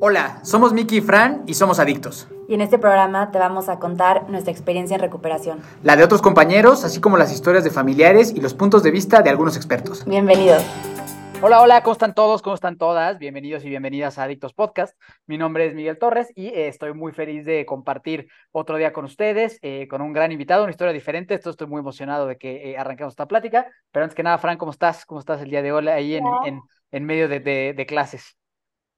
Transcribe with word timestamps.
Hola, 0.00 0.40
somos 0.42 0.72
Miki 0.72 0.96
y 0.96 1.00
Fran 1.00 1.44
y 1.46 1.54
somos 1.54 1.78
adictos. 1.78 2.28
Y 2.48 2.54
en 2.54 2.60
este 2.60 2.78
programa 2.80 3.30
te 3.30 3.38
vamos 3.38 3.68
a 3.68 3.78
contar 3.78 4.28
nuestra 4.28 4.50
experiencia 4.50 4.96
en 4.96 5.00
recuperación. 5.00 5.60
La 5.84 5.94
de 5.94 6.02
otros 6.02 6.20
compañeros, 6.20 6.84
así 6.84 7.00
como 7.00 7.16
las 7.16 7.32
historias 7.32 7.62
de 7.62 7.70
familiares 7.70 8.32
y 8.34 8.40
los 8.40 8.54
puntos 8.54 8.82
de 8.82 8.90
vista 8.90 9.22
de 9.22 9.30
algunos 9.30 9.56
expertos. 9.56 10.04
Bienvenidos. 10.04 10.64
Hola, 11.40 11.62
hola, 11.62 11.82
¿cómo 11.84 11.92
están 11.92 12.12
todos? 12.12 12.42
¿Cómo 12.42 12.54
están 12.54 12.76
todas? 12.76 13.20
Bienvenidos 13.20 13.64
y 13.64 13.68
bienvenidas 13.68 14.18
a 14.18 14.24
Adictos 14.24 14.52
Podcast. 14.52 14.98
Mi 15.28 15.38
nombre 15.38 15.66
es 15.66 15.76
Miguel 15.76 15.96
Torres 15.96 16.32
y 16.34 16.48
eh, 16.48 16.66
estoy 16.66 16.92
muy 16.92 17.12
feliz 17.12 17.44
de 17.44 17.64
compartir 17.64 18.26
otro 18.50 18.76
día 18.78 18.92
con 18.92 19.04
ustedes, 19.04 19.60
eh, 19.62 19.86
con 19.86 20.02
un 20.02 20.12
gran 20.12 20.32
invitado, 20.32 20.64
una 20.64 20.72
historia 20.72 20.92
diferente. 20.92 21.34
Esto 21.34 21.50
estoy 21.50 21.68
muy 21.68 21.78
emocionado 21.78 22.26
de 22.26 22.36
que 22.36 22.72
eh, 22.72 22.78
arranquemos 22.78 23.12
esta 23.12 23.28
plática. 23.28 23.68
Pero 23.92 24.02
antes 24.02 24.16
que 24.16 24.24
nada, 24.24 24.38
Fran, 24.38 24.58
¿cómo 24.58 24.72
estás? 24.72 25.06
¿Cómo 25.06 25.20
estás 25.20 25.40
el 25.40 25.50
día 25.50 25.62
de 25.62 25.70
hoy 25.70 25.86
ahí 25.86 26.16
en, 26.16 26.24
en, 26.46 26.60
en, 26.90 27.04
medio 27.04 27.28
de, 27.28 27.38
de, 27.38 27.74
de 27.76 27.86
clases? 27.86 28.36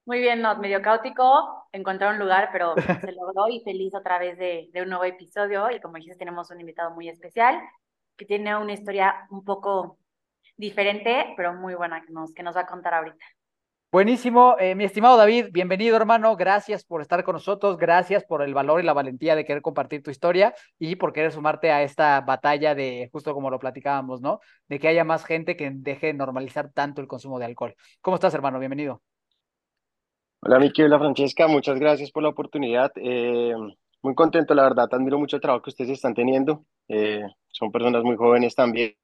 Muy 0.06 0.20
bien, 0.20 0.40
no, 0.40 0.56
medio 0.58 0.80
caótico 0.82 1.66
encontrar 1.72 2.12
un 2.12 2.20
lugar, 2.20 2.50
pero 2.52 2.74
se 3.10 3.12
logró 3.12 3.48
y 3.48 3.60
feliz 3.60 3.92
otra 3.92 4.20
vez 4.20 4.38
de, 4.38 4.70
de, 4.72 4.82
un 4.82 4.88
nuevo 4.88 5.04
episodio. 5.04 5.68
Y 5.70 5.80
como 5.80 5.96
dices, 5.96 6.16
tenemos 6.16 6.48
un 6.50 6.60
invitado 6.60 6.92
muy 6.92 7.08
especial 7.08 7.60
que 8.16 8.24
tiene 8.24 8.56
una 8.56 8.72
historia 8.72 9.26
un 9.30 9.44
poco 9.44 9.98
diferente, 10.56 11.34
pero 11.36 11.54
muy 11.54 11.74
buena 11.74 12.04
que 12.04 12.12
nos, 12.12 12.32
que 12.32 12.44
nos 12.44 12.56
va 12.56 12.60
a 12.60 12.66
contar 12.66 12.94
ahorita. 12.94 13.24
Buenísimo, 13.90 14.56
eh, 14.60 14.74
mi 14.74 14.84
estimado 14.84 15.16
David, 15.16 15.46
bienvenido 15.52 15.96
hermano, 15.96 16.36
gracias 16.36 16.84
por 16.84 17.00
estar 17.00 17.24
con 17.24 17.34
nosotros, 17.34 17.78
gracias 17.78 18.24
por 18.24 18.42
el 18.42 18.52
valor 18.52 18.80
y 18.80 18.82
la 18.82 18.92
valentía 18.92 19.34
de 19.34 19.44
querer 19.44 19.62
compartir 19.62 20.02
tu 20.02 20.10
historia 20.10 20.54
y 20.78 20.96
por 20.96 21.12
querer 21.12 21.32
sumarte 21.32 21.70
a 21.70 21.82
esta 21.82 22.20
batalla 22.20 22.74
de, 22.74 23.08
justo 23.12 23.32
como 23.32 23.48
lo 23.48 23.58
platicábamos, 23.58 24.20
¿no? 24.20 24.40
De 24.68 24.78
que 24.78 24.88
haya 24.88 25.04
más 25.04 25.24
gente 25.24 25.56
que 25.56 25.70
deje 25.72 26.08
de 26.08 26.14
normalizar 26.14 26.72
tanto 26.72 27.00
el 27.00 27.08
consumo 27.08 27.38
de 27.38 27.46
alcohol. 27.46 27.74
¿Cómo 28.00 28.16
estás 28.16 28.34
hermano? 28.34 28.58
Bienvenido. 28.58 29.02
Hola 30.48 30.60
Miki, 30.60 30.80
hola 30.80 31.00
Francesca, 31.00 31.48
muchas 31.48 31.76
gracias 31.80 32.12
por 32.12 32.22
la 32.22 32.28
oportunidad. 32.28 32.92
Eh, 32.94 33.52
muy 34.00 34.14
contento, 34.14 34.54
la 34.54 34.62
verdad, 34.62 34.86
admiro 34.92 35.18
mucho 35.18 35.34
el 35.34 35.42
trabajo 35.42 35.64
que 35.64 35.70
ustedes 35.70 35.90
están 35.90 36.14
teniendo. 36.14 36.64
Eh, 36.86 37.24
son 37.48 37.72
personas 37.72 38.04
muy 38.04 38.14
jóvenes 38.14 38.54
también 38.54 38.94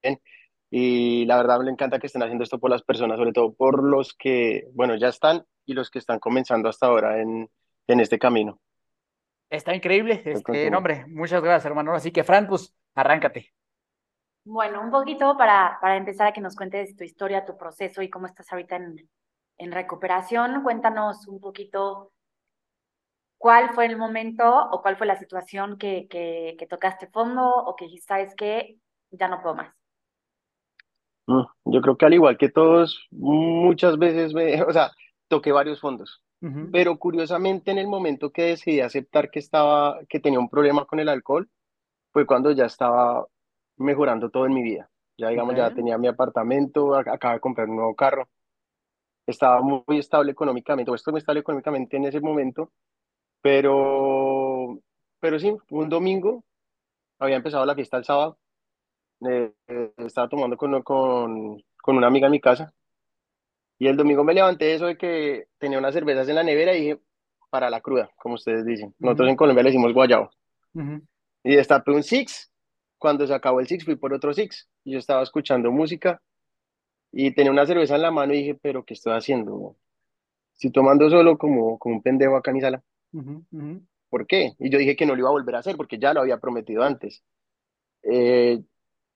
y 0.70 1.24
la 1.24 1.38
verdad 1.38 1.58
me 1.58 1.72
encanta 1.72 1.98
que 1.98 2.06
estén 2.06 2.22
haciendo 2.22 2.44
esto 2.44 2.60
por 2.60 2.70
las 2.70 2.84
personas, 2.84 3.18
sobre 3.18 3.32
todo 3.32 3.52
por 3.54 3.82
los 3.82 4.14
que, 4.14 4.68
bueno, 4.72 4.94
ya 4.94 5.08
están 5.08 5.44
y 5.66 5.74
los 5.74 5.90
que 5.90 5.98
están 5.98 6.20
comenzando 6.20 6.68
hasta 6.68 6.86
ahora 6.86 7.20
en, 7.20 7.50
en 7.88 7.98
este 7.98 8.20
camino. 8.20 8.60
Está 9.50 9.74
increíble, 9.74 10.22
este 10.24 10.70
nombre. 10.70 11.06
Muchas 11.08 11.42
gracias, 11.42 11.66
hermano. 11.66 11.92
Así 11.92 12.12
que, 12.12 12.22
Fran, 12.22 12.46
pues 12.46 12.72
arráncate. 12.94 13.52
Bueno, 14.44 14.80
un 14.80 14.92
poquito 14.92 15.36
para, 15.36 15.76
para 15.80 15.96
empezar 15.96 16.28
a 16.28 16.32
que 16.32 16.40
nos 16.40 16.54
cuentes 16.54 16.94
tu 16.94 17.02
historia, 17.02 17.44
tu 17.44 17.56
proceso 17.56 18.00
y 18.00 18.08
cómo 18.08 18.26
estás 18.26 18.52
ahorita 18.52 18.76
en, 18.76 19.08
en 19.58 19.72
recuperación. 19.72 20.62
Cuéntanos 20.62 21.26
un 21.28 21.40
poquito 21.40 22.12
cuál 23.38 23.74
fue 23.74 23.86
el 23.86 23.96
momento 23.96 24.44
o 24.70 24.82
cuál 24.82 24.96
fue 24.96 25.06
la 25.06 25.16
situación 25.16 25.76
que, 25.78 26.06
que, 26.08 26.54
que 26.58 26.66
tocaste 26.66 27.08
fondo 27.08 27.44
o 27.44 27.74
que 27.74 27.86
dijiste, 27.86 28.06
sabes 28.06 28.34
que 28.36 28.78
ya 29.10 29.28
no 29.28 29.42
puedo 29.42 29.56
más. 29.56 29.74
Mm, 31.26 31.42
yo 31.64 31.80
creo 31.80 31.96
que 31.96 32.06
al 32.06 32.14
igual 32.14 32.36
que 32.36 32.48
todos, 32.48 33.06
muchas 33.10 33.98
veces 33.98 34.34
me, 34.34 34.62
o 34.62 34.72
sea, 34.72 34.90
toqué 35.28 35.52
varios 35.52 35.80
fondos, 35.80 36.22
uh 36.40 36.46
-huh. 36.46 36.70
pero 36.72 36.98
curiosamente 36.98 37.70
en 37.70 37.78
el 37.78 37.86
momento 37.86 38.30
que 38.30 38.42
decidí 38.42 38.80
aceptar 38.80 39.30
que 39.30 39.38
estaba, 39.38 40.00
que 40.08 40.20
tenía 40.20 40.38
un 40.38 40.48
problema 40.48 40.84
con 40.84 41.00
el 41.00 41.08
alcohol, 41.08 41.48
fue 42.12 42.26
cuando 42.26 42.50
ya 42.52 42.66
estaba 42.66 43.26
mejorando 43.76 44.30
todo 44.30 44.46
en 44.46 44.54
mi 44.54 44.62
vida. 44.62 44.88
Ya 45.18 45.28
digamos, 45.28 45.52
okay. 45.52 45.64
ya 45.64 45.74
tenía 45.74 45.98
mi 45.98 46.08
apartamento, 46.08 46.94
acababa 46.94 47.34
de 47.34 47.40
comprar 47.40 47.68
un 47.68 47.76
nuevo 47.76 47.94
carro, 47.94 48.28
estaba 49.26 49.60
muy 49.62 49.98
estable 49.98 50.32
económicamente, 50.32 50.90
o 50.90 50.94
estoy 50.94 51.12
muy 51.12 51.18
estable 51.18 51.40
económicamente 51.40 51.96
en 51.96 52.04
ese 52.04 52.20
momento, 52.20 52.70
pero, 53.40 54.78
pero 55.20 55.38
sí, 55.38 55.54
un 55.70 55.88
domingo, 55.88 56.44
había 57.18 57.36
empezado 57.36 57.64
la 57.66 57.74
fiesta 57.74 57.96
el 57.96 58.04
sábado, 58.04 58.38
eh, 59.28 59.52
estaba 59.98 60.28
tomando 60.28 60.56
con, 60.56 60.82
con, 60.82 61.62
con 61.82 61.96
una 61.96 62.06
amiga 62.08 62.26
en 62.26 62.32
mi 62.32 62.40
casa, 62.40 62.72
y 63.78 63.88
el 63.88 63.96
domingo 63.96 64.22
me 64.22 64.34
levanté 64.34 64.74
eso 64.74 64.86
de 64.86 64.96
que 64.96 65.48
tenía 65.58 65.78
unas 65.78 65.94
cervezas 65.94 66.28
en 66.28 66.36
la 66.36 66.44
nevera 66.44 66.74
y 66.76 66.80
dije, 66.80 67.00
para 67.50 67.68
la 67.68 67.80
cruda, 67.82 68.10
como 68.16 68.36
ustedes 68.36 68.64
dicen. 68.64 68.94
Nosotros 68.98 69.26
uh 69.26 69.28
-huh. 69.28 69.32
en 69.32 69.36
Colombia 69.36 69.62
le 69.62 69.70
decimos 69.70 69.92
guayabo. 69.92 70.30
Uh 70.72 70.80
-huh. 70.80 71.06
Y 71.44 71.56
destapé 71.56 71.90
un 71.90 72.02
six. 72.02 72.50
Cuando 72.96 73.26
se 73.26 73.34
acabó 73.34 73.60
el 73.60 73.66
six 73.66 73.84
fui 73.84 73.96
por 73.96 74.14
otro 74.14 74.32
six. 74.32 74.70
Y 74.84 74.92
yo 74.92 74.98
estaba 74.98 75.22
escuchando 75.22 75.70
música 75.70 76.22
y 77.12 77.30
tenía 77.32 77.52
una 77.52 77.66
cerveza 77.66 77.96
en 77.96 78.02
la 78.02 78.10
mano 78.10 78.32
y 78.32 78.38
dije, 78.38 78.54
pero 78.60 78.84
¿qué 78.84 78.94
estoy 78.94 79.12
haciendo? 79.12 79.76
Estoy 80.54 80.72
tomando 80.72 81.10
solo 81.10 81.36
como, 81.38 81.78
como 81.78 81.96
un 81.96 82.02
pendejo 82.02 82.36
acá 82.36 82.50
en 82.50 82.54
mi 82.54 82.60
sala. 82.60 82.82
Uh 83.12 83.20
-huh. 83.20 83.86
¿Por 84.08 84.26
qué? 84.26 84.52
Y 84.58 84.70
yo 84.70 84.78
dije 84.78 84.96
que 84.96 85.06
no 85.06 85.14
lo 85.14 85.20
iba 85.20 85.28
a 85.28 85.32
volver 85.32 85.54
a 85.54 85.58
hacer 85.58 85.76
porque 85.76 85.98
ya 85.98 86.14
lo 86.14 86.20
había 86.20 86.38
prometido 86.38 86.82
antes. 86.82 87.22
Eh, 88.02 88.60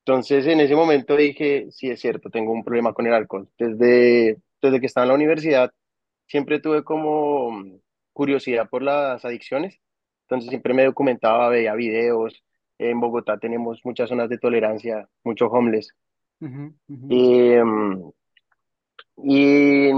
entonces 0.01 0.47
en 0.47 0.61
ese 0.61 0.77
momento 0.77 1.17
dije, 1.17 1.67
sí 1.71 1.91
es 1.91 2.01
cierto, 2.01 2.31
tengo 2.31 2.53
un 2.53 2.65
problema 2.65 2.93
con 2.93 3.07
el 3.07 3.15
alcohol. 3.15 3.49
Desde, 3.59 4.39
desde 4.63 4.81
que 4.81 4.87
estaba 4.87 5.05
en 5.05 5.09
la 5.09 5.15
universidad 5.15 5.73
siempre 6.27 6.61
tuve 6.61 6.85
como 6.85 7.81
curiosidad 8.13 8.69
por 8.69 8.83
las 8.83 9.25
adicciones. 9.25 9.81
Entonces 10.23 10.51
siempre 10.51 10.75
me 10.75 10.85
documentaba, 10.85 11.49
veía 11.49 11.75
videos. 11.75 12.43
En 12.79 13.01
Bogotá 13.01 13.39
tenemos 13.39 13.81
muchas 13.85 14.09
zonas 14.09 14.29
de 14.29 14.39
tolerancia, 14.39 15.09
muchos 15.25 15.49
homeless. 15.51 15.95
Uh 16.41 16.47
-huh, 16.47 16.75
uh 16.89 16.97
-huh. 16.97 18.15
Y, 19.19 19.91
y, 19.91 19.93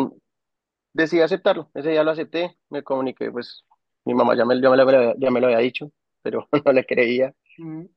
decidí 0.92 1.20
aceptarlo. 1.20 1.70
Ese 1.74 1.90
día 1.90 2.04
lo 2.04 2.12
acepté, 2.12 2.56
me 2.70 2.82
comuniqué, 2.82 3.30
pues 3.30 3.64
mi 4.04 4.14
mamá 4.14 4.36
ya 4.36 4.44
me, 4.44 4.60
ya 4.60 4.70
me, 4.70 4.76
lo, 4.76 5.16
ya 5.18 5.30
me 5.30 5.40
lo 5.40 5.46
había 5.46 5.58
dicho, 5.58 5.90
pero 6.22 6.48
no 6.64 6.72
le 6.72 6.84
creía. 6.84 7.34
Uh 7.58 7.62
-huh. 7.62 7.90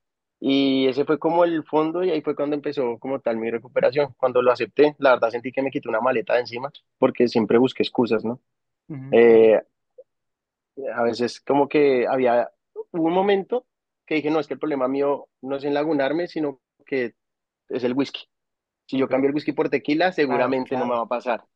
Y 0.44 0.88
ese 0.88 1.04
fue 1.04 1.20
como 1.20 1.44
el 1.44 1.62
fondo 1.62 2.02
y 2.02 2.10
ahí 2.10 2.20
fue 2.20 2.34
cuando 2.34 2.56
empezó 2.56 2.98
como 2.98 3.20
tal 3.20 3.36
mi 3.36 3.48
recuperación. 3.48 4.12
Cuando 4.16 4.42
lo 4.42 4.50
acepté, 4.50 4.96
la 4.98 5.10
verdad 5.10 5.30
sentí 5.30 5.52
que 5.52 5.62
me 5.62 5.70
quitó 5.70 5.88
una 5.88 6.00
maleta 6.00 6.34
de 6.34 6.40
encima 6.40 6.72
porque 6.98 7.28
siempre 7.28 7.58
busqué 7.58 7.84
excusas, 7.84 8.24
¿no? 8.24 8.40
Uh 8.88 8.96
-huh. 8.96 9.08
eh, 9.12 9.62
a 10.94 11.02
veces 11.04 11.40
como 11.40 11.68
que 11.68 12.06
había 12.08 12.50
un 12.90 13.12
momento 13.12 13.66
que 14.06 14.16
dije, 14.16 14.30
no, 14.30 14.40
es 14.40 14.46
que 14.48 14.54
el 14.54 14.60
problema 14.60 14.88
mío 14.88 15.28
no 15.42 15.56
es 15.56 15.64
enlagunarme, 15.64 16.26
sino 16.26 16.60
que 16.84 17.14
es 17.68 17.84
el 17.84 17.94
whisky. 17.94 18.22
Si 18.92 18.98
yo 18.98 19.08
cambio 19.08 19.30
el 19.30 19.34
whisky 19.34 19.52
por 19.52 19.70
tequila, 19.70 20.12
seguramente 20.12 20.68
claro, 20.68 20.84
claro. 20.84 20.86
no 20.86 20.92
me 20.92 20.98
va 20.98 21.04
a 21.06 21.08
pasar. 21.08 21.46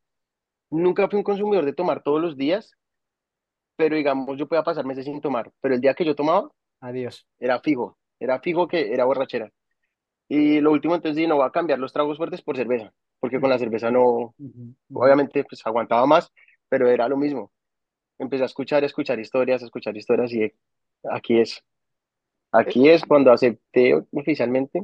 Nunca 0.70 1.06
fui 1.06 1.19
un 1.19 1.22
consumidor 1.22 1.66
de 1.66 1.74
tomar 1.74 2.02
todos 2.02 2.19
los 2.19 2.34
días, 2.34 2.72
pero 3.76 3.94
digamos, 3.94 4.38
yo 4.38 4.48
podía 4.48 4.62
pasar 4.62 4.86
meses 4.86 5.04
sin 5.04 5.20
tomar, 5.20 5.52
pero 5.60 5.74
el 5.74 5.82
día 5.82 5.92
que 5.92 6.06
yo 6.06 6.14
tomaba, 6.14 6.50
adiós. 6.80 7.26
Era 7.38 7.60
fijo, 7.60 7.98
era 8.19 8.41
fijo 8.41 8.66
que 8.66 8.91
era 8.91 9.04
borrachera. 9.04 9.52
Y 10.30 10.60
lo 10.60 10.72
último 10.72 10.94
entonces 10.94 11.14
dije, 11.14 11.28
no 11.28 11.36
voy 11.36 11.47
a 11.47 11.50
cambiar 11.50 11.78
los 11.78 11.92
tragos 11.92 12.16
fuertes 12.16 12.41
por 12.41 12.56
cerveza, 12.56 12.91
porque 13.20 13.38
con 13.38 13.50
la 13.50 13.58
cerveza 13.58 13.91
no, 13.91 14.03
uh 14.03 14.34
-huh. 14.38 14.74
obviamente 14.94 15.44
pues 15.44 15.60
aguantaba 15.66 16.06
más, 16.06 16.32
pero 16.70 16.88
era 16.88 17.06
lo 17.06 17.18
mismo. 17.18 17.53
Empecé 18.18 18.44
a 18.44 18.47
escuchar, 18.47 18.82
a 18.82 18.86
escuchar 18.86 19.20
historias, 19.20 19.60
a 19.60 19.66
escuchar 19.66 19.94
historias 19.94 20.32
y 20.32 20.50
aquí 21.04 21.38
es. 21.38 21.62
Aquí 22.50 22.88
es 22.88 23.04
cuando 23.04 23.30
acepté 23.30 23.92
oficialmente. 24.10 24.80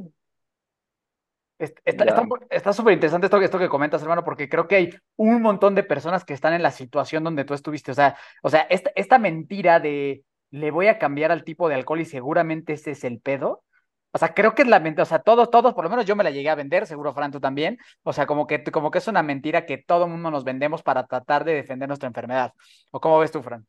Está 2.49 2.73
súper 2.73 2.93
interesante 2.93 3.27
esto, 3.27 3.41
esto 3.41 3.59
que 3.59 3.69
comentas, 3.69 4.01
hermano, 4.01 4.23
porque 4.23 4.49
creo 4.49 4.67
que 4.67 4.75
hay 4.75 4.89
un 5.15 5.41
montón 5.41 5.75
de 5.75 5.83
personas 5.83 6.25
que 6.25 6.33
están 6.33 6.53
en 6.53 6.63
la 6.63 6.71
situación 6.71 7.23
donde 7.23 7.45
tú 7.45 7.53
estuviste. 7.53 7.91
O 7.91 7.95
sea, 7.95 8.15
o 8.41 8.49
sea 8.49 8.61
esta, 8.69 8.91
esta 8.95 9.19
mentira 9.19 9.79
de 9.79 10.23
le 10.51 10.69
voy 10.71 10.87
a 10.87 10.99
cambiar 10.99 11.31
al 11.31 11.43
tipo 11.43 11.67
de 11.67 11.75
alcohol 11.75 12.01
y 12.01 12.05
seguramente 12.05 12.73
ese 12.73 12.91
es 12.91 13.03
el 13.03 13.19
pedo. 13.19 13.63
O 14.11 14.19
sea, 14.19 14.35
creo 14.35 14.53
que 14.53 14.61
es 14.61 14.67
la 14.67 14.79
mentira, 14.79 15.01
o 15.01 15.07
sea, 15.07 15.19
todos, 15.19 15.49
todos, 15.49 15.73
por 15.73 15.83
lo 15.83 15.89
menos 15.89 16.05
yo 16.05 16.15
me 16.15 16.23
la 16.23 16.29
llegué 16.29 16.49
a 16.49 16.55
vender, 16.55 16.85
seguro 16.85 17.13
Fran 17.13 17.31
tú 17.31 17.39
también. 17.39 17.79
O 18.03 18.13
sea, 18.13 18.27
como 18.27 18.45
que, 18.45 18.63
como 18.63 18.91
que 18.91 18.99
es 18.99 19.07
una 19.07 19.23
mentira 19.23 19.65
que 19.65 19.79
todo 19.79 20.05
el 20.05 20.11
mundo 20.11 20.29
nos 20.29 20.43
vendemos 20.43 20.83
para 20.83 21.07
tratar 21.07 21.43
de 21.43 21.55
defender 21.55 21.87
nuestra 21.87 22.07
enfermedad. 22.07 22.53
¿O 22.91 22.99
cómo 22.99 23.17
ves 23.17 23.31
tú, 23.31 23.41
Fran? 23.41 23.65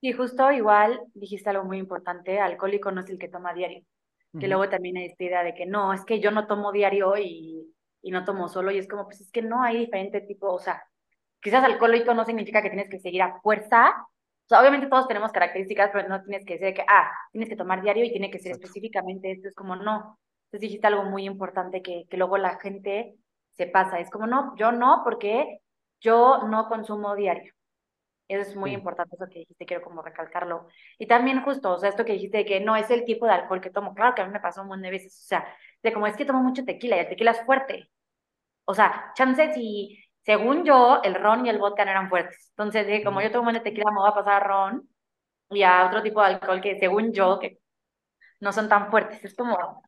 Sí, 0.00 0.12
justo 0.12 0.52
igual 0.52 1.00
dijiste 1.14 1.50
algo 1.50 1.64
muy 1.64 1.78
importante, 1.78 2.38
alcohólico 2.38 2.92
no 2.92 3.00
es 3.00 3.10
el 3.10 3.18
que 3.18 3.28
toma 3.28 3.52
diario. 3.52 3.82
Uh 4.34 4.36
-huh. 4.36 4.40
Que 4.40 4.48
luego 4.48 4.68
también 4.68 4.96
hay 4.96 5.06
esta 5.06 5.24
idea 5.24 5.42
de 5.42 5.54
que 5.54 5.64
no, 5.66 5.92
es 5.92 6.04
que 6.04 6.20
yo 6.20 6.30
no 6.30 6.46
tomo 6.46 6.72
diario 6.72 7.16
y, 7.16 7.72
y 8.02 8.10
no 8.10 8.24
tomo 8.24 8.48
solo, 8.48 8.70
y 8.70 8.78
es 8.78 8.88
como, 8.88 9.04
pues 9.04 9.20
es 9.20 9.30
que 9.30 9.42
no 9.42 9.62
hay 9.62 9.78
diferente 9.78 10.20
tipo, 10.20 10.52
o 10.52 10.58
sea, 10.58 10.82
quizás 11.40 11.64
alcohólico 11.64 12.12
no 12.14 12.24
significa 12.24 12.62
que 12.62 12.70
tienes 12.70 12.90
que 12.90 12.98
seguir 12.98 13.22
a 13.22 13.40
fuerza 13.40 13.94
o 14.44 14.48
sea, 14.48 14.60
obviamente 14.60 14.88
todos 14.88 15.08
tenemos 15.08 15.32
características, 15.32 15.90
pero 15.90 16.06
no 16.06 16.22
tienes 16.22 16.44
que 16.44 16.58
decir 16.58 16.74
que, 16.74 16.84
ah, 16.86 17.10
tienes 17.32 17.48
que 17.48 17.56
tomar 17.56 17.80
diario 17.80 18.04
y 18.04 18.10
tiene 18.10 18.30
que 18.30 18.38
ser 18.38 18.52
Exacto. 18.52 18.66
específicamente 18.66 19.32
esto. 19.32 19.48
Es 19.48 19.54
como, 19.54 19.74
no. 19.74 20.18
Entonces 20.46 20.60
dijiste 20.60 20.86
algo 20.86 21.04
muy 21.04 21.24
importante 21.24 21.80
que, 21.82 22.04
que 22.10 22.16
luego 22.18 22.36
la 22.36 22.58
gente 22.58 23.16
se 23.52 23.66
pasa. 23.66 24.00
Es 24.00 24.10
como, 24.10 24.26
no, 24.26 24.54
yo 24.56 24.70
no, 24.70 25.00
porque 25.02 25.60
yo 26.00 26.42
no 26.46 26.68
consumo 26.68 27.16
diario. 27.16 27.53
Eso 28.28 28.50
es 28.50 28.56
muy 28.56 28.70
sí. 28.70 28.76
importante, 28.76 29.16
eso 29.16 29.26
que 29.28 29.40
dijiste, 29.40 29.66
quiero 29.66 29.82
como 29.82 30.02
recalcarlo. 30.02 30.68
Y 30.98 31.06
también 31.06 31.42
justo, 31.42 31.72
o 31.72 31.78
sea, 31.78 31.90
esto 31.90 32.04
que 32.04 32.14
dijiste 32.14 32.38
de 32.38 32.44
que 32.46 32.60
no 32.60 32.74
es 32.76 32.90
el 32.90 33.04
tipo 33.04 33.26
de 33.26 33.32
alcohol 33.32 33.60
que 33.60 33.70
tomo. 33.70 33.94
Claro 33.94 34.14
que 34.14 34.22
a 34.22 34.26
mí 34.26 34.32
me 34.32 34.40
pasó 34.40 34.62
un 34.62 34.68
montón 34.68 34.82
de 34.82 34.90
veces, 34.90 35.20
o 35.24 35.26
sea, 35.26 35.46
de 35.82 35.92
como 35.92 36.06
es 36.06 36.16
que 36.16 36.24
tomo 36.24 36.42
mucho 36.42 36.64
tequila 36.64 36.96
y 36.96 37.00
el 37.00 37.08
tequila 37.08 37.32
es 37.32 37.42
fuerte. 37.44 37.90
O 38.64 38.74
sea, 38.74 39.12
chances 39.14 39.56
y 39.56 40.02
según 40.24 40.64
yo, 40.64 41.00
el 41.02 41.14
ron 41.14 41.44
y 41.46 41.50
el 41.50 41.58
vodka 41.58 41.84
no 41.84 41.90
eran 41.90 42.08
fuertes. 42.08 42.48
Entonces 42.50 42.86
dije, 42.86 43.04
como 43.04 43.20
yo 43.20 43.30
tomo 43.30 43.52
de 43.52 43.60
tequila, 43.60 43.90
me 43.90 43.98
voy 43.98 44.08
a 44.08 44.14
pasar 44.14 44.42
a 44.42 44.46
ron 44.46 44.88
y 45.50 45.62
a 45.62 45.86
otro 45.86 46.02
tipo 46.02 46.20
de 46.20 46.28
alcohol 46.28 46.60
que 46.62 46.78
según 46.78 47.12
yo, 47.12 47.38
que 47.38 47.58
no 48.40 48.52
son 48.52 48.68
tan 48.68 48.90
fuertes. 48.90 49.22
Es 49.24 49.34
como 49.36 49.82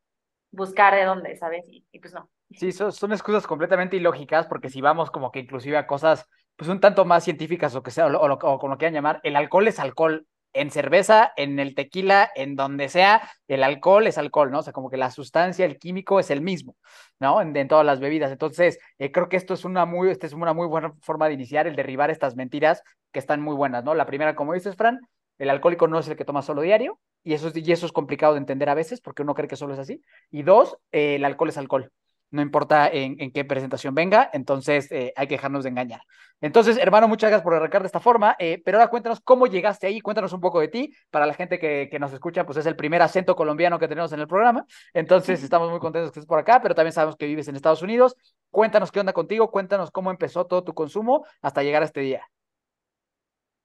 buscar 0.51 0.95
de 0.95 1.05
dónde, 1.05 1.37
¿sabes? 1.37 1.65
Y, 1.69 1.99
pues 1.99 2.13
no. 2.13 2.31
Sí, 2.51 2.71
son, 2.73 2.93
son, 2.93 3.13
excusas 3.13 3.47
completamente 3.47 3.97
ilógicas 3.97 4.47
porque 4.47 4.69
si 4.69 4.81
vamos 4.81 5.11
como 5.11 5.33
que 5.33 5.41
inclusive 5.41 5.77
a 5.79 5.87
cosas 5.87 6.29
pues 6.57 6.71
un 6.71 6.81
tanto 6.81 7.05
más 7.05 7.25
científicas 7.25 7.75
o 7.75 7.83
que 7.83 7.91
sea, 7.91 8.07
o, 8.07 8.33
o 8.33 8.59
como 8.59 8.73
lo 8.73 8.79
quieran 8.79 8.95
llamar, 8.95 9.21
el 9.23 9.37
alcohol 9.37 9.69
es 9.69 9.79
alcohol 9.79 10.27
en 10.57 10.71
cerveza, 10.71 11.33
en 11.37 11.59
el 11.59 11.75
tequila, 11.75 12.31
en 12.35 12.57
donde 12.57 12.89
sea, 12.89 13.29
el 13.47 13.63
alcohol 13.63 14.07
es 14.07 14.17
alcohol, 14.17 14.51
¿no? 14.51 14.61
O 14.61 14.63
sea, 14.63 14.73
como 14.73 14.89
que 14.89 14.97
la 14.97 15.11
sustancia, 15.11 15.67
el 15.67 15.79
químico 15.79 16.19
es 16.19 16.31
el 16.31 16.41
mismo, 16.41 16.77
¿no? 17.21 17.43
En, 17.43 17.69
todas 17.69 17.85
las 17.85 18.01
bebidas. 18.01 18.33
Entonces, 18.33 18.79
eh, 18.99 19.13
creo 19.13 19.29
que 19.29 19.37
esto 19.37 19.53
es 19.53 19.67
una 19.67 19.85
muy, 19.85 20.11
esta 20.11 20.27
es 20.27 20.33
una 20.33 20.55
muy 20.55 20.67
buena 20.67 20.95
forma 21.03 21.29
de 21.29 21.35
iniciar 21.35 21.67
el 21.67 21.77
derribar 21.77 22.11
estas 22.11 22.37
mentiras 22.37 22.83
que 23.13 23.19
están 23.19 23.43
muy 23.43 23.55
buenas, 23.55 23.85
¿no? 23.85 23.95
La 23.95 24.07
primera, 24.07 24.35
como 24.35 24.55
dices, 24.55 24.77
Fran, 24.77 25.01
el 25.39 25.51
alcohólico 25.51 25.89
no 25.89 25.99
es 25.99 26.09
el 26.09 26.17
que 26.17 26.25
toma 26.25 26.41
solo 26.41 26.63
diario, 26.63 26.99
y 27.23 27.35
eso, 27.35 27.49
es, 27.49 27.57
y 27.57 27.73
eso 27.73 27.85
es 27.85 27.93
complicado 27.93 28.33
de 28.33 28.39
entender 28.39 28.71
a 28.71 28.75
veces, 28.75 29.03
porque 29.03 29.23
uno 29.23 29.35
cree 29.35 29.49
que 29.49 29.57
solo 29.57 29.75
es 29.75 29.81
así. 29.81 30.03
Y 30.31 30.43
dos, 30.43 30.79
eh, 30.91 31.17
el 31.17 31.25
alcohol 31.27 31.51
es 31.51 31.59
alcohol 31.59 31.93
no 32.31 32.43
importa 32.43 32.89
en, 32.89 33.31
qué 33.33 33.45
presentación 33.45 33.95
venga, 33.95 34.31
entonces 34.33 34.91
eh, 34.91 35.13
hay 35.17 35.27
que 35.27 35.35
dejarnos 35.35 35.65
de 35.65 35.71
engañar. 35.71 36.01
Entonces, 36.41 36.77
hermano, 36.77 37.09
muchas 37.09 37.31
gracias 37.31 37.45
por 37.45 37.55
arrancar 37.55 37.83
de 37.83 37.87
esta 37.87 38.01
forma, 38.01 38.37
eh, 38.39 38.61
pero 38.65 38.79
ahora 38.79 38.91
cuéntanos 38.91 39.21
cómo 39.21 39.47
llegaste 39.47 39.87
ahí, 39.87 40.01
cuéntanos 40.01 40.33
un 40.33 40.41
poco 40.41 40.61
de 40.61 40.69
ti, 40.69 40.93
para 41.11 41.25
la 41.25 41.35
gente 41.35 41.59
que, 41.59 41.89
que, 41.91 41.99
nos 41.99 42.13
escucha, 42.13 42.45
pues 42.45 42.59
es 42.59 42.67
el 42.67 42.77
primer 42.77 43.01
acento 43.01 43.35
colombiano 43.37 43.79
que 43.79 43.89
tenemos 43.89 44.13
en 44.13 44.21
el 44.21 44.27
programa, 44.27 44.67
entonces 44.93 45.43
estamos 45.43 45.71
muy 45.71 45.79
contentos 45.79 46.13
que 46.13 46.21
estés 46.21 46.29
por 46.29 46.39
acá, 46.39 46.61
pero 46.63 46.75
también 46.75 46.93
sabemos 46.93 47.17
que 47.17 47.27
vives 47.27 47.49
en 47.49 47.57
Estados 47.57 47.83
Unidos, 47.83 48.17
cuéntanos 48.51 48.93
qué 48.93 49.01
onda 49.01 49.13
contigo, 49.13 49.51
cuéntanos 49.51 49.91
cómo 49.91 50.11
empezó 50.11 50.47
todo 50.47 50.63
tu 50.65 50.75
consumo 50.75 51.25
hasta 51.41 51.63
llegar 51.63 51.83
a 51.83 51.87
este 51.87 52.01
día. 52.01 52.29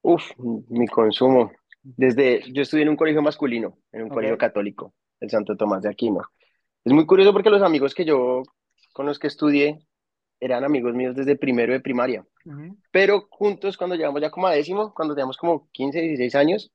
Uf, 0.02 0.32
mi 0.38 0.88
consumo. 0.88 1.52
Desde, 1.84 2.44
yo 2.52 2.62
estudié 2.62 2.84
en 2.84 2.90
un 2.90 2.96
colegio 2.96 3.22
masculino, 3.22 3.78
en 3.92 4.04
un 4.04 4.10
colegio 4.10 4.38
católico, 4.38 4.94
el 5.20 5.30
Santo 5.30 5.56
Tomás 5.56 5.82
de 5.82 5.90
Aquino. 5.90 6.22
Es 6.84 6.94
muy 6.94 7.06
curioso 7.06 7.32
porque 7.34 7.50
los 7.50 7.62
amigos 7.62 7.94
que 7.94 8.06
yo, 8.06 8.44
con 8.94 9.06
los 9.06 9.20
que 9.20 9.28
estudié, 9.28 9.80
eran 10.40 10.64
amigos 10.64 10.96
míos 10.96 11.16
desde 11.16 11.36
primero 11.36 11.74
de 11.74 11.80
primaria. 11.80 12.26
Pero 12.92 13.28
juntos, 13.30 13.78
cuando 13.78 13.96
llegamos 13.96 14.22
ya 14.22 14.32
como 14.32 14.48
a 14.48 14.52
décimo, 14.52 14.94
cuando 14.94 15.14
teníamos 15.14 15.38
como 15.38 15.70
15, 15.72 16.02
16 16.02 16.36
años, 16.36 16.72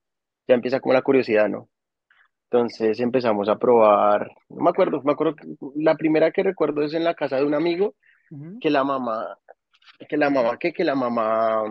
ya 0.46 0.54
empieza 0.54 0.78
como 0.78 0.94
la 0.94 1.02
curiosidad, 1.02 1.48
¿no? 1.48 1.68
Entonces 2.48 3.00
empezamos 3.00 3.48
a 3.48 3.58
probar, 3.58 4.30
no 4.48 4.62
me 4.62 4.70
acuerdo, 4.70 5.02
me 5.02 5.12
acuerdo, 5.12 5.34
la 5.74 5.96
primera 5.96 6.30
que 6.30 6.44
recuerdo 6.44 6.82
es 6.82 6.94
en 6.94 7.02
la 7.02 7.14
casa 7.14 7.36
de 7.36 7.44
un 7.44 7.54
amigo, 7.54 7.96
que 8.60 8.70
la 8.70 8.84
mamá, 8.84 9.36
que 10.08 10.16
la 10.16 10.30
mamá, 10.30 10.56
que, 10.56 10.72
que 10.72 10.84
la 10.84 10.94
mamá, 10.94 11.64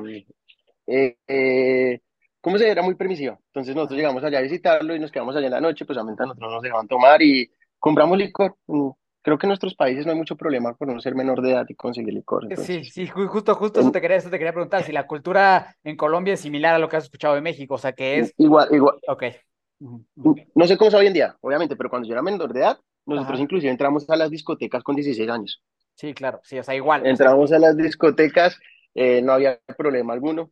eh, 0.88 1.17
eh, 1.27 2.01
¿cómo 2.41 2.57
se 2.57 2.69
Era 2.69 2.81
muy 2.81 2.95
permisiva. 2.95 3.39
Entonces 3.47 3.73
nosotros 3.73 3.97
llegamos 3.97 4.21
allá 4.23 4.39
a 4.39 4.41
visitarlo 4.41 4.93
y 4.93 4.99
nos 4.99 5.11
quedamos 5.11 5.33
allá 5.35 5.47
en 5.47 5.53
la 5.53 5.61
noche, 5.61 5.85
pues 5.85 5.97
a 5.97 6.03
nosotros 6.03 6.38
no 6.38 6.49
nos 6.49 6.61
dejaban 6.61 6.89
tomar 6.89 7.21
y 7.21 7.49
compramos 7.80 8.18
licor. 8.18 8.56
Mm, 8.68 8.89
creo 9.25 9.39
que 9.39 9.48
en 9.48 9.50
nuestros 9.50 9.74
países 9.74 10.06
no 10.06 10.12
hay 10.12 10.18
mucho 10.18 10.36
problema 10.36 10.75
con 10.75 10.94
no 10.94 11.01
ser 11.01 11.16
menor 11.16 11.42
de 11.42 11.51
edad 11.51 11.66
y 11.68 11.74
conseguir 11.74 12.13
licor. 12.13 12.48
sí, 12.57 12.86
sí, 12.86 13.07
justo, 13.07 13.56
justo 13.56 13.80
eso 13.80 13.92
te, 13.92 14.00
quería, 14.00 14.18
eso 14.18 14.30
te 14.30 14.38
quería 14.38 14.54
preguntar, 14.54 14.83
si 14.83 14.92
la 14.92 15.07
cultura 15.07 15.75
en 15.83 15.98
Colombia 15.98 16.36
es 16.36 16.42
similar 16.42 16.75
a 16.75 16.80
lo 16.80 16.88
que 16.88 16.98
has 16.98 17.06
escuchado 17.06 17.33
de 17.33 17.42
México, 17.42 17.74
o 17.74 17.80
sea, 17.80 17.94
que 17.94 18.19
es... 18.19 18.33
Igual, 18.38 18.69
igual. 18.72 18.98
Ok. 19.07 19.24
No 19.80 20.68
sé 20.68 20.77
cómo 20.77 20.89
es 20.89 20.94
hoy 20.94 21.07
en 21.07 21.13
día, 21.13 21.36
obviamente, 21.42 21.75
pero 21.75 21.89
cuando 21.89 22.07
yo 22.07 22.13
era 22.13 22.22
menor 22.22 22.54
de 22.54 22.60
edad, 22.60 22.80
nosotros 23.07 23.39
inclusive 23.39 23.72
entramos 23.72 24.07
a 24.10 24.16
las 24.16 24.30
discotecas 24.30 24.83
con 24.83 24.95
16 24.95 25.27
años. 25.27 25.63
Sí, 25.95 26.13
claro, 26.13 26.39
sí, 26.44 26.60
o 26.60 26.63
sea, 26.63 26.75
igual. 26.75 27.06
Entramos 27.07 27.51
a 27.51 27.57
las 27.57 27.75
discotecas, 27.75 28.60
eh, 28.94 29.24
no 29.24 29.33
había 29.33 29.60
problema 29.75 30.13
alguno. 30.13 30.51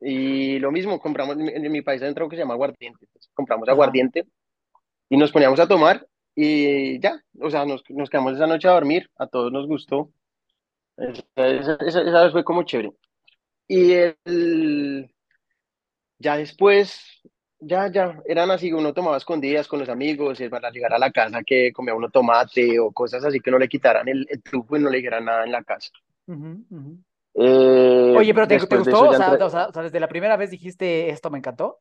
Y 0.00 0.58
lo 0.58 0.72
mismo, 0.72 0.98
compramos, 0.98 1.36
en 1.38 1.70
mi 1.70 1.82
país 1.82 2.02
adentro 2.02 2.28
que 2.28 2.34
se 2.34 2.42
llama 2.42 2.54
aguardiente, 2.54 3.06
compramos 3.32 3.68
aguardiente 3.68 4.24
y 5.08 5.16
nos 5.16 5.30
poníamos 5.30 5.60
a 5.60 5.68
tomar 5.68 6.06
y 6.40 7.00
ya, 7.00 7.20
o 7.40 7.50
sea, 7.50 7.66
nos, 7.66 7.82
nos 7.88 8.08
quedamos 8.08 8.34
esa 8.34 8.46
noche 8.46 8.68
a 8.68 8.72
dormir, 8.74 9.10
a 9.16 9.26
todos 9.26 9.50
nos 9.50 9.66
gustó. 9.66 10.12
Esa, 10.96 11.76
esa, 11.80 12.22
vez 12.22 12.30
fue 12.30 12.44
como 12.44 12.62
chévere. 12.62 12.92
Y 13.66 13.92
el, 14.24 15.12
ya 16.16 16.36
después, 16.36 17.22
ya, 17.58 17.90
ya, 17.90 18.22
eran 18.24 18.52
así, 18.52 18.72
uno 18.72 18.94
tomaba 18.94 19.16
escondidas 19.16 19.66
con 19.66 19.80
los 19.80 19.88
amigos, 19.88 20.38
para 20.48 20.70
llegar 20.70 20.92
a 20.92 20.98
la 21.00 21.10
casa 21.10 21.42
que 21.44 21.72
comía 21.72 21.96
uno 21.96 22.08
tomate 22.08 22.78
o 22.78 22.92
cosas 22.92 23.24
así 23.24 23.40
que 23.40 23.50
no 23.50 23.58
le 23.58 23.68
quitaran 23.68 24.06
el, 24.06 24.24
el 24.30 24.40
truco 24.40 24.76
y 24.76 24.80
no 24.80 24.90
le 24.90 24.98
dijeran 24.98 25.24
nada 25.24 25.44
en 25.44 25.50
la 25.50 25.64
casa. 25.64 25.90
Eh, 27.34 28.14
Oye, 28.16 28.32
pero 28.32 28.46
¿te, 28.46 28.58
gustó? 28.58 29.08
O 29.08 29.14
sea, 29.14 29.32
o, 29.32 29.50
sea, 29.50 29.82
desde 29.82 29.98
la 29.98 30.08
primera 30.08 30.36
vez 30.36 30.52
dijiste, 30.52 31.10
esto 31.10 31.30
me 31.30 31.38
encantó. 31.38 31.80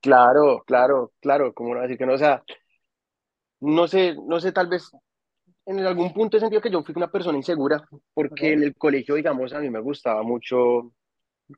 Claro, 0.00 0.64
claro, 0.66 1.12
claro, 1.20 1.54
como 1.54 1.76
no 1.76 1.82
decir 1.82 1.96
que 1.96 2.06
no, 2.06 2.14
o 2.14 2.18
sea, 2.18 2.42
no 3.62 3.86
sé, 3.86 4.16
no 4.26 4.40
sé, 4.40 4.52
tal 4.52 4.68
vez 4.68 4.90
en 5.66 5.78
algún 5.80 6.12
punto 6.12 6.36
he 6.36 6.40
sentido 6.40 6.60
que 6.60 6.70
yo 6.70 6.82
fui 6.82 6.94
una 6.96 7.10
persona 7.10 7.38
insegura, 7.38 7.82
porque 8.12 8.52
en 8.52 8.64
el 8.64 8.74
colegio, 8.74 9.14
digamos, 9.14 9.52
a 9.52 9.60
mí 9.60 9.70
me 9.70 9.80
gustaba 9.80 10.22
mucho, 10.22 10.92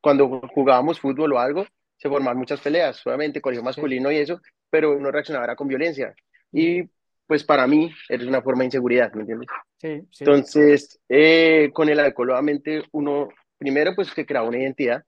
cuando 0.02 0.42
jugábamos 0.54 1.00
fútbol 1.00 1.32
o 1.32 1.38
algo, 1.38 1.64
se 1.96 2.08
formaban 2.08 2.36
muchas 2.36 2.60
peleas, 2.60 3.04
obviamente, 3.06 3.40
colegio 3.40 3.64
masculino 3.64 4.12
y 4.12 4.16
eso, 4.18 4.40
pero 4.68 4.94
uno 4.94 5.10
reaccionaba 5.10 5.56
con 5.56 5.68
violencia. 5.68 6.14
Y 6.52 6.82
pues 7.26 7.42
para 7.44 7.66
mí 7.66 7.90
es 8.08 8.22
una 8.22 8.42
forma 8.42 8.60
de 8.60 8.66
inseguridad, 8.66 9.10
¿me 9.14 9.22
entiendes? 9.22 9.48
Sí, 9.78 10.00
sí. 10.10 10.24
Entonces, 10.24 11.00
eh, 11.08 11.70
con 11.72 11.88
el 11.88 11.98
alcohol, 12.00 12.30
obviamente, 12.30 12.84
uno, 12.92 13.28
primero, 13.56 13.94
pues 13.94 14.12
que 14.12 14.26
crea 14.26 14.42
una 14.42 14.58
identidad 14.58 15.02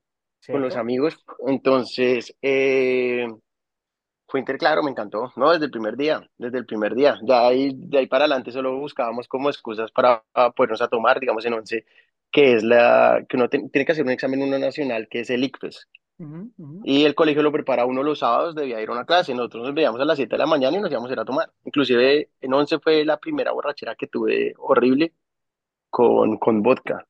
con 0.47 0.61
los 0.61 0.75
amigos, 0.75 1.23
entonces, 1.45 2.33
eh, 2.41 3.27
fue 4.27 4.41
interclaro, 4.41 4.83
me 4.83 4.91
encantó, 4.91 5.31
¿no? 5.35 5.51
Desde 5.51 5.65
el 5.65 5.71
primer 5.71 5.95
día, 5.95 6.29
desde 6.37 6.57
el 6.57 6.65
primer 6.65 6.95
día. 6.95 7.17
Ya 7.23 7.47
ahí, 7.47 7.71
de 7.75 7.99
ahí 7.99 8.07
para 8.07 8.25
adelante 8.25 8.51
solo 8.51 8.77
buscábamos 8.77 9.27
como 9.27 9.49
excusas 9.49 9.91
para, 9.91 10.23
podernos 10.55 10.81
a 10.81 10.89
tomar, 10.89 11.19
digamos, 11.19 11.45
en 11.45 11.53
once, 11.53 11.85
que 12.31 12.53
es 12.53 12.63
la, 12.63 13.25
que 13.27 13.37
uno 13.37 13.49
tiene 13.49 13.85
que 13.85 13.91
hacer 13.91 14.03
un 14.03 14.11
examen 14.11 14.41
uno 14.41 14.59
nacional, 14.59 15.07
que 15.09 15.21
es 15.21 15.29
el 15.29 15.43
ICFES. 15.43 15.87
Y 16.83 17.05
el 17.05 17.13
colegio 17.13 17.43
lo 17.43 17.51
prepara 17.51 17.85
uno 17.85 18.01
los 18.01 18.19
sábados, 18.19 18.55
debía 18.55 18.81
ir 18.81 18.89
a 18.89 18.93
una 18.93 19.05
clase, 19.05 19.35
nosotros 19.35 19.65
nos 19.65 19.75
veíamos 19.75 20.01
a 20.01 20.05
las 20.05 20.17
7 20.17 20.31
de 20.33 20.39
la 20.39 20.47
mañana 20.47 20.75
y 20.75 20.81
nos 20.81 20.89
íbamos 20.89 21.09
a 21.11 21.13
ir 21.13 21.19
a 21.19 21.25
tomar. 21.25 21.51
Inclusive 21.63 22.29
en 22.41 22.53
once 22.53 22.79
fue 22.79 23.05
la 23.05 23.17
primera 23.17 23.51
borrachera 23.51 23.95
que 23.95 24.07
tuve 24.07 24.55
horrible 24.57 25.13
con, 25.89 26.37
con 26.37 26.63
vodka. 26.63 27.05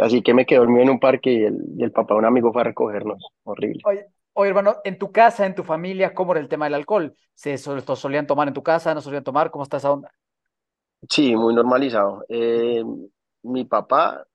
Así 0.00 0.22
que 0.22 0.32
me 0.32 0.46
quedé 0.46 0.58
dormido 0.58 0.82
en 0.82 0.90
un 0.90 1.00
parque 1.00 1.32
y 1.32 1.44
el, 1.44 1.58
y 1.76 1.82
el 1.82 1.92
papá 1.92 2.14
de 2.14 2.18
un 2.20 2.24
amigo 2.26 2.52
fue 2.52 2.62
a 2.62 2.64
recogernos. 2.64 3.26
Horrible. 3.44 3.80
Oye, 3.84 4.06
hermano, 4.44 4.76
en 4.84 4.98
tu 4.98 5.10
casa, 5.10 5.46
en 5.46 5.54
tu 5.54 5.64
familia, 5.64 6.14
¿cómo 6.14 6.32
era 6.32 6.40
el 6.40 6.48
tema 6.48 6.66
del 6.66 6.74
alcohol? 6.74 7.16
¿Se 7.34 7.58
solían 7.58 8.26
tomar 8.26 8.48
en 8.48 8.54
tu 8.54 8.62
casa? 8.62 8.94
¿No 8.94 9.00
solían 9.00 9.24
tomar? 9.24 9.50
¿Cómo 9.50 9.64
está 9.64 9.78
esa 9.78 9.90
onda? 9.90 10.12
Sí, 11.08 11.34
muy 11.36 11.54
normalizado. 11.54 12.24
Eh, 12.28 12.82
mi 13.42 13.64
papá, 13.64 14.26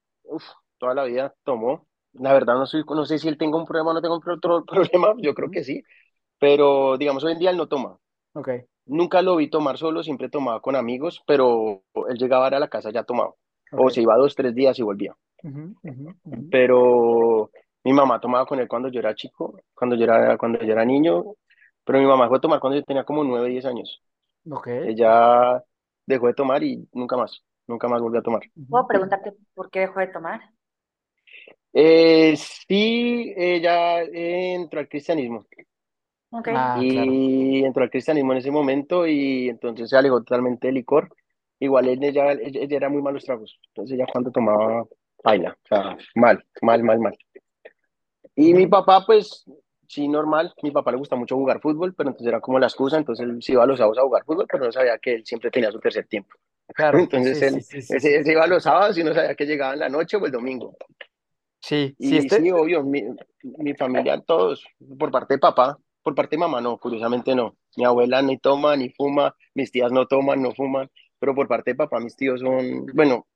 toda 0.78 0.94
la 0.94 1.04
vida 1.04 1.34
tomó. 1.44 1.88
La 2.14 2.34
verdad, 2.34 2.56
no, 2.56 2.66
soy, 2.66 2.84
no 2.88 3.06
sé 3.06 3.18
si 3.20 3.28
él 3.28 3.38
tenga 3.38 3.58
un 3.58 3.66
problema 3.66 3.92
o 3.92 3.94
no 3.94 4.02
tenga 4.02 4.16
otro 4.16 4.38
problema, 4.66 5.14
yo 5.18 5.34
creo 5.34 5.50
que 5.50 5.64
sí. 5.64 5.84
Pero, 6.40 6.98
digamos, 6.98 7.24
hoy 7.24 7.34
en 7.34 7.40
día 7.40 7.50
él 7.52 7.58
no 7.58 7.68
toma. 7.68 7.98
Ok. 8.34 8.50
Nunca 8.86 9.22
lo 9.22 9.38
vi 9.38 9.50
tomar 9.50 9.78
solo, 9.78 10.04
siempre 10.04 10.30
tomaba 10.30 10.62
con 10.62 10.76
amigos, 10.76 11.24
pero 11.26 11.84
él 12.10 12.18
llegaba 12.18 12.48
a 12.48 12.60
la 12.60 12.68
casa 12.68 12.92
ya 12.92 13.04
tomado. 13.04 13.38
O 13.72 13.90
se 13.90 14.02
iba 14.02 14.18
dos, 14.18 14.36
tres 14.36 14.54
días 14.54 14.78
y 14.78 14.84
volvía. 14.84 15.16
Pero 16.52 17.50
mi 17.84 17.94
mamá 17.94 18.20
tomaba 18.20 18.46
con 18.46 18.60
él 18.60 18.68
cuando 18.68 18.90
yo 18.90 19.00
era 19.00 19.16
chico, 19.16 19.60
cuando 19.74 19.96
yo 19.96 20.06
era, 20.06 20.38
cuando 20.38 20.60
yo 20.60 20.72
era 20.72 20.86
niño, 20.86 21.24
pero 21.84 22.00
mi 22.00 22.06
mamá 22.06 22.28
fue 22.28 22.38
a 22.38 22.42
tomar 22.42 22.60
cuando 22.60 22.80
yo 22.80 22.84
tenía 22.84 23.04
como 23.04 23.24
9, 23.24 23.50
10 23.50 23.66
años. 23.66 24.02
Okay. 24.50 24.90
Ella 24.90 25.64
dejó 26.06 26.28
de 26.28 26.34
tomar 26.34 26.64
y 26.64 26.88
nunca 26.94 27.18
más, 27.18 27.44
nunca 27.68 27.88
más 27.88 28.02
volvió 28.02 28.20
a 28.20 28.24
tomar. 28.24 28.42
¿Puedo 28.70 28.88
preguntarte 28.88 29.34
por 29.54 29.70
qué 29.70 29.82
dejó 29.82 30.00
de 30.00 30.08
tomar? 30.08 30.42
Eh, 31.74 32.36
sí, 32.38 33.34
ella 33.36 34.02
entró 34.04 34.80
al 34.80 34.88
cristianismo. 34.88 35.46
Okay. 36.30 36.54
Ah, 36.56 36.78
y 36.82 37.64
entró 37.64 37.84
al 37.84 37.90
cristianismo 37.90 38.32
en 38.32 38.40
ese 38.40 38.52
momento 38.52 39.06
y 39.06 39.50
entonces 39.50 39.90
se 39.90 39.98
alejó 39.98 40.20
totalmente 40.20 40.68
del 40.68 40.76
licor. 40.76 41.14
Igual 41.60 41.88
ella, 41.88 42.32
ella, 42.32 42.76
era 42.76 42.90
muy 42.90 43.02
malos 43.02 43.24
tragos, 43.24 43.58
entonces 43.68 43.96
ella 43.96 44.06
cuando 44.12 44.32
tomaba 44.32 44.86
baila, 45.24 45.58
o 45.64 45.68
sea, 45.68 45.98
mal, 46.16 46.44
mal, 46.62 46.84
mal, 46.84 47.00
mal. 47.00 47.18
Y 48.36 48.54
mi 48.54 48.68
papá, 48.68 49.06
pues, 49.06 49.46
sí, 49.88 50.08
normal. 50.08 50.54
Mi 50.64 50.72
papá 50.72 50.92
le 50.92 50.98
gusta 50.98 51.16
mucho 51.16 51.36
jugar 51.36 51.62
fútbol, 51.62 51.94
pero 51.94 52.10
entonces 52.10 52.28
era 52.28 52.42
como 52.42 52.60
la 52.60 52.68
excusa. 52.68 52.98
Entonces 52.98 53.26
él 53.26 53.42
se 53.42 53.54
iba 53.54 53.64
a 53.64 53.68
los 53.68 53.78
sábados 53.78 54.00
a 54.00 54.04
jugar 54.04 54.26
fútbol, 54.26 54.48
pero 54.52 54.66
no 54.66 54.72
sabía 54.72 54.98
que 54.98 55.16
él 55.16 55.26
siempre 55.26 55.52
tenía 55.52 55.72
su 55.72 55.80
tercer 55.80 56.08
tiempo. 56.08 56.36
Claro. 56.68 57.00
Entonces 57.12 57.42
él, 57.42 57.62
se 57.64 58.32
iba 58.32 58.44
a 58.44 58.48
los 58.48 58.64
sábados 58.64 58.98
y 58.98 59.04
no 59.04 59.14
sabía 59.14 59.36
que 59.36 59.46
llegaba 59.46 59.74
en 59.74 59.80
la 59.80 59.90
noche 59.90 60.18
o 60.18 60.26
el 60.26 60.32
domingo. 60.32 60.76
Sí, 61.64 61.96
y 61.98 62.18
este 62.18 62.42
sí, 62.42 62.52
obvio, 62.52 62.84
mi, 62.84 63.02
mi, 63.42 63.74
familia, 63.74 64.20
todos, 64.20 64.66
por 65.00 65.12
parte 65.12 65.36
de 65.36 65.40
papá, 65.40 65.78
por 66.02 66.14
parte 66.14 66.36
de 66.36 66.42
mamá, 66.42 66.60
no, 66.60 66.78
curiosamente 66.78 67.34
no. 67.34 67.56
Mi 67.78 67.86
abuela 67.86 68.22
ni 68.22 68.38
toma 68.38 68.76
ni 68.76 68.90
fuma, 68.90 69.34
mis 69.56 69.72
tías 69.72 69.90
no 69.90 70.06
toman, 70.06 70.42
no 70.42 70.52
fuman, 70.52 70.92
pero 71.20 71.34
por 71.34 71.48
parte 71.48 71.72
de 71.72 71.76
papá, 71.76 72.02
mis 72.02 72.18
tíos 72.18 72.42
son, 72.42 72.86
bueno, 72.88 73.28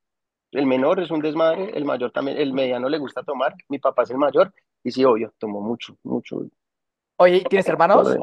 El 0.51 0.65
menor 0.65 0.99
es 0.99 1.09
un 1.09 1.21
desmadre, 1.21 1.71
el 1.73 1.85
mayor 1.85 2.11
también, 2.11 2.37
el 2.37 2.51
mediano 2.51 2.89
le 2.89 2.97
gusta 2.97 3.23
tomar, 3.23 3.53
mi 3.69 3.79
papá 3.79 4.03
es 4.03 4.09
el 4.09 4.17
mayor, 4.17 4.53
y 4.83 4.91
sí, 4.91 5.03
obvio, 5.05 5.33
tomó 5.37 5.61
mucho, 5.61 5.97
mucho. 6.03 6.41
Oye, 7.17 7.43
¿tienes 7.49 7.67
hermanos? 7.67 8.17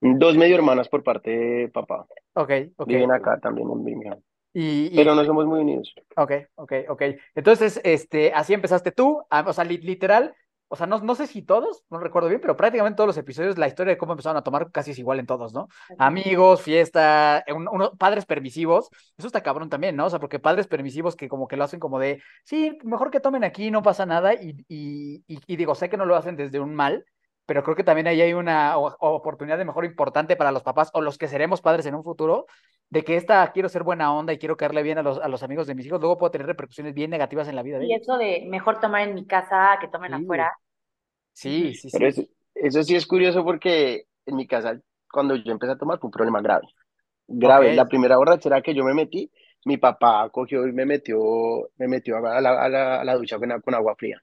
Dos 0.00 0.36
medio 0.36 0.54
hermanas 0.54 0.88
por 0.88 1.02
parte 1.02 1.30
de 1.30 1.68
papá. 1.68 2.06
Ok, 2.34 2.50
ok. 2.76 2.88
Viven 2.88 3.10
acá 3.10 3.38
también 3.40 3.68
en 3.70 3.84
Birmingham. 3.84 4.20
Y, 4.54 4.94
Pero 4.96 5.14
no 5.14 5.24
somos 5.24 5.46
muy 5.46 5.60
unidos. 5.60 5.94
Ok, 6.16 6.32
ok, 6.54 6.72
ok. 6.88 7.02
Entonces, 7.34 7.80
este, 7.84 8.32
así 8.32 8.54
empezaste 8.54 8.92
tú, 8.92 9.22
o 9.30 9.52
sea, 9.52 9.64
literal, 9.64 10.34
o 10.68 10.76
sea, 10.76 10.86
no, 10.86 10.98
no 11.00 11.14
sé 11.14 11.26
si 11.26 11.42
todos, 11.42 11.82
no 11.90 11.98
recuerdo 11.98 12.28
bien, 12.28 12.40
pero 12.40 12.56
prácticamente 12.56 12.96
todos 12.96 13.08
los 13.08 13.16
episodios, 13.16 13.56
la 13.56 13.68
historia 13.68 13.94
de 13.94 13.98
cómo 13.98 14.12
empezaron 14.12 14.36
a 14.36 14.42
tomar 14.42 14.70
casi 14.70 14.90
es 14.90 14.98
igual 14.98 15.18
en 15.18 15.26
todos, 15.26 15.54
¿no? 15.54 15.68
Amigos, 15.98 16.60
fiesta, 16.62 17.42
unos 17.48 17.96
padres 17.98 18.26
permisivos, 18.26 18.90
eso 19.16 19.26
está 19.26 19.42
cabrón 19.42 19.70
también, 19.70 19.96
¿no? 19.96 20.06
O 20.06 20.10
sea, 20.10 20.20
porque 20.20 20.38
padres 20.38 20.66
permisivos 20.66 21.16
que 21.16 21.28
como 21.28 21.48
que 21.48 21.56
lo 21.56 21.64
hacen 21.64 21.80
como 21.80 21.98
de, 21.98 22.22
sí, 22.44 22.78
mejor 22.84 23.10
que 23.10 23.20
tomen 23.20 23.44
aquí, 23.44 23.70
no 23.70 23.82
pasa 23.82 24.04
nada, 24.04 24.34
y, 24.34 24.56
y, 24.68 25.24
y, 25.26 25.56
digo, 25.56 25.74
sé 25.74 25.88
que 25.88 25.96
no 25.96 26.04
lo 26.04 26.16
hacen 26.16 26.36
desde 26.36 26.60
un 26.60 26.74
mal, 26.74 27.04
pero 27.48 27.62
creo 27.62 27.74
que 27.74 27.82
también 27.82 28.06
ahí 28.06 28.20
hay 28.20 28.34
una 28.34 28.76
oportunidad 28.76 29.56
de 29.56 29.64
mejor 29.64 29.86
importante 29.86 30.36
para 30.36 30.52
los 30.52 30.62
papás 30.62 30.90
o 30.92 31.00
los 31.00 31.16
que 31.16 31.28
seremos 31.28 31.62
padres 31.62 31.86
en 31.86 31.94
un 31.94 32.04
futuro, 32.04 32.44
de 32.90 33.02
que 33.02 33.16
esta 33.16 33.50
quiero 33.52 33.70
ser 33.70 33.84
buena 33.84 34.12
onda 34.12 34.34
y 34.34 34.38
quiero 34.38 34.58
caerle 34.58 34.82
bien 34.82 34.98
a 34.98 35.02
los, 35.02 35.18
a 35.18 35.28
los 35.28 35.42
amigos 35.42 35.66
de 35.66 35.74
mis 35.74 35.86
hijos, 35.86 35.98
luego 35.98 36.18
puedo 36.18 36.30
tener 36.30 36.46
repercusiones 36.46 36.92
bien 36.92 37.08
negativas 37.08 37.48
en 37.48 37.56
la 37.56 37.62
vida 37.62 37.78
de 37.78 37.86
y 37.86 37.94
eso 37.94 38.18
de 38.18 38.44
mejor 38.50 38.80
tomar 38.80 39.08
en 39.08 39.14
mi 39.14 39.26
casa 39.26 39.78
que 39.80 39.88
tomen 39.88 40.12
afuera. 40.12 40.52
Sí, 41.32 41.74
sí, 41.74 41.88
sí. 41.88 42.04
Eso, 42.04 42.22
eso, 42.54 42.82
sí 42.82 42.96
es 42.96 43.06
curioso 43.06 43.42
porque 43.42 44.04
en 44.26 44.36
mi 44.36 44.46
casa, 44.46 44.78
cuando 45.10 45.34
yo 45.34 45.50
empecé 45.50 45.72
a 45.72 45.78
tomar, 45.78 45.98
fue 45.98 46.08
un 46.08 46.12
problema 46.12 46.42
grave. 46.42 46.66
Grave. 47.28 47.74
La 47.74 47.88
primera 47.88 48.18
borrachera 48.18 48.60
que 48.60 48.74
yo 48.74 48.84
me 48.84 48.92
metí, 48.92 49.32
mi 49.64 49.78
papá 49.78 50.28
cogió 50.30 50.66
y 50.66 50.72
me 50.72 50.84
metió, 50.84 51.18
me 51.78 51.88
metió 51.88 52.18
a 52.18 52.42
la, 52.42 52.62
a 52.62 52.68
la, 52.68 53.00
a 53.00 53.04
la 53.04 53.14
ducha 53.14 53.38
con, 53.38 53.58
con 53.62 53.74
agua 53.74 53.96
fría. 53.96 54.22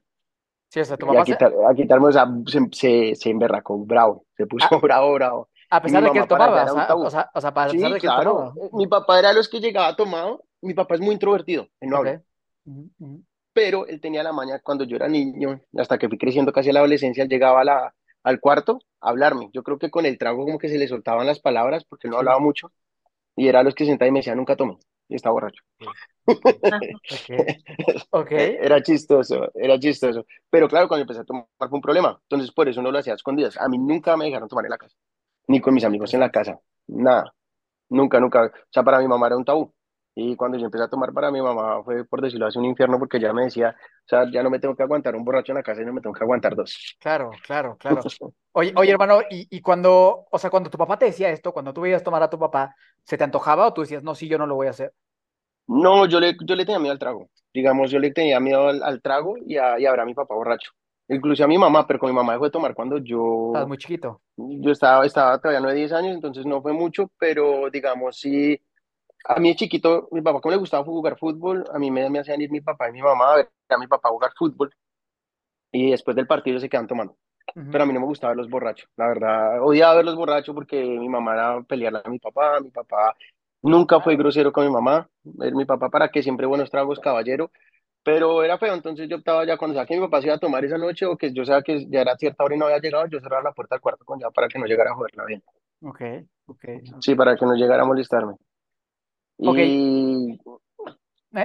Sí, 0.76 0.80
o 0.80 0.84
sea, 0.84 0.98
tu 0.98 1.06
mamá. 1.06 1.22
a, 1.22 1.74
quitarme, 1.74 2.08
o 2.08 2.12
sea, 2.12 2.26
se, 2.44 2.60
se, 2.70 3.14
se 3.14 3.30
emberracó, 3.30 3.78
bravo, 3.78 4.26
se 4.36 4.46
puso 4.46 4.68
ah, 4.70 4.76
bravo, 4.82 5.14
bravo. 5.14 5.48
A 5.70 5.80
pesar 5.80 6.04
de 6.04 6.10
que 6.10 6.18
él 6.18 6.28
tomaba, 6.28 6.64
o 6.94 7.08
sea, 7.08 7.30
o 7.32 7.40
sea, 7.40 7.54
para 7.54 7.70
sí, 7.70 7.78
pesar 7.78 7.94
de 7.94 7.98
que 7.98 8.06
claro. 8.06 8.52
Mi 8.74 8.86
papá 8.86 9.18
era 9.18 9.30
de 9.30 9.36
los 9.36 9.48
que 9.48 9.58
llegaba 9.58 9.96
tomado, 9.96 10.44
mi 10.60 10.74
papá 10.74 10.96
es 10.96 11.00
muy 11.00 11.14
introvertido, 11.14 11.66
él 11.80 11.88
no 11.88 11.96
habla. 11.96 12.22
Pero 13.54 13.86
él 13.86 14.02
tenía 14.02 14.22
la 14.22 14.34
maña 14.34 14.60
cuando 14.62 14.84
yo 14.84 14.96
era 14.96 15.08
niño, 15.08 15.62
hasta 15.78 15.96
que 15.96 16.10
fui 16.10 16.18
creciendo 16.18 16.52
casi 16.52 16.68
a 16.68 16.74
la 16.74 16.80
adolescencia, 16.80 17.22
él 17.22 17.30
llegaba 17.30 17.62
a 17.62 17.64
la, 17.64 17.94
al 18.22 18.38
cuarto 18.38 18.80
a 19.00 19.08
hablarme. 19.08 19.48
Yo 19.54 19.62
creo 19.62 19.78
que 19.78 19.90
con 19.90 20.04
el 20.04 20.18
trago 20.18 20.44
como 20.44 20.58
que 20.58 20.68
se 20.68 20.76
le 20.76 20.88
soltaban 20.88 21.26
las 21.26 21.40
palabras 21.40 21.86
porque 21.86 22.08
no 22.08 22.18
hablaba 22.18 22.38
mucho. 22.38 22.70
Y 23.34 23.48
era 23.48 23.62
los 23.62 23.74
que 23.74 23.86
sentaba 23.86 24.10
y 24.10 24.12
me 24.12 24.18
decía, 24.18 24.34
nunca 24.34 24.56
tomé. 24.56 24.76
Y 25.08 25.14
estaba 25.14 25.34
borracho. 25.34 25.62
okay. 28.10 28.56
Era 28.60 28.82
chistoso, 28.82 29.50
era 29.54 29.78
chistoso. 29.78 30.26
Pero 30.50 30.68
claro, 30.68 30.88
cuando 30.88 31.02
empecé 31.02 31.20
a 31.20 31.24
tomar 31.24 31.46
fue 31.58 31.68
un 31.70 31.80
problema. 31.80 32.18
Entonces, 32.22 32.50
por 32.52 32.68
eso 32.68 32.82
no 32.82 32.90
lo 32.90 32.98
hacía 32.98 33.12
a 33.12 33.16
escondidas. 33.16 33.56
A 33.56 33.68
mí 33.68 33.78
nunca 33.78 34.16
me 34.16 34.24
dejaron 34.24 34.48
tomar 34.48 34.64
en 34.64 34.72
la 34.72 34.78
casa, 34.78 34.96
ni 35.46 35.60
con 35.60 35.74
mis 35.74 35.84
amigos 35.84 36.12
en 36.14 36.20
la 36.20 36.30
casa. 36.30 36.58
Nada. 36.88 37.32
Nunca, 37.88 38.18
nunca. 38.18 38.46
O 38.46 38.50
sea, 38.70 38.82
para 38.82 38.98
mi 38.98 39.06
mamá 39.06 39.28
era 39.28 39.36
un 39.36 39.44
tabú. 39.44 39.72
Y 40.18 40.34
cuando 40.34 40.56
yo 40.56 40.64
empecé 40.64 40.82
a 40.82 40.88
tomar 40.88 41.12
para 41.12 41.30
mi 41.30 41.42
mamá 41.42 41.82
fue, 41.84 42.06
por 42.06 42.22
decirlo 42.22 42.46
así, 42.46 42.58
un 42.58 42.64
infierno 42.64 42.98
porque 42.98 43.20
ya 43.20 43.34
me 43.34 43.44
decía, 43.44 43.76
o 43.78 44.08
sea, 44.08 44.24
ya 44.32 44.42
no 44.42 44.48
me 44.48 44.58
tengo 44.58 44.74
que 44.74 44.82
aguantar 44.82 45.14
un 45.14 45.22
borracho 45.22 45.52
en 45.52 45.56
la 45.56 45.62
casa 45.62 45.82
y 45.82 45.84
no 45.84 45.92
me 45.92 46.00
tengo 46.00 46.14
que 46.14 46.24
aguantar 46.24 46.56
dos. 46.56 46.96
Claro, 46.98 47.30
claro, 47.44 47.76
claro. 47.76 48.00
Oye, 48.52 48.72
oye 48.74 48.90
hermano, 48.90 49.20
y, 49.30 49.46
y 49.54 49.60
cuando, 49.60 50.24
o 50.30 50.38
sea, 50.38 50.48
cuando 50.48 50.70
tu 50.70 50.78
papá 50.78 50.98
te 50.98 51.04
decía 51.04 51.28
esto, 51.28 51.52
cuando 51.52 51.74
tú 51.74 51.82
veías 51.82 52.02
tomar 52.02 52.22
a 52.22 52.30
tu 52.30 52.38
papá, 52.38 52.74
¿se 53.04 53.18
te 53.18 53.24
antojaba 53.24 53.66
o 53.66 53.74
tú 53.74 53.82
decías, 53.82 54.02
no, 54.02 54.14
sí, 54.14 54.26
yo 54.26 54.38
no 54.38 54.46
lo 54.46 54.54
voy 54.54 54.68
a 54.68 54.70
hacer? 54.70 54.94
No, 55.66 56.06
yo 56.06 56.18
le, 56.18 56.34
yo 56.42 56.54
le 56.54 56.64
tenía 56.64 56.78
miedo 56.78 56.92
al 56.92 56.98
trago. 56.98 57.28
Digamos, 57.52 57.90
yo 57.90 57.98
le 57.98 58.12
tenía 58.12 58.40
miedo 58.40 58.68
al, 58.68 59.02
trago 59.02 59.34
y 59.44 59.58
a, 59.58 59.78
y 59.78 59.84
a 59.84 59.90
ver 59.90 60.00
a 60.00 60.06
mi 60.06 60.14
papá 60.14 60.34
borracho. 60.34 60.70
Incluso 61.08 61.44
a 61.44 61.48
mi 61.48 61.58
mamá, 61.58 61.86
pero 61.86 61.98
con 61.98 62.08
mi 62.08 62.16
mamá 62.16 62.32
dejó 62.32 62.46
de 62.46 62.50
tomar 62.50 62.74
cuando 62.74 62.96
yo... 62.96 63.48
Estabas 63.48 63.68
muy 63.68 63.76
chiquito. 63.76 64.22
Yo 64.36 64.70
estaba, 64.70 65.04
estaba 65.04 65.38
todavía 65.38 65.60
no 65.60 65.68
de 65.68 65.74
10 65.74 65.92
años, 65.92 66.14
entonces 66.14 66.46
no 66.46 66.62
fue 66.62 66.72
mucho, 66.72 67.10
pero 67.18 67.68
digamos, 67.70 68.18
sí... 68.18 68.58
A 69.28 69.40
mí 69.40 69.50
de 69.50 69.56
chiquito, 69.56 70.08
mi 70.12 70.22
papá 70.22 70.40
como 70.40 70.52
le 70.52 70.58
gustaba 70.58 70.84
jugar 70.84 71.18
fútbol, 71.18 71.64
a 71.72 71.78
mí 71.78 71.90
me, 71.90 72.08
me 72.10 72.20
hacían 72.20 72.40
ir 72.40 72.50
mi 72.50 72.60
papá 72.60 72.88
y 72.88 72.92
mi 72.92 73.02
mamá 73.02 73.32
a 73.32 73.36
ver 73.36 73.50
a 73.68 73.78
mi 73.78 73.86
papá 73.86 74.08
jugar 74.10 74.32
fútbol 74.36 74.72
y 75.72 75.90
después 75.90 76.14
del 76.16 76.26
partido 76.26 76.60
se 76.60 76.68
quedan 76.68 76.86
tomando. 76.86 77.16
Pero 77.70 77.84
a 77.84 77.86
mí 77.86 77.92
no 77.92 78.00
me 78.00 78.06
gustaba 78.06 78.32
ver 78.32 78.38
los 78.38 78.50
borrachos, 78.50 78.88
la 78.96 79.08
verdad, 79.08 79.62
odiaba 79.62 79.96
ver 79.96 80.04
los 80.04 80.16
borrachos 80.16 80.54
porque 80.54 80.82
mi 80.82 81.08
mamá 81.08 81.34
era 81.34 81.62
pelearle 81.62 82.00
a 82.04 82.08
mi 82.08 82.18
papá, 82.18 82.60
mi 82.60 82.70
papá 82.70 83.14
Nunca 83.66 84.00
fue 84.00 84.16
grosero 84.16 84.52
con 84.52 84.64
mi 84.64 84.72
mamá. 84.72 85.08
Mi 85.24 85.64
papá, 85.64 85.90
para 85.90 86.08
que 86.08 86.22
siempre 86.22 86.46
buenos 86.46 86.70
tragos, 86.70 87.00
caballero. 87.00 87.50
Pero 88.04 88.44
era 88.44 88.58
feo, 88.58 88.72
entonces 88.74 89.08
yo 89.08 89.16
optaba 89.16 89.44
ya 89.44 89.56
cuando 89.56 89.74
sabía 89.74 89.88
que 89.88 89.96
mi 89.96 90.02
papá 90.02 90.20
se 90.20 90.28
iba 90.28 90.36
a 90.36 90.38
tomar 90.38 90.64
esa 90.64 90.78
noche 90.78 91.04
o 91.04 91.16
que 91.16 91.32
yo 91.32 91.44
sabía 91.44 91.62
que 91.62 91.84
ya 91.90 92.02
era 92.02 92.16
cierta 92.16 92.44
hora 92.44 92.54
y 92.54 92.58
no 92.58 92.66
había 92.66 92.78
llegado, 92.78 93.06
yo 93.08 93.18
cerraba 93.18 93.42
la 93.42 93.52
puerta 93.52 93.74
del 93.74 93.80
cuarto 93.80 94.04
con 94.04 94.20
ya 94.20 94.30
para 94.30 94.46
que 94.46 94.60
no 94.60 94.66
llegara 94.66 94.92
a 94.92 94.94
joderla 94.94 95.24
bien. 95.24 95.42
Ok, 95.80 96.00
ok. 96.46 96.64
Sí, 97.00 97.16
para 97.16 97.34
que 97.34 97.44
no 97.44 97.54
llegara 97.54 97.82
a 97.82 97.86
molestarme. 97.86 98.36
Ok. 99.38 99.58
Eh, 99.58 100.38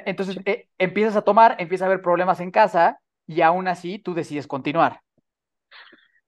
entonces 0.05 0.37
eh, 0.45 0.69
empiezas 0.77 1.15
a 1.15 1.23
tomar, 1.23 1.55
empieza 1.59 1.85
a 1.85 1.87
haber 1.87 2.01
problemas 2.01 2.39
en 2.39 2.51
casa 2.51 2.99
y 3.27 3.41
aún 3.41 3.67
así 3.67 3.99
tú 3.99 4.13
decides 4.13 4.47
continuar. 4.47 5.01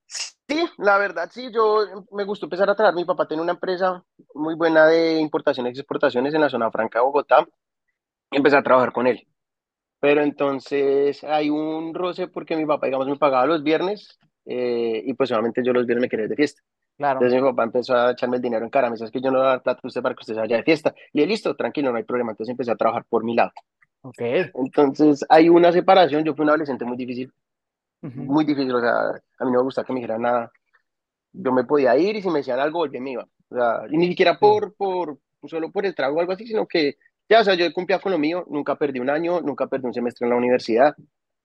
Sí, 0.05 0.67
la 0.77 0.97
verdad, 0.97 1.29
sí, 1.31 1.49
yo 1.51 2.05
me 2.11 2.25
gustó 2.25 2.45
empezar 2.45 2.69
a 2.69 2.75
trabajar. 2.75 2.95
Mi 2.95 3.05
papá 3.05 3.27
tiene 3.27 3.41
una 3.41 3.53
empresa 3.53 4.03
muy 4.35 4.55
buena 4.55 4.85
de 4.87 5.19
importaciones 5.19 5.75
y 5.75 5.79
exportaciones 5.79 6.33
en 6.33 6.41
la 6.41 6.49
zona 6.49 6.69
franca 6.69 6.99
de 6.99 7.05
Bogotá. 7.05 7.47
Empecé 8.29 8.57
a 8.57 8.63
trabajar 8.63 8.91
con 8.91 9.07
él. 9.07 9.25
Pero 9.99 10.21
entonces 10.21 11.23
hay 11.23 11.49
un 11.49 11.93
roce 11.93 12.27
porque 12.27 12.57
mi 12.57 12.65
papá, 12.65 12.87
digamos, 12.87 13.07
me 13.07 13.15
pagaba 13.15 13.45
los 13.45 13.63
viernes 13.63 14.19
eh, 14.45 15.01
y 15.05 15.13
pues 15.13 15.29
solamente 15.29 15.61
yo 15.63 15.73
los 15.73 15.85
viernes 15.85 16.03
me 16.03 16.09
quería 16.09 16.25
ir 16.25 16.29
de 16.29 16.35
fiesta. 16.35 16.61
Claro. 16.97 17.19
Entonces 17.19 17.41
mi 17.41 17.49
papá 17.49 17.63
empezó 17.63 17.95
a 17.95 18.11
echarme 18.11 18.37
el 18.37 18.41
dinero 18.41 18.63
en 18.63 18.69
cara. 18.69 18.89
Me 18.89 18.95
dice, 18.95 19.05
es 19.05 19.11
que 19.11 19.21
yo 19.21 19.31
no 19.31 19.39
voy 19.39 19.47
a 19.47 19.51
dar 19.51 19.63
plata 19.63 19.81
a 19.83 19.87
usted 19.87 20.01
para 20.01 20.15
que 20.15 20.21
usted 20.21 20.35
se 20.35 20.39
vaya 20.39 20.57
de 20.57 20.63
fiesta. 20.63 20.93
Le 21.11 21.21
dije, 21.21 21.27
listo, 21.27 21.55
tranquilo, 21.55 21.91
no 21.91 21.97
hay 21.97 22.03
problema. 22.03 22.31
Entonces 22.31 22.51
empecé 22.51 22.71
a 22.71 22.75
trabajar 22.75 23.05
por 23.09 23.23
mi 23.23 23.35
lado. 23.35 23.51
Entonces 24.53 25.25
hay 25.29 25.49
una 25.49 25.71
separación. 25.71 26.23
Yo 26.23 26.35
fui 26.35 26.43
un 26.43 26.49
adolescente 26.49 26.85
muy 26.85 26.97
difícil 26.97 27.31
muy 28.03 28.43
difícil, 28.45 28.75
o 28.75 28.81
sea, 28.81 29.09
a 29.09 29.45
mí 29.45 29.51
no 29.51 29.59
me 29.59 29.63
gusta 29.63 29.83
que 29.83 29.93
me 29.93 29.99
dijeran 29.99 30.21
nada. 30.21 30.51
Yo 31.31 31.51
me 31.51 31.63
podía 31.63 31.97
ir 31.97 32.15
y 32.15 32.21
si 32.21 32.29
me 32.29 32.39
decían 32.39 32.59
algo, 32.59 32.85
yo 32.85 33.01
me 33.01 33.11
iba. 33.11 33.27
O 33.49 33.55
sea, 33.55 33.83
y 33.89 33.97
ni 33.97 34.07
siquiera 34.09 34.37
por, 34.37 34.75
por, 34.75 35.17
solo 35.45 35.71
por 35.71 35.85
el 35.85 35.95
trago 35.95 36.17
o 36.17 36.19
algo 36.19 36.33
así, 36.33 36.45
sino 36.45 36.67
que 36.67 36.97
ya, 37.29 37.39
o 37.39 37.43
sea, 37.43 37.55
yo 37.55 37.71
cumplía 37.71 37.99
con 37.99 38.11
lo 38.11 38.19
mío, 38.19 38.45
nunca 38.49 38.75
perdí 38.75 38.99
un 38.99 39.09
año, 39.09 39.41
nunca 39.41 39.67
perdí 39.67 39.87
un 39.87 39.93
semestre 39.93 40.25
en 40.25 40.31
la 40.31 40.37
universidad, 40.37 40.95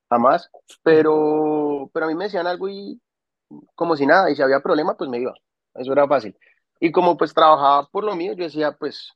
jamás, 0.09 0.51
pero, 0.83 1.91
pero 1.93 2.07
a 2.07 2.09
mí 2.09 2.15
me 2.15 2.25
decían 2.25 2.47
algo 2.47 2.69
y 2.69 3.01
como 3.75 3.97
si 3.97 4.07
nada, 4.07 4.31
y 4.31 4.37
si 4.37 4.43
había 4.43 4.61
problema, 4.61 4.97
pues 4.97 5.09
me 5.09 5.19
iba. 5.19 5.35
Eso 5.75 5.93
era 5.93 6.07
fácil. 6.07 6.37
Y 6.81 6.93
como 6.93 7.17
pues 7.17 7.35
trabajaba 7.35 7.87
por 7.89 8.05
lo 8.05 8.15
mío, 8.15 8.35
yo 8.35 8.45
decía, 8.45 8.73
pues 8.73 9.13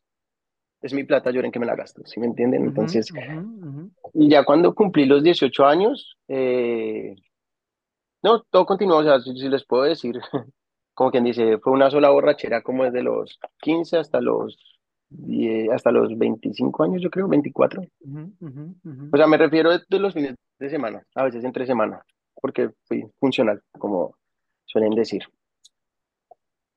es 0.80 0.92
mi 0.92 1.04
plata, 1.04 1.30
lloren 1.30 1.52
que 1.52 1.60
me 1.60 1.66
la 1.66 1.76
gasto, 1.76 2.02
¿sí 2.04 2.18
me 2.18 2.26
entienden? 2.26 2.64
Entonces, 2.64 3.12
y 4.14 4.28
ya 4.28 4.44
cuando 4.44 4.74
cumplí 4.74 5.04
los 5.06 5.22
18 5.22 5.64
años, 5.64 6.16
eh, 6.26 7.14
no, 8.22 8.42
todo 8.50 8.66
continuó, 8.66 8.98
o 8.98 9.04
sea, 9.04 9.20
si, 9.20 9.48
les 9.48 9.64
puedo 9.64 9.84
decir, 9.84 10.18
como 10.94 11.10
quien 11.10 11.24
dice, 11.24 11.58
fue 11.58 11.72
una 11.72 11.90
sola 11.90 12.10
borrachera 12.10 12.62
como 12.62 12.84
desde 12.84 13.02
los 13.02 13.38
15 13.60 13.98
hasta 13.98 14.20
los, 14.20 14.58
hasta 15.72 15.92
los 15.92 16.18
25 16.18 16.82
años, 16.82 17.00
yo 17.00 17.10
creo, 17.10 17.28
24. 17.28 17.82
O 17.82 19.16
sea, 19.16 19.26
me 19.28 19.36
refiero 19.36 19.70
de, 19.70 19.98
los 20.00 20.14
fines 20.14 20.34
de 20.62 20.70
semana, 20.70 21.04
a 21.14 21.24
veces 21.24 21.44
entre 21.44 21.66
semana, 21.66 22.04
porque 22.40 22.70
fui 22.84 23.04
funcional, 23.18 23.62
como 23.78 24.16
suelen 24.64 24.94
decir. 24.94 25.22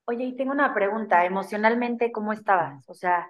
Oye, 0.07 0.25
y 0.25 0.35
tengo 0.35 0.51
una 0.51 0.73
pregunta, 0.73 1.25
emocionalmente, 1.25 2.11
¿cómo 2.11 2.33
estabas? 2.33 2.87
O 2.89 2.93
sea, 2.93 3.27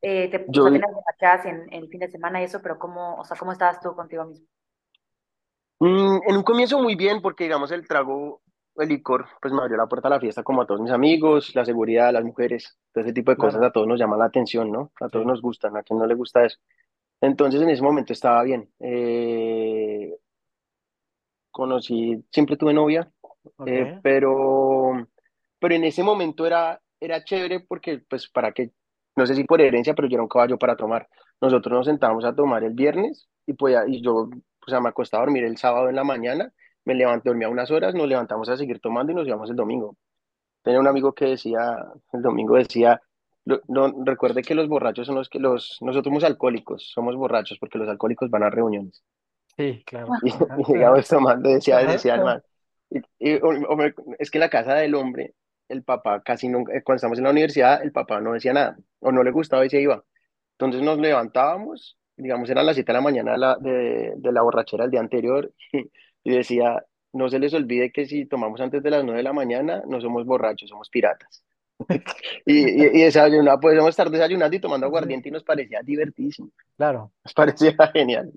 eh, 0.00 0.28
te 0.30 0.44
yo, 0.48 0.66
en 0.68 1.72
el 1.72 1.88
fin 1.88 2.00
de 2.00 2.08
semana 2.08 2.40
y 2.40 2.44
eso, 2.44 2.60
pero 2.62 2.78
¿cómo, 2.78 3.16
o 3.16 3.24
sea, 3.24 3.36
cómo 3.36 3.52
estabas 3.52 3.80
tú 3.80 3.94
contigo 3.94 4.24
mismo? 4.24 4.46
Mm, 5.80 6.20
en 6.28 6.36
un 6.36 6.42
comienzo 6.42 6.80
muy 6.80 6.94
bien, 6.94 7.20
porque 7.20 7.44
digamos 7.44 7.70
el 7.72 7.86
trago, 7.86 8.40
el 8.76 8.88
licor, 8.88 9.26
pues 9.40 9.52
me 9.52 9.60
abrió 9.60 9.76
la 9.76 9.86
puerta 9.86 10.08
a 10.08 10.12
la 10.12 10.20
fiesta 10.20 10.42
como 10.42 10.62
a 10.62 10.66
todos 10.66 10.80
mis 10.80 10.90
amigos, 10.90 11.54
la 11.54 11.64
seguridad, 11.64 12.12
las 12.12 12.24
mujeres, 12.24 12.78
todo 12.92 13.04
ese 13.04 13.12
tipo 13.12 13.30
de 13.30 13.36
cosas 13.36 13.62
a 13.62 13.70
todos 13.70 13.86
nos 13.86 13.98
llama 13.98 14.16
la 14.16 14.26
atención, 14.26 14.70
¿no? 14.70 14.90
A 15.00 15.08
todos 15.08 15.26
nos 15.26 15.42
gustan, 15.42 15.76
a 15.76 15.82
quien 15.82 15.98
no 15.98 16.06
le 16.06 16.14
gusta 16.14 16.44
eso. 16.44 16.58
Entonces 17.20 17.60
en 17.62 17.70
ese 17.70 17.82
momento 17.82 18.12
estaba 18.12 18.42
bien. 18.42 18.70
Eh, 18.80 20.14
conocí, 21.50 22.24
siempre 22.30 22.56
tuve 22.56 22.74
novia, 22.74 23.10
eh, 23.66 23.98
pero, 24.02 25.06
pero 25.58 25.74
en 25.74 25.84
ese 25.84 26.02
momento 26.02 26.46
era, 26.46 26.80
era 27.00 27.24
chévere 27.24 27.60
porque, 27.60 28.02
pues, 28.08 28.28
para 28.28 28.52
que, 28.52 28.72
no 29.16 29.26
sé 29.26 29.34
si 29.34 29.44
por 29.44 29.60
herencia, 29.60 29.94
pero 29.94 30.08
yo 30.08 30.16
era 30.16 30.22
un 30.22 30.28
caballo 30.28 30.58
para 30.58 30.76
tomar. 30.76 31.08
Nosotros 31.40 31.72
nos 31.72 31.86
sentábamos 31.86 32.24
a 32.24 32.34
tomar 32.34 32.64
el 32.64 32.72
viernes 32.72 33.28
y, 33.46 33.54
podía, 33.54 33.84
y 33.86 34.02
yo 34.02 34.28
o 34.66 34.70
sea, 34.70 34.80
me 34.80 34.88
acostaba 34.88 35.22
a 35.22 35.26
dormir 35.26 35.44
el 35.44 35.56
sábado 35.56 35.88
en 35.88 35.96
la 35.96 36.04
mañana, 36.04 36.52
me 36.84 36.94
levanté, 36.94 37.28
dormía 37.28 37.48
unas 37.48 37.70
horas, 37.70 37.94
nos 37.94 38.08
levantamos 38.08 38.48
a 38.48 38.56
seguir 38.56 38.80
tomando 38.80 39.12
y 39.12 39.14
nos 39.14 39.26
íbamos 39.26 39.50
el 39.50 39.56
domingo. 39.56 39.96
Tenía 40.62 40.80
un 40.80 40.86
amigo 40.86 41.12
que 41.12 41.26
decía, 41.26 41.76
el 42.12 42.22
domingo 42.22 42.56
decía, 42.56 43.00
no, 43.44 44.04
recuerde 44.04 44.42
que 44.42 44.54
los 44.54 44.68
borrachos 44.68 45.06
son 45.06 45.16
los 45.16 45.28
que 45.28 45.38
los, 45.38 45.78
nosotros 45.80 46.10
somos 46.10 46.24
alcohólicos, 46.24 46.90
somos 46.92 47.14
borrachos 47.16 47.58
porque 47.58 47.78
los 47.78 47.88
alcohólicos 47.88 48.30
van 48.30 48.42
a 48.42 48.50
reuniones. 48.50 49.04
Sí, 49.56 49.82
claro. 49.86 50.08
Y, 50.22 50.32
llegamos 50.72 51.08
tomando, 51.08 51.50
decía, 51.50 51.78
decía 51.78 52.14
el 52.14 52.24
man. 52.24 52.42
Y, 52.90 53.00
es 54.18 54.30
que 54.30 54.38
en 54.38 54.40
la 54.40 54.48
casa 54.48 54.74
del 54.74 54.94
hombre, 54.94 55.34
el 55.68 55.82
papá 55.82 56.22
casi 56.22 56.48
nunca, 56.48 56.72
cuando 56.82 56.96
estamos 56.96 57.18
en 57.18 57.24
la 57.24 57.30
universidad, 57.30 57.82
el 57.82 57.92
papá 57.92 58.20
no 58.20 58.32
decía 58.32 58.52
nada, 58.52 58.76
o 59.00 59.12
no 59.12 59.22
le 59.22 59.30
gustaba 59.30 59.64
y 59.66 59.70
se 59.70 59.80
iba. 59.80 60.02
Entonces 60.52 60.82
nos 60.82 60.98
levantábamos, 60.98 61.98
digamos, 62.16 62.48
eran 62.48 62.66
las 62.66 62.76
7 62.76 62.92
de 62.92 62.94
la 62.94 63.00
mañana 63.00 63.32
de 63.32 63.38
la, 63.38 63.56
de, 63.60 64.14
de 64.16 64.32
la 64.32 64.42
borrachera 64.42 64.84
el 64.84 64.90
día 64.90 65.00
anterior, 65.00 65.52
y 66.24 66.30
decía, 66.30 66.82
no 67.12 67.28
se 67.28 67.38
les 67.38 67.52
olvide 67.54 67.92
que 67.92 68.06
si 68.06 68.26
tomamos 68.26 68.60
antes 68.60 68.82
de 68.82 68.90
las 68.90 69.04
9 69.04 69.18
de 69.18 69.22
la 69.22 69.32
mañana, 69.32 69.82
no 69.86 70.00
somos 70.00 70.24
borrachos, 70.24 70.70
somos 70.70 70.88
piratas. 70.88 71.43
y, 72.46 72.58
y, 72.58 72.86
y 72.86 73.02
desayunaba, 73.02 73.60
podemos 73.60 73.88
estar 73.88 74.10
desayunando 74.10 74.56
y 74.56 74.60
tomando 74.60 74.86
aguardiente 74.86 75.28
y 75.28 75.32
nos 75.32 75.44
parecía 75.44 75.80
divertísimo. 75.82 76.50
Claro. 76.76 77.12
Nos 77.24 77.34
parecía 77.34 77.74
genial. 77.92 78.32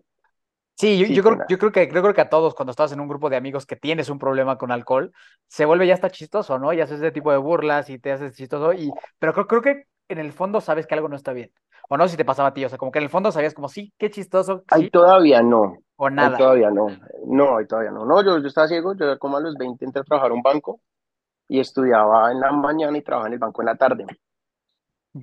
Sí, 0.80 1.00
yo, 1.00 1.08
yo, 1.08 1.24
creo, 1.24 1.38
yo 1.50 1.58
creo 1.58 1.72
que 1.72 1.90
creo 1.90 2.14
que 2.14 2.22
a 2.22 2.30
todos 2.30 2.54
cuando 2.54 2.70
estás 2.70 2.92
en 2.92 3.00
un 3.00 3.08
grupo 3.08 3.32
de 3.32 3.36
amigos 3.36 3.66
que 3.66 3.76
tienes 3.76 4.10
un 4.10 4.20
problema 4.20 4.60
con 4.60 4.72
alcohol, 4.72 5.12
se 5.48 5.66
vuelve 5.66 5.88
ya 5.88 5.96
hasta 5.96 6.12
chistoso, 6.12 6.60
¿no? 6.60 6.72
Y 6.72 6.82
haces 6.82 7.00
ese 7.00 7.12
tipo 7.12 7.32
de 7.32 7.38
burlas 7.38 7.90
y 7.90 7.98
te 7.98 8.12
haces 8.12 8.36
chistoso, 8.36 8.74
y, 8.74 8.92
pero 9.18 9.34
creo, 9.34 9.48
creo 9.48 9.62
que 9.64 9.84
en 10.08 10.20
el 10.20 10.32
fondo 10.34 10.62
sabes 10.62 10.86
que 10.86 10.94
algo 10.94 11.10
no 11.10 11.16
está 11.16 11.34
bien. 11.34 11.52
O 11.90 11.98
no 11.98 12.04
sé 12.06 12.12
si 12.12 12.18
te 12.18 12.26
pasaba 12.26 12.50
a 12.50 12.54
ti, 12.54 12.64
o 12.64 12.70
sea, 12.70 12.78
como 12.78 12.92
que 12.92 13.00
en 13.00 13.06
el 13.06 13.10
fondo 13.10 13.32
sabías 13.32 13.56
como, 13.56 13.70
sí, 13.70 13.92
qué 13.98 14.12
chistoso. 14.12 14.64
Ahí 14.68 14.92
todavía 14.92 15.42
no. 15.42 15.78
O 15.96 16.12
nada. 16.12 16.30
Ahí 16.30 16.38
todavía 16.38 16.70
no. 16.70 16.88
No, 17.26 17.58
ahí 17.58 17.66
todavía 17.66 17.92
no. 17.92 18.06
No, 18.06 18.24
yo, 18.24 18.38
yo 18.38 18.48
estaba 18.48 18.68
ciego, 18.68 18.94
yo 18.96 19.18
como 19.18 19.38
a 19.38 19.42
los 19.42 19.56
20 19.56 19.84
entré 19.84 20.02
a 20.02 20.04
trabajar 20.04 20.30
en 20.30 20.38
un 20.38 20.44
banco 20.44 20.80
y 21.48 21.60
estudiaba 21.60 22.32
en 22.32 22.40
la 22.40 22.52
mañana 22.52 22.98
y 22.98 23.02
trabajaba 23.02 23.28
en 23.28 23.34
el 23.34 23.40
banco 23.40 23.62
en 23.62 23.66
la 23.66 23.76
tarde. 23.76 24.06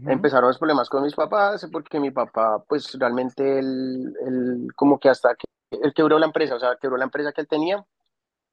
Empezaron 0.07 0.49
los 0.49 0.59
problemas 0.59 0.89
con 0.89 1.05
mis 1.05 1.15
papás 1.15 1.69
porque 1.71 2.01
mi 2.01 2.11
papá, 2.11 2.65
pues 2.67 2.99
realmente 2.99 3.61
él, 3.61 4.13
él 4.27 4.69
como 4.75 4.99
que 4.99 5.09
hasta 5.09 5.37
que 5.37 5.47
él 5.71 5.95
quebró 5.95 6.19
la 6.19 6.27
empresa, 6.27 6.57
o 6.57 6.59
sea, 6.59 6.77
quebró 6.81 6.97
la 6.97 7.05
empresa 7.05 7.33
que 7.33 7.43
él 7.43 7.49
tenía 7.49 7.85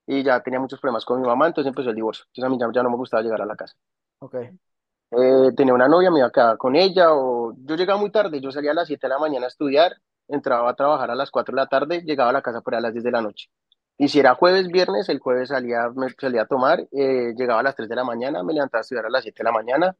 y 0.05 0.23
ya 0.23 0.41
tenía 0.41 0.59
muchos 0.59 0.79
problemas 0.79 1.05
con 1.05 1.19
mi 1.19 1.27
mamá, 1.27 1.47
entonces 1.47 1.69
empezó 1.69 1.89
el 1.89 1.95
divorcio. 1.95 2.25
Entonces 2.27 2.43
a 2.43 2.49
mí 2.49 2.59
ya, 2.59 2.67
ya 2.71 2.83
no 2.83 2.91
me 2.91 2.97
gustaba 2.97 3.23
llegar 3.23 3.41
a 3.41 3.45
la 3.45 3.55
casa. 3.55 3.75
Ok. 4.19 4.35
Eh, 4.35 5.51
tenía 5.55 5.73
una 5.73 5.87
novia, 5.87 6.11
me 6.11 6.19
iba 6.19 6.27
a 6.27 6.31
quedar 6.31 6.57
con 6.57 6.75
ella, 6.75 7.13
o 7.13 7.53
yo 7.57 7.75
llegaba 7.75 7.99
muy 7.99 8.11
tarde, 8.11 8.39
yo 8.39 8.51
salía 8.51 8.71
a 8.71 8.75
las 8.75 8.87
7 8.87 9.07
de 9.07 9.09
la 9.09 9.19
mañana 9.19 9.45
a 9.45 9.49
estudiar, 9.49 9.93
entraba 10.27 10.69
a 10.69 10.75
trabajar 10.75 11.11
a 11.11 11.15
las 11.15 11.31
4 11.31 11.53
de 11.53 11.61
la 11.61 11.67
tarde, 11.67 12.01
llegaba 12.03 12.29
a 12.29 12.33
la 12.33 12.41
casa 12.41 12.61
por 12.61 12.75
a 12.75 12.81
las 12.81 12.93
10 12.93 13.03
de 13.03 13.11
la 13.11 13.21
noche. 13.21 13.49
Y 13.97 14.07
si 14.07 14.19
era 14.19 14.35
jueves, 14.35 14.67
viernes, 14.67 15.09
el 15.09 15.19
jueves 15.19 15.49
salía, 15.49 15.89
me 15.95 16.09
salía 16.09 16.43
a 16.43 16.47
tomar, 16.47 16.87
eh, 16.91 17.33
llegaba 17.35 17.59
a 17.59 17.63
las 17.63 17.75
3 17.75 17.87
de 17.87 17.95
la 17.95 18.03
mañana, 18.03 18.43
me 18.43 18.53
levantaba 18.53 18.79
a 18.79 18.81
estudiar 18.81 19.05
a 19.05 19.09
las 19.09 19.23
7 19.23 19.37
de 19.37 19.43
la 19.43 19.51
mañana, 19.51 19.95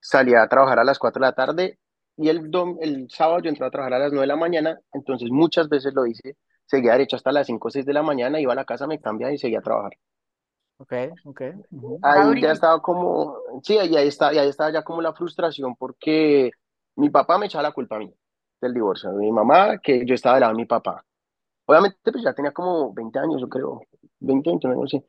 salía 0.00 0.42
a 0.42 0.48
trabajar 0.48 0.78
a 0.78 0.84
las 0.84 0.98
4 0.98 1.20
de 1.20 1.26
la 1.26 1.32
tarde, 1.32 1.78
y 2.16 2.28
el, 2.28 2.50
dom 2.50 2.78
el 2.80 3.08
sábado 3.10 3.40
yo 3.40 3.48
entraba 3.48 3.68
a 3.68 3.70
trabajar 3.70 3.94
a 3.94 3.98
las 4.00 4.12
9 4.12 4.22
de 4.22 4.26
la 4.26 4.36
mañana, 4.36 4.80
entonces 4.92 5.30
muchas 5.30 5.68
veces 5.68 5.94
lo 5.94 6.06
hice, 6.06 6.36
seguía 6.66 6.92
derecho 6.92 7.16
hasta 7.16 7.32
las 7.32 7.46
5 7.46 7.68
o 7.68 7.70
6 7.70 7.86
de 7.86 7.92
la 7.92 8.02
mañana, 8.02 8.40
iba 8.40 8.52
a 8.52 8.56
la 8.56 8.64
casa, 8.64 8.86
me 8.86 9.00
cambiaba 9.00 9.32
y 9.32 9.38
seguía 9.38 9.60
a 9.60 9.62
trabajar. 9.62 9.92
Ok, 10.78 10.92
ok. 11.24 11.42
Ahí 12.02 12.40
ya 12.42 12.52
estaba 12.52 12.82
como, 12.82 13.38
sí, 13.62 13.78
ahí, 13.78 13.96
ahí, 13.96 14.08
está, 14.08 14.28
ahí 14.28 14.48
estaba 14.48 14.70
ya 14.70 14.82
como 14.82 15.00
la 15.00 15.14
frustración 15.14 15.74
porque 15.74 16.50
mi 16.96 17.08
papá 17.08 17.38
me 17.38 17.46
echaba 17.46 17.62
la 17.62 17.72
culpa 17.72 17.96
a 17.96 18.00
mí 18.00 18.12
del 18.60 18.74
divorcio, 18.74 19.12
mi 19.12 19.32
mamá, 19.32 19.78
que 19.78 20.04
yo 20.04 20.14
estaba 20.14 20.36
del 20.36 20.42
lado 20.42 20.52
de 20.52 20.58
mi 20.58 20.66
papá. 20.66 21.05
Obviamente 21.66 22.12
pues 22.12 22.24
ya 22.24 22.32
tenía 22.34 22.52
como 22.52 22.92
20 22.94 23.18
años, 23.18 23.40
yo 23.40 23.48
creo, 23.48 23.80
20, 24.20 24.50
20 24.50 24.68
años, 24.68 24.90
sí. 24.90 25.04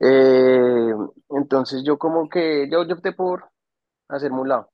Eh, 0.00 0.92
entonces 1.30 1.82
yo 1.84 1.98
como 1.98 2.28
que, 2.28 2.68
yo, 2.70 2.84
yo 2.86 2.94
opté 2.96 3.12
por 3.12 3.50
hacerme 4.08 4.40
un 4.40 4.48
lado. 4.48 4.70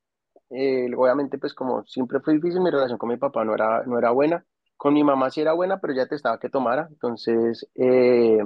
Eh, 0.51 0.89
obviamente 0.95 1.37
pues 1.39 1.53
como 1.53 1.83
siempre 1.85 2.19
fue 2.21 2.35
difícil, 2.35 2.61
mi 2.61 2.71
relación 2.71 2.97
con 2.99 3.09
mi 3.09 3.17
papá 3.17 3.45
no 3.45 3.55
era, 3.55 3.83
no 3.85 3.97
era 3.99 4.11
buena, 4.11 4.45
con 4.77 4.93
mi 4.93 5.03
mamá 5.03 5.29
sí 5.31 5.41
era 5.41 5.53
buena, 5.53 5.79
pero 5.79 5.93
ya 5.93 6.07
te 6.07 6.15
estaba 6.15 6.39
que 6.39 6.49
tomara, 6.49 6.87
entonces... 6.91 7.67
Eh, 7.75 8.39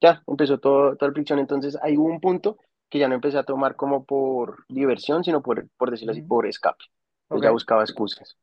ya 0.00 0.22
empezó 0.26 0.58
todo, 0.58 0.96
toda 0.96 1.08
la 1.10 1.14
fricción. 1.14 1.38
Entonces 1.38 1.76
hubo 1.96 2.04
un 2.04 2.20
punto 2.20 2.58
que 2.88 2.98
ya 2.98 3.08
no 3.08 3.14
empecé 3.14 3.38
a 3.38 3.44
tomar 3.44 3.76
como 3.76 4.04
por 4.04 4.64
diversión, 4.68 5.24
sino 5.24 5.42
por, 5.42 5.68
por 5.76 5.90
decirlo 5.90 6.12
así, 6.12 6.22
por 6.22 6.46
escape. 6.46 6.84
Pues 7.28 7.42
ya 7.42 7.50
buscaba 7.50 7.82
excusas. 7.82 8.36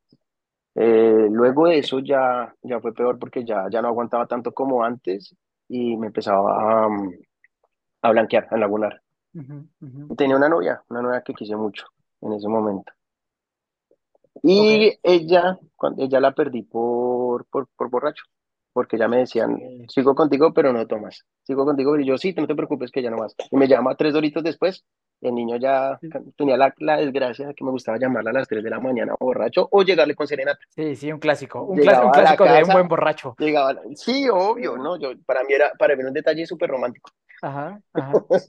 Eh, 0.75 1.27
luego 1.31 1.67
de 1.67 1.79
eso 1.79 1.99
ya, 1.99 2.53
ya 2.61 2.79
fue 2.81 2.93
peor 2.93 3.17
porque 3.17 3.45
ya, 3.45 3.67
ya 3.69 3.81
no 3.81 3.87
aguantaba 3.87 4.27
tanto 4.27 4.51
como 4.53 4.83
antes 4.83 5.35
y 5.69 5.95
me 5.97 6.07
empezaba 6.07 6.85
a, 6.85 6.89
a 8.01 8.11
blanquear, 8.11 8.47
a 8.51 8.57
lagunar. 8.57 9.01
Tenía 10.17 10.35
una 10.35 10.49
novia, 10.49 10.83
una 10.89 11.01
novia 11.01 11.21
que 11.21 11.33
quise 11.33 11.55
mucho 11.55 11.87
en 12.21 12.33
ese 12.33 12.47
momento. 12.47 12.91
Y 14.43 14.99
ella, 15.01 15.57
cuando, 15.75 16.03
ella 16.03 16.19
la 16.19 16.33
perdí 16.33 16.61
por, 16.63 17.45
por, 17.45 17.67
por 17.75 17.89
borracho 17.89 18.23
porque 18.75 18.97
ya 18.97 19.07
me 19.07 19.19
decían, 19.19 19.57
sigo 19.87 20.13
contigo, 20.13 20.53
pero 20.53 20.73
no 20.73 20.85
tomas. 20.85 21.23
Sigo 21.43 21.63
contigo, 21.63 21.97
y 21.97 22.05
yo, 22.05 22.17
sí, 22.17 22.33
no 22.35 22.45
te 22.45 22.55
preocupes, 22.55 22.91
que 22.91 23.01
ya 23.01 23.09
no 23.09 23.15
vas. 23.15 23.33
Y 23.49 23.55
me 23.55 23.69
llama 23.69 23.95
tres 23.95 24.11
doritos 24.11 24.43
después, 24.43 24.83
el 25.21 25.33
niño 25.33 25.55
ya 25.55 25.97
tenía 26.35 26.57
la, 26.57 26.73
la, 26.79 26.97
desgracia 26.97 27.47
de 27.47 27.55
que 27.55 27.63
me 27.63 27.71
gustaba 27.71 27.97
llamarla 27.97 28.31
a 28.31 28.33
las 28.33 28.49
tres 28.49 28.61
de 28.65 28.69
la 28.69 28.81
mañana 28.81 29.15
borracho 29.17 29.69
o 29.71 29.81
llegarle 29.81 30.13
con 30.13 30.27
serenata. 30.27 30.59
Sí, 30.67 30.93
sí, 30.97 31.09
un 31.09 31.19
clásico, 31.19 31.63
un, 31.63 31.77
clásico, 31.77 32.05
un 32.07 32.11
clásico 32.11 32.43
de 32.43 32.63
un 32.63 32.73
buen 32.73 32.87
borracho. 32.89 33.35
Llegaba, 33.39 33.79
sí, 33.95 34.27
obvio, 34.29 34.75
¿no? 34.75 34.99
Yo, 34.99 35.13
para 35.25 35.45
mí 35.45 35.53
era, 35.53 35.71
para 35.79 35.95
mí 35.95 36.03
un 36.03 36.11
detalle 36.11 36.45
súper 36.45 36.69
romántico. 36.69 37.11
Ajá, 37.41 37.79
ajá. 37.93 38.11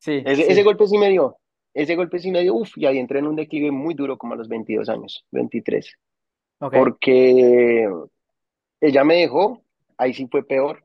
Sí, 0.00 0.22
ese, 0.24 0.44
sí. 0.44 0.52
ese 0.52 0.62
golpe 0.62 0.86
sí 0.86 0.96
me 0.96 1.08
dio, 1.08 1.38
ese 1.74 1.96
golpe 1.96 2.20
sí 2.20 2.30
me 2.30 2.42
dio, 2.42 2.54
uff, 2.54 2.78
y 2.78 2.86
ahí 2.86 2.98
entré 2.98 3.18
en 3.18 3.26
un 3.26 3.34
declive 3.34 3.72
muy 3.72 3.94
duro 3.94 4.16
como 4.16 4.34
a 4.34 4.36
los 4.36 4.48
22 4.48 4.88
años, 4.88 5.24
23. 5.32 5.92
Okay. 6.60 6.78
Porque 6.78 7.88
ella 8.80 9.04
me 9.04 9.16
dejó, 9.16 9.62
ahí 9.96 10.14
sí 10.14 10.26
fue 10.30 10.42
peor. 10.44 10.84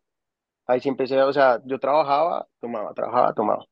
Ahí 0.66 0.80
sí 0.80 0.90
empecé, 0.90 1.22
o 1.22 1.34
sea, 1.34 1.62
yo 1.66 1.80
trabajaba, 1.80 2.48
tomaba, 2.60 2.94
trabajaba, 2.94 3.34
tomaba. 3.34 3.66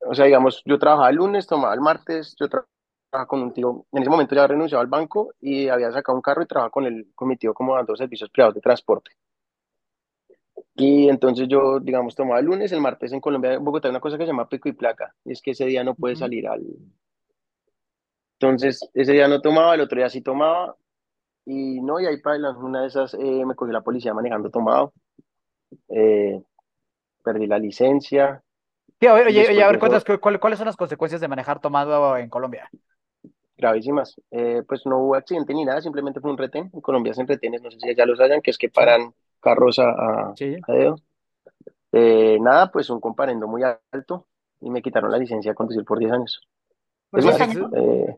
O 0.00 0.14
sea, 0.14 0.26
digamos, 0.26 0.62
yo 0.66 0.78
trabajaba 0.78 1.08
el 1.08 1.16
lunes, 1.16 1.46
tomaba 1.46 1.72
el 1.74 1.80
martes, 1.80 2.34
yo 2.38 2.48
trabajaba 2.48 3.26
con 3.26 3.42
un 3.42 3.52
tío, 3.52 3.86
en 3.92 4.02
ese 4.02 4.10
momento 4.10 4.34
ya 4.34 4.46
renunciaba 4.46 4.82
al 4.82 4.88
banco 4.88 5.32
y 5.40 5.68
había 5.68 5.90
sacado 5.90 6.16
un 6.16 6.22
carro 6.22 6.42
y 6.42 6.46
trabajaba 6.46 6.70
con, 6.70 6.84
el, 6.84 7.12
con 7.14 7.28
mi 7.28 7.36
tío 7.36 7.54
como 7.54 7.74
dando 7.74 7.96
servicios 7.96 8.28
privados 8.30 8.54
de 8.54 8.60
transporte. 8.60 9.12
Y 10.76 11.08
entonces 11.08 11.46
yo, 11.48 11.80
digamos, 11.80 12.14
tomaba 12.14 12.40
el 12.40 12.46
lunes, 12.46 12.72
el 12.72 12.80
martes 12.80 13.12
en 13.12 13.20
Colombia, 13.20 13.54
en 13.54 13.64
Bogotá, 13.64 13.88
hay 13.88 13.90
una 13.90 14.00
cosa 14.00 14.18
que 14.18 14.24
se 14.24 14.32
llama 14.32 14.48
pico 14.48 14.68
y 14.68 14.72
placa, 14.72 15.14
y 15.24 15.32
es 15.32 15.40
que 15.40 15.52
ese 15.52 15.66
día 15.66 15.84
no 15.84 15.94
puede 15.94 16.16
salir 16.16 16.48
al... 16.48 16.62
Entonces, 18.38 18.90
ese 18.92 19.12
día 19.12 19.28
no 19.28 19.40
tomaba, 19.40 19.74
el 19.74 19.80
otro 19.80 19.96
día 19.96 20.10
sí 20.10 20.20
tomaba, 20.20 20.76
y 21.44 21.80
no, 21.80 22.00
y 22.00 22.06
ahí 22.06 22.18
para 22.18 22.50
una 22.52 22.82
de 22.82 22.86
esas 22.88 23.14
eh, 23.14 23.44
me 23.44 23.54
cogió 23.54 23.72
la 23.72 23.82
policía 23.82 24.14
manejando 24.14 24.50
tomado. 24.50 24.92
Eh, 25.88 26.42
perdí 27.22 27.46
la 27.46 27.58
licencia. 27.58 28.42
Oye, 29.00 29.10
oye, 29.28 29.62
a 29.62 29.68
ver, 29.68 29.78
cuéntanos, 29.78 30.04
¿cuál, 30.20 30.40
¿cuáles 30.40 30.58
son 30.58 30.66
las 30.66 30.76
consecuencias 30.76 31.20
de 31.20 31.28
manejar 31.28 31.60
tomado 31.60 32.16
en 32.16 32.30
Colombia? 32.30 32.70
Gravísimas. 33.56 34.16
Eh, 34.30 34.62
pues 34.66 34.86
no 34.86 34.98
hubo 34.98 35.14
accidente 35.14 35.52
ni 35.52 35.64
nada, 35.64 35.80
simplemente 35.80 36.20
fue 36.20 36.30
un 36.30 36.38
retén. 36.38 36.70
En 36.72 36.80
Colombia 36.80 37.12
hacen 37.12 37.26
retenes, 37.26 37.60
no 37.62 37.70
sé 37.70 37.78
si 37.80 37.94
ya 37.94 38.06
lo 38.06 38.16
saben, 38.16 38.40
que 38.40 38.50
es 38.50 38.58
que 38.58 38.70
paran 38.70 39.12
carros 39.40 39.78
a, 39.78 40.32
sí. 40.36 40.56
a 40.66 40.72
dedo. 40.72 40.96
Nada, 42.40 42.70
pues 42.72 42.90
un 42.90 43.00
comparendo 43.00 43.46
muy 43.46 43.62
alto 43.62 44.26
y 44.60 44.70
me 44.70 44.82
quitaron 44.82 45.10
la 45.10 45.18
licencia 45.18 45.52
de 45.52 45.54
conducir 45.54 45.84
por 45.84 45.98
10 45.98 46.12
años. 46.12 46.40
Pues 47.10 47.26
es 47.26 47.38
más, 47.38 47.56
eh, 47.76 48.16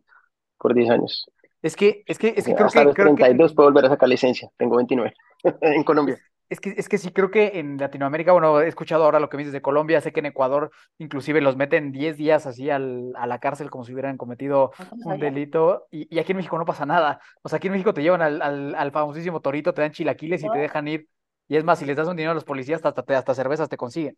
por 0.58 0.74
10 0.74 0.90
años. 0.90 1.28
Es 1.66 1.74
que, 1.76 2.04
es 2.06 2.18
que, 2.18 2.34
es 2.36 2.44
que 2.44 2.54
creo 2.54 2.66
Hasta 2.66 2.80
que. 2.80 2.84
los 2.86 2.94
Creo 2.94 3.14
32 3.14 3.50
que, 3.50 3.54
puedo 3.56 3.68
volver 3.68 3.86
a 3.86 3.88
sacar 3.88 4.08
licencia, 4.08 4.48
tengo 4.56 4.76
29 4.76 5.12
en 5.60 5.82
Colombia. 5.82 6.16
es, 6.48 6.60
que, 6.60 6.74
es 6.76 6.88
que 6.88 6.96
sí, 6.96 7.10
creo 7.10 7.32
que 7.32 7.58
en 7.58 7.76
Latinoamérica, 7.76 8.30
bueno, 8.30 8.60
he 8.60 8.68
escuchado 8.68 9.04
ahora 9.04 9.18
lo 9.18 9.28
que 9.28 9.36
me 9.36 9.42
dices 9.42 9.52
de 9.52 9.62
Colombia, 9.62 10.00
sé 10.00 10.12
que 10.12 10.20
en 10.20 10.26
Ecuador 10.26 10.70
inclusive 10.98 11.40
los 11.40 11.56
meten 11.56 11.90
10 11.90 12.16
días 12.16 12.46
así 12.46 12.70
al, 12.70 13.12
a 13.16 13.26
la 13.26 13.40
cárcel 13.40 13.68
como 13.68 13.84
si 13.84 13.92
hubieran 13.92 14.16
cometido 14.16 14.70
un 15.04 15.18
delito, 15.18 15.88
y, 15.90 16.14
y, 16.14 16.20
aquí 16.20 16.32
en 16.32 16.36
México 16.36 16.56
no 16.56 16.64
pasa 16.64 16.86
nada. 16.86 17.20
O 17.42 17.48
sea, 17.48 17.56
aquí 17.56 17.66
en 17.66 17.72
México 17.72 17.92
te 17.92 18.02
llevan 18.02 18.22
al, 18.22 18.40
al, 18.42 18.74
al 18.76 18.92
famosísimo 18.92 19.40
torito, 19.40 19.74
te 19.74 19.82
dan 19.82 19.90
chilaquiles 19.90 20.44
y 20.44 20.48
te 20.48 20.58
dejan 20.58 20.86
ir. 20.86 21.08
Y 21.48 21.56
es 21.56 21.64
más, 21.64 21.80
si 21.80 21.84
les 21.84 21.96
das 21.96 22.08
un 22.08 22.16
dinero 22.16 22.32
a 22.32 22.34
los 22.34 22.44
policías, 22.44 22.84
hasta, 22.84 23.00
hasta, 23.00 23.18
hasta 23.18 23.34
cervezas 23.34 23.68
te 23.68 23.76
consiguen. 23.76 24.16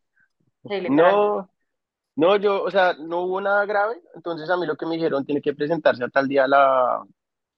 No, 0.90 1.50
no, 2.16 2.36
yo, 2.36 2.62
o 2.62 2.70
sea, 2.70 2.94
no 2.98 3.20
hubo 3.22 3.40
nada 3.40 3.64
grave, 3.64 4.02
entonces 4.14 4.50
a 4.50 4.56
mí 4.56 4.66
lo 4.66 4.76
que 4.76 4.86
me 4.86 4.96
dijeron 4.96 5.24
tiene 5.24 5.40
que 5.40 5.54
presentarse 5.54 6.02
a 6.02 6.08
tal 6.08 6.26
día 6.26 6.44
a 6.44 6.48
la, 6.48 7.02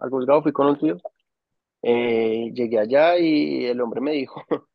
al 0.01 0.11
juzgado, 0.11 0.43
fui 0.43 0.53
con 0.53 0.67
un 0.67 0.79
tío, 0.79 0.97
eh, 1.83 2.51
llegué 2.53 2.79
allá 2.79 3.19
y 3.19 3.67
el 3.67 3.81
hombre 3.81 4.01
me 4.01 4.13
dijo, 4.13 4.43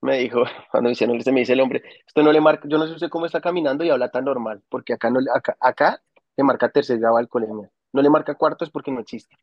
me 0.00 0.18
dijo, 0.18 0.44
cuando 0.70 0.88
dice, 0.88 1.06
no, 1.06 1.20
se 1.20 1.32
me 1.32 1.40
dice 1.40 1.52
el 1.52 1.60
hombre, 1.60 1.82
esto 2.06 2.22
no 2.22 2.32
le 2.32 2.40
marca, 2.40 2.68
yo 2.68 2.78
no 2.78 2.86
sé 2.86 2.94
usted 2.94 3.08
cómo 3.08 3.26
está 3.26 3.40
caminando 3.40 3.84
y 3.84 3.90
habla 3.90 4.10
tan 4.10 4.24
normal, 4.24 4.62
porque 4.68 4.94
acá 4.94 5.10
no, 5.10 5.20
acá, 5.34 5.56
acá 5.60 6.02
le 6.36 6.44
marca 6.44 6.70
tercer 6.70 6.98
grado 6.98 7.16
alcoholemia, 7.16 7.70
no 7.92 8.02
le 8.02 8.10
marca 8.10 8.34
cuartos 8.34 8.70
porque 8.70 8.90
no 8.90 9.00
existe. 9.00 9.36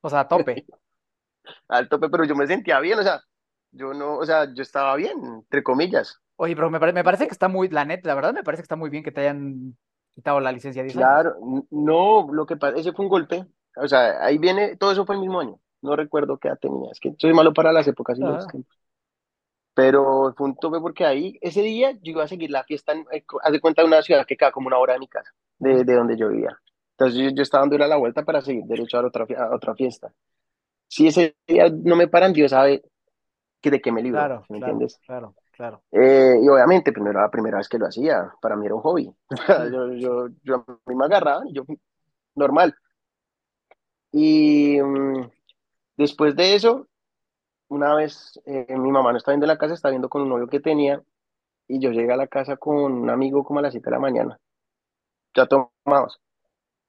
O 0.00 0.10
sea, 0.10 0.20
a 0.20 0.28
tope. 0.28 0.66
Al 1.68 1.88
tope, 1.88 2.10
pero 2.10 2.24
yo 2.24 2.34
me 2.34 2.46
sentía 2.46 2.78
bien, 2.78 2.98
o 2.98 3.02
sea, 3.02 3.22
yo 3.72 3.94
no, 3.94 4.16
o 4.18 4.26
sea, 4.26 4.52
yo 4.52 4.62
estaba 4.62 4.94
bien, 4.96 5.18
entre 5.24 5.62
comillas. 5.62 6.20
Oye, 6.36 6.54
pero 6.54 6.70
me, 6.70 6.78
pare, 6.78 6.92
me 6.92 7.04
parece 7.04 7.26
que 7.26 7.32
está 7.32 7.48
muy, 7.48 7.68
la 7.68 7.84
neta, 7.84 8.08
la 8.08 8.14
verdad 8.14 8.34
me 8.34 8.44
parece 8.44 8.62
que 8.62 8.64
está 8.64 8.76
muy 8.76 8.90
bien 8.90 9.02
que 9.02 9.12
te 9.12 9.22
hayan 9.22 9.76
quitado 10.14 10.40
la 10.40 10.52
licencia 10.52 10.82
10 10.82 10.94
claro, 10.94 11.36
no, 11.70 12.28
lo 12.30 12.44
que 12.44 12.56
pasa, 12.56 12.76
ese 12.76 12.92
fue 12.92 13.06
un 13.06 13.10
golpe, 13.10 13.46
o 13.80 13.88
sea, 13.88 14.24
ahí 14.24 14.38
viene, 14.38 14.76
todo 14.76 14.92
eso 14.92 15.04
fue 15.04 15.14
el 15.14 15.20
mismo 15.20 15.40
año, 15.40 15.58
no 15.82 15.96
recuerdo 15.96 16.38
qué 16.38 16.48
edad 16.48 16.58
tenía, 16.58 16.90
es 16.90 17.00
que 17.00 17.14
soy 17.18 17.32
malo 17.32 17.52
para 17.52 17.72
las 17.72 17.86
épocas 17.88 18.18
y 18.18 18.22
los 18.22 18.46
tiempos. 18.46 18.76
Pero 19.74 20.34
fue 20.36 20.48
un 20.48 20.56
tope 20.56 20.80
porque 20.80 21.04
ahí, 21.04 21.38
ese 21.40 21.62
día, 21.62 21.92
yo 21.92 22.10
iba 22.10 22.24
a 22.24 22.28
seguir 22.28 22.50
la 22.50 22.64
fiesta, 22.64 22.92
en, 22.92 23.06
eh, 23.12 23.24
haz 23.42 23.52
de 23.52 23.60
cuenta 23.60 23.82
de 23.82 23.88
una 23.88 24.02
ciudad 24.02 24.26
que 24.26 24.36
queda 24.36 24.50
como 24.50 24.66
una 24.66 24.78
hora 24.78 24.94
de 24.94 24.98
mi 24.98 25.08
casa, 25.08 25.30
de, 25.58 25.84
de 25.84 25.94
donde 25.94 26.16
yo 26.16 26.28
vivía. 26.28 26.58
Entonces 26.98 27.32
yo, 27.32 27.42
estaba 27.42 27.62
dando 27.62 27.78
la 27.78 27.96
vuelta 27.96 28.24
para 28.24 28.40
seguir 28.40 28.64
derecho 28.64 28.98
a 28.98 29.06
otra, 29.06 29.24
a 29.38 29.54
otra 29.54 29.74
fiesta. 29.76 30.12
Si 30.88 31.06
ese 31.06 31.36
día 31.46 31.68
no 31.70 31.94
me 31.94 32.08
paran, 32.08 32.32
Dios 32.32 32.50
sabe 32.50 32.82
que 33.60 33.70
de 33.70 33.80
qué 33.80 33.92
me 33.92 34.02
libro, 34.02 34.18
claro, 34.18 34.44
¿me 34.48 34.58
claro, 34.58 34.72
entiendes? 34.72 35.00
Claro, 35.06 35.34
claro. 35.52 35.82
Eh, 35.92 36.40
y 36.42 36.48
obviamente, 36.48 36.90
primero 36.90 37.12
era 37.12 37.22
la 37.22 37.30
primera 37.30 37.58
vez 37.58 37.68
que 37.68 37.78
lo 37.78 37.86
hacía, 37.86 38.32
para 38.40 38.56
mí 38.56 38.66
era 38.66 38.74
un 38.74 38.80
hobby. 38.80 39.08
yo, 39.72 39.92
yo, 39.92 40.28
yo 40.42 40.54
a 40.56 40.64
mí 40.86 40.96
me 40.96 41.04
agarraba, 41.04 41.44
yo, 41.52 41.62
normal. 42.34 42.74
Y 44.12 44.80
um, 44.80 45.28
después 45.96 46.34
de 46.36 46.54
eso, 46.54 46.86
una 47.68 47.94
vez 47.94 48.40
eh, 48.46 48.66
mi 48.76 48.90
mamá 48.90 49.12
no 49.12 49.18
estaba 49.18 49.34
viendo 49.34 49.46
en 49.46 49.48
la 49.48 49.58
casa, 49.58 49.74
estaba 49.74 49.90
viendo 49.90 50.08
con 50.08 50.22
un 50.22 50.30
novio 50.30 50.48
que 50.48 50.60
tenía, 50.60 51.02
y 51.68 51.80
yo 51.80 51.90
llegué 51.90 52.12
a 52.12 52.16
la 52.16 52.26
casa 52.26 52.56
con 52.56 52.76
un 52.76 53.10
amigo 53.10 53.44
como 53.44 53.60
a 53.60 53.62
las 53.62 53.72
7 53.72 53.90
de 53.90 53.96
la 53.96 54.00
mañana, 54.00 54.40
ya 55.34 55.46
tomados. 55.46 56.20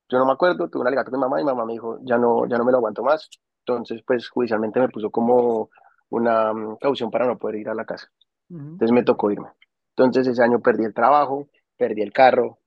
Yo 0.09 0.17
no 0.17 0.25
me 0.25 0.31
acuerdo, 0.31 0.69
tuve 0.69 0.81
un 0.81 0.87
alegato 0.87 1.11
con 1.11 1.19
mi 1.19 1.25
mamá 1.25 1.39
y 1.39 1.43
mi 1.43 1.51
mamá 1.51 1.65
me 1.65 1.73
dijo, 1.73 1.99
ya 2.01 2.17
no, 2.17 2.47
ya 2.47 2.57
no 2.57 2.65
me 2.65 2.71
lo 2.71 2.77
aguanto 2.79 3.03
más. 3.03 3.29
Entonces, 3.59 4.01
pues 4.05 4.27
judicialmente 4.29 4.79
me 4.79 4.89
puso 4.89 5.11
como 5.11 5.69
una 6.09 6.51
um, 6.51 6.77
caución 6.77 7.11
para 7.11 7.27
no 7.27 7.37
poder 7.37 7.57
ir 7.57 7.69
a 7.69 7.75
la 7.75 7.85
casa. 7.85 8.09
Entonces 8.49 8.91
me 8.91 9.03
tocó 9.03 9.29
irme. 9.29 9.49
Entonces 9.95 10.25
ese 10.27 10.41
año 10.41 10.59
perdí 10.59 10.85
el 10.85 10.93
trabajo, 10.93 11.47
perdí 11.77 12.01
el 12.01 12.11
carro, 12.11 12.57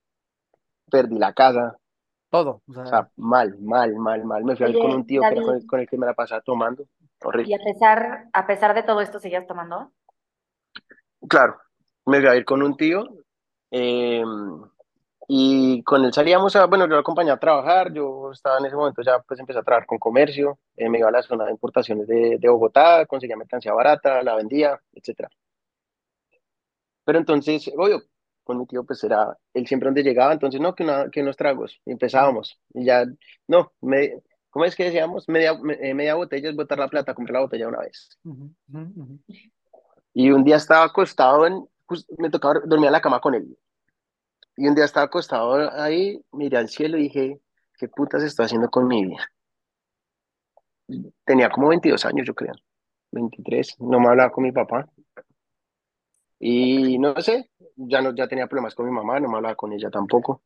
perdí 0.90 1.18
la 1.18 1.32
casa. 1.32 1.78
Todo. 2.32 2.62
O 2.66 2.86
sea, 2.86 3.10
mal, 3.16 3.58
mal, 3.60 3.94
mal, 3.96 4.24
mal. 4.24 4.42
Me 4.42 4.56
fui 4.56 4.64
a 4.64 4.70
ir 4.70 4.78
con 4.78 4.90
un 4.90 5.06
tío 5.06 5.20
que 5.20 5.66
con 5.66 5.80
el, 5.80 5.86
que 5.86 5.98
me 5.98 6.06
la 6.06 6.14
pasaba 6.14 6.40
tomando. 6.40 6.86
Horrible. 7.22 7.50
¿Y 7.50 7.54
a 7.54 7.62
pesar, 7.62 8.30
a 8.32 8.46
pesar 8.46 8.74
de 8.74 8.82
todo 8.82 9.02
esto 9.02 9.20
seguías 9.20 9.46
tomando? 9.46 9.92
Claro, 11.28 11.58
me 12.06 12.20
fui 12.20 12.28
a 12.30 12.34
ir 12.34 12.46
con 12.46 12.62
un 12.62 12.74
tío. 12.74 13.04
Eh, 13.70 14.24
y 15.28 15.82
con 15.82 16.06
él 16.06 16.12
salíamos 16.14 16.56
a, 16.56 16.64
bueno, 16.64 16.86
yo 16.86 16.94
lo 16.94 17.00
acompañaba 17.00 17.36
a 17.36 17.40
trabajar, 17.40 17.92
yo 17.92 18.32
estaba 18.32 18.58
en 18.58 18.64
ese 18.64 18.76
momento 18.76 19.02
ya 19.02 19.18
pues 19.20 19.38
empecé 19.38 19.58
a 19.58 19.62
trabajar 19.62 19.86
con 19.86 19.98
comercio, 19.98 20.58
eh, 20.74 20.88
me 20.88 21.00
iba 21.00 21.08
a 21.08 21.12
la 21.12 21.22
zona 21.22 21.44
de 21.44 21.50
importaciones 21.50 22.06
de, 22.06 22.38
de 22.38 22.48
Bogotá, 22.48 23.04
conseguía 23.04 23.36
mercancía 23.36 23.74
barata, 23.74 24.22
la 24.22 24.36
vendía, 24.36 24.80
etcétera. 24.94 25.28
Pero 27.04 27.18
entonces, 27.18 27.70
obvio, 27.76 28.02
con 28.44 28.59
mi 28.59 28.66
tío 28.66 28.85
pues 28.85 29.02
era, 29.05 29.37
él 29.55 29.66
siempre 29.66 29.87
donde 29.87 30.02
llegaba, 30.02 30.33
entonces 30.33 30.61
no, 30.61 30.74
que, 30.74 30.83
una, 30.85 31.11
que 31.11 31.22
unos 31.22 31.37
tragos, 31.37 31.81
y 31.85 31.92
empezábamos, 31.92 32.59
y 32.74 32.85
ya, 32.85 33.05
no, 33.46 33.72
me, 33.81 34.22
¿cómo 34.50 34.64
es 34.64 34.74
que 34.76 34.85
decíamos? 34.85 35.28
Media, 35.28 35.59
eh, 35.81 35.94
media 35.94 36.14
botella 36.14 36.50
es 36.50 36.57
botar 36.57 36.78
la 36.78 36.88
plata, 36.88 37.14
comprar 37.14 37.35
la 37.35 37.40
botella 37.40 37.68
una 37.68 37.81
vez. 37.81 38.18
Y 40.14 40.31
un 40.31 40.44
día 40.44 40.57
estaba 40.57 40.85
acostado 40.85 41.46
en, 41.46 41.66
me 42.18 42.31
tocaba 42.31 42.61
dormir 42.64 42.87
en 42.87 42.92
la 42.92 43.00
cama 43.00 43.20
con 43.20 43.35
él, 43.35 43.57
y 44.57 44.68
un 44.68 44.74
día 44.74 44.85
estaba 44.85 45.07
acostado 45.07 45.70
ahí, 45.81 46.22
miré 46.33 46.59
al 46.59 46.68
cielo 46.68 46.98
y 46.98 47.05
dije, 47.05 47.40
¿qué 47.78 47.88
putas 47.88 48.22
está 48.22 48.44
haciendo 48.44 48.68
con 48.68 48.87
mi 48.87 49.07
vida? 49.07 49.26
Tenía 51.24 51.48
como 51.48 51.68
22 51.68 52.05
años, 52.05 52.26
yo 52.26 52.35
creo, 52.35 52.55
23, 53.12 53.81
no 53.81 53.98
me 53.98 54.09
hablaba 54.09 54.31
con 54.31 54.44
mi 54.44 54.52
papá. 54.52 54.88
Y 56.44 56.98
no 56.98 57.14
sé, 57.20 57.50
ya, 57.76 58.02
no, 58.02 58.12
ya 58.16 58.26
tenía 58.26 58.48
problemas 58.48 58.74
con 58.74 58.87
mi 58.87 58.90
mamá, 58.92 59.20
no 59.20 59.28
me 59.28 59.37
hablaba 59.37 59.55
con 59.55 59.72
ella 59.72 59.90
tampoco. 59.90 60.42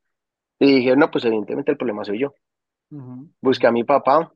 Y 0.59 0.77
dije, 0.77 0.95
no, 0.95 1.11
pues 1.11 1.25
evidentemente 1.25 1.71
el 1.73 1.79
problema 1.79 2.05
soy 2.05 2.19
yo. 2.19 2.35
Busqué 3.41 3.67
a 3.67 3.73
mi 3.73 3.83
papá 3.83 4.31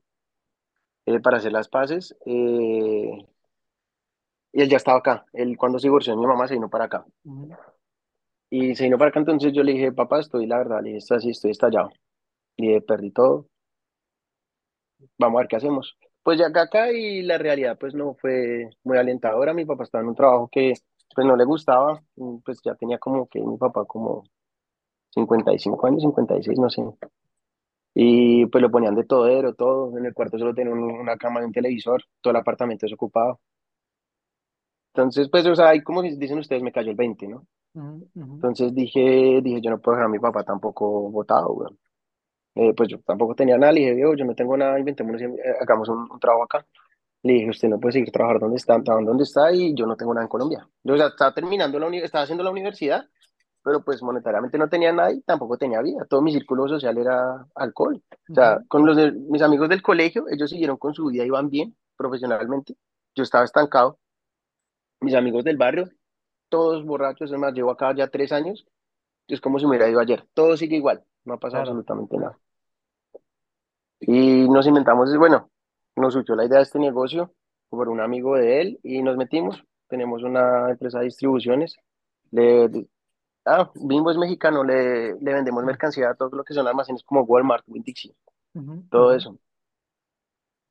eh, 1.05 1.20
para 1.20 1.37
hacer 1.37 1.53
las 1.53 1.68
paces. 1.68 2.16
Eh, 2.25 3.27
y 4.53 4.62
él 4.62 4.70
ya 4.70 4.79
estaba 4.79 5.01
acá. 5.01 5.27
Él 5.35 5.59
cuando 5.59 5.79
se 5.79 5.88
divorció 5.88 6.14
de 6.14 6.20
mi 6.20 6.27
mamá 6.27 6.49
se 6.49 6.55
vino 6.55 6.70
para 6.70 6.87
acá. 6.87 7.05
Y 8.49 8.75
se 8.75 8.85
vino 8.85 8.96
para 8.96 9.11
acá, 9.11 9.20
entonces 9.20 9.53
yo 9.53 9.62
le 9.62 9.73
dije, 9.73 9.92
papá, 9.92 10.20
estoy, 10.20 10.46
la 10.46 10.57
verdad, 10.57 10.81
le 10.81 10.88
dije, 10.88 10.99
estoy 10.99 11.18
así, 11.18 11.31
estoy 11.31 11.51
estallado. 11.51 11.90
Y 12.57 12.81
perdí 12.81 13.11
todo. 13.11 13.49
Vamos 15.18 15.37
a 15.37 15.42
ver 15.42 15.49
qué 15.49 15.57
hacemos. 15.57 15.99
Pues 16.23 16.38
ya 16.38 16.46
acá 16.46 16.90
y 16.90 17.20
la 17.20 17.37
realidad 17.37 17.77
pues 17.79 17.94
no 17.94 18.14
fue 18.14 18.70
muy 18.83 18.96
alentadora. 18.96 19.53
Mi 19.53 19.66
papá 19.66 19.85
estaba 19.85 20.03
en 20.03 20.09
un 20.09 20.14
trabajo 20.14 20.49
que 20.51 20.73
pues 21.14 21.27
no 21.27 21.37
le 21.37 21.44
gustaba. 21.44 22.03
Pues 22.44 22.61
ya 22.64 22.75
tenía 22.75 22.99
como 22.99 23.27
que 23.29 23.40
mi 23.40 23.57
papá 23.57 23.85
como 23.85 24.25
55 25.11 25.87
años, 25.87 26.03
56, 26.03 26.59
no 26.59 26.70
sé. 26.70 26.83
Y 27.94 28.46
pues 28.46 28.62
lo 28.62 28.70
ponían 28.70 28.94
de 28.94 29.05
todero, 29.05 29.55
todo. 29.55 29.96
En 29.99 30.07
el 30.07 30.14
cuarto 30.14 30.38
solo 30.38 30.55
tenía 30.55 30.73
una 30.75 31.16
cama 31.16 31.40
y 31.42 31.44
un 31.44 31.53
televisor. 31.53 32.03
Todo 32.20 32.33
el 32.33 32.37
apartamento 32.38 32.87
desocupado. 32.87 33.40
Entonces, 34.94 35.29
pues, 35.31 35.46
o 35.46 35.55
sea, 35.55 35.68
ahí 35.68 35.83
como 35.83 36.03
dicen 36.03 36.38
ustedes, 36.38 36.62
me 36.62 36.73
cayó 36.73 36.90
el 36.90 36.96
20, 36.96 37.29
¿no? 37.29 37.46
Entonces 38.16 38.75
dije, 38.75 39.40
dije, 39.42 39.61
yo 39.61 39.70
no 39.70 39.79
puedo 39.79 39.96
dejar 39.96 40.07
a 40.07 40.11
mi 40.11 40.18
papá 40.18 40.42
tampoco 40.42 41.09
votado, 41.11 41.57
eh, 42.57 42.75
pues 42.77 42.88
yo 42.88 42.99
tampoco 43.01 43.35
tenía 43.35 43.57
nada, 43.57 43.73
le 43.73 43.81
dije, 43.81 44.01
yo 44.01 44.25
no 44.25 44.35
tengo 44.35 44.57
nada, 44.57 44.79
inventémonos, 44.79 45.23
eh, 45.23 45.29
hagamos 45.61 45.88
un, 45.88 46.09
trabajo 46.18 46.44
acá. 46.44 46.66
Le 47.22 47.35
dije, 47.35 47.50
usted 47.50 47.68
no 47.68 47.78
puede 47.78 47.92
seguir 47.92 48.11
trabajando 48.11 48.46
donde 48.46 48.56
está, 48.56 48.80
trabajando 48.83 49.11
donde 49.11 49.24
está 49.24 49.52
y 49.52 49.74
yo 49.74 49.87
no 49.87 49.96
tengo 49.96 50.14
nada 50.14 50.24
en 50.24 50.28
Colombia. 50.28 50.66
Yo 50.83 50.96
ya 50.96 51.06
estaba 51.06 51.35
terminando 51.35 51.78
la 51.78 51.88
estaba 51.98 52.24
haciendo 52.24 52.42
la 52.42 52.50
universidad, 52.50 53.04
pero 53.62 53.85
pues 53.85 54.02
monetariamente 54.02 54.56
no 54.56 54.68
tenía 54.68 54.92
nada 54.92 55.12
y 55.12 55.20
tampoco 55.20 55.59
tenía 55.59 55.83
vida. 55.83 56.06
Todo 56.09 56.22
mi 56.22 56.33
círculo 56.33 56.66
social 56.66 56.96
era 56.96 57.46
alcohol. 57.54 58.02
O 58.30 58.35
sea, 58.35 58.61
con 58.68 58.87
los 58.87 58.96
mis 59.28 59.42
amigos 59.42 59.68
del 59.68 59.83
colegio, 59.83 60.24
ellos 60.30 60.48
siguieron 60.48 60.78
con 60.78 60.94
su 60.94 61.06
vida, 61.06 61.24
iban 61.24 61.50
bien 61.50 61.76
profesionalmente. 61.96 62.74
Yo 63.14 63.22
estaba 63.22 63.44
estancado. 63.44 63.98
Mis 65.00 65.14
amigos 65.14 65.44
del 65.44 65.56
barrio 65.56 65.90
todos 66.50 66.85
borrachos, 66.85 67.33
es 67.33 67.38
más, 67.38 67.54
llevo 67.54 67.70
acá 67.70 67.94
ya 67.94 68.09
tres 68.09 68.33
años, 68.33 68.66
es 69.26 69.40
como 69.40 69.59
si 69.59 69.64
me 69.64 69.70
hubiera 69.70 69.88
ido 69.88 70.00
ayer, 70.00 70.26
todo 70.35 70.56
sigue 70.59 70.76
igual, 70.76 71.02
no 71.24 71.35
ha 71.35 71.38
pasado 71.38 71.62
absolutamente 71.62 72.18
nada. 72.18 72.38
Y 74.00 74.48
nos 74.48 74.66
inventamos, 74.66 75.16
bueno, 75.16 75.50
nos 76.00 76.14
surgió 76.14 76.34
la 76.34 76.44
idea 76.44 76.58
de 76.58 76.64
este 76.64 76.78
negocio 76.78 77.32
por 77.68 77.88
un 77.88 78.00
amigo 78.00 78.36
de 78.36 78.60
él 78.60 78.80
y 78.82 79.02
nos 79.02 79.16
metimos, 79.16 79.62
tenemos 79.88 80.22
una 80.22 80.70
empresa 80.70 80.98
de 80.98 81.06
distribuciones, 81.06 81.76
le, 82.30 82.88
ah, 83.44 83.70
Bimbo 83.74 84.10
es 84.10 84.16
mexicano, 84.16 84.64
le, 84.64 85.14
le 85.20 85.32
vendemos 85.32 85.64
mercancía 85.64 86.10
a 86.10 86.14
todo 86.14 86.30
lo 86.36 86.44
que 86.44 86.54
son 86.54 86.66
almacenes 86.66 87.02
como 87.04 87.22
Walmart, 87.22 87.64
winn 87.66 87.84
todo 88.90 89.14
eso. 89.14 89.38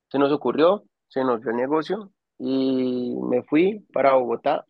Se 0.09 0.19
nos 0.19 0.31
ocurrió, 0.31 0.83
se 1.07 1.23
nos 1.23 1.41
dio 1.41 1.51
el 1.51 1.57
negocio 1.57 2.11
y 2.37 3.15
me 3.21 3.43
fui 3.43 3.85
para 3.93 4.13
Bogotá 4.13 4.65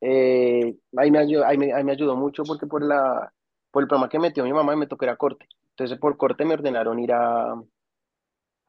eh, 0.00 0.76
ahí, 0.96 1.10
me 1.10 1.18
ayudó, 1.18 1.44
ahí, 1.44 1.58
me, 1.58 1.92
ayudó 1.92 2.16
mucho 2.16 2.42
porque 2.44 2.66
por, 2.66 2.82
la, 2.82 3.32
por 3.70 3.82
el 3.82 3.88
programa 3.88 4.08
que 4.08 4.18
metió 4.18 4.44
mi 4.44 4.52
mamá 4.52 4.74
me 4.76 4.86
tocó 4.86 5.04
ir 5.04 5.10
a 5.10 5.16
corte. 5.16 5.46
Entonces 5.70 5.98
por 5.98 6.16
corte 6.16 6.44
me 6.44 6.54
ordenaron 6.54 6.98
ir 6.98 7.12
a, 7.12 7.54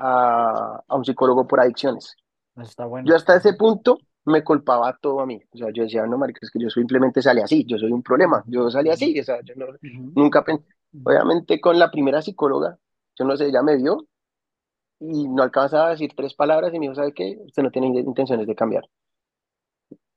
a, 0.01 0.83
a 0.87 0.95
un 0.95 1.05
psicólogo 1.05 1.47
por 1.47 1.59
adicciones. 1.59 2.15
Está 2.57 2.85
bueno. 2.85 3.07
Yo 3.07 3.15
hasta 3.15 3.35
ese 3.35 3.53
punto 3.53 3.99
me 4.25 4.43
culpaba 4.43 4.97
todo 5.01 5.21
a 5.21 5.25
mí. 5.25 5.41
O 5.51 5.57
sea, 5.57 5.69
yo 5.73 5.83
decía, 5.83 6.05
no, 6.05 6.17
marica, 6.17 6.39
es 6.41 6.51
que 6.51 6.59
yo 6.59 6.69
simplemente 6.69 7.21
salí 7.21 7.41
así, 7.41 7.65
yo 7.65 7.77
soy 7.77 7.91
un 7.91 8.03
problema, 8.03 8.43
yo 8.47 8.69
salí 8.69 8.89
así, 8.89 9.19
o 9.19 9.23
sea, 9.23 9.41
yo 9.41 9.55
no, 9.55 9.67
nunca 10.15 10.43
pensé. 10.43 10.65
Obviamente 11.03 11.61
con 11.61 11.79
la 11.79 11.89
primera 11.89 12.21
psicóloga, 12.21 12.77
yo 13.17 13.25
no 13.25 13.37
sé, 13.37 13.47
ella 13.47 13.63
me 13.63 13.77
vio 13.77 14.05
y 14.99 15.27
no 15.27 15.41
alcanzaba 15.41 15.87
a 15.87 15.91
decir 15.91 16.11
tres 16.15 16.33
palabras 16.33 16.73
y 16.73 16.79
me 16.79 16.85
dijo, 16.85 16.95
¿sabe 16.95 17.13
qué? 17.13 17.37
Usted 17.45 17.63
no 17.63 17.71
tiene 17.71 17.87
intenciones 17.87 18.45
de 18.45 18.55
cambiar 18.55 18.83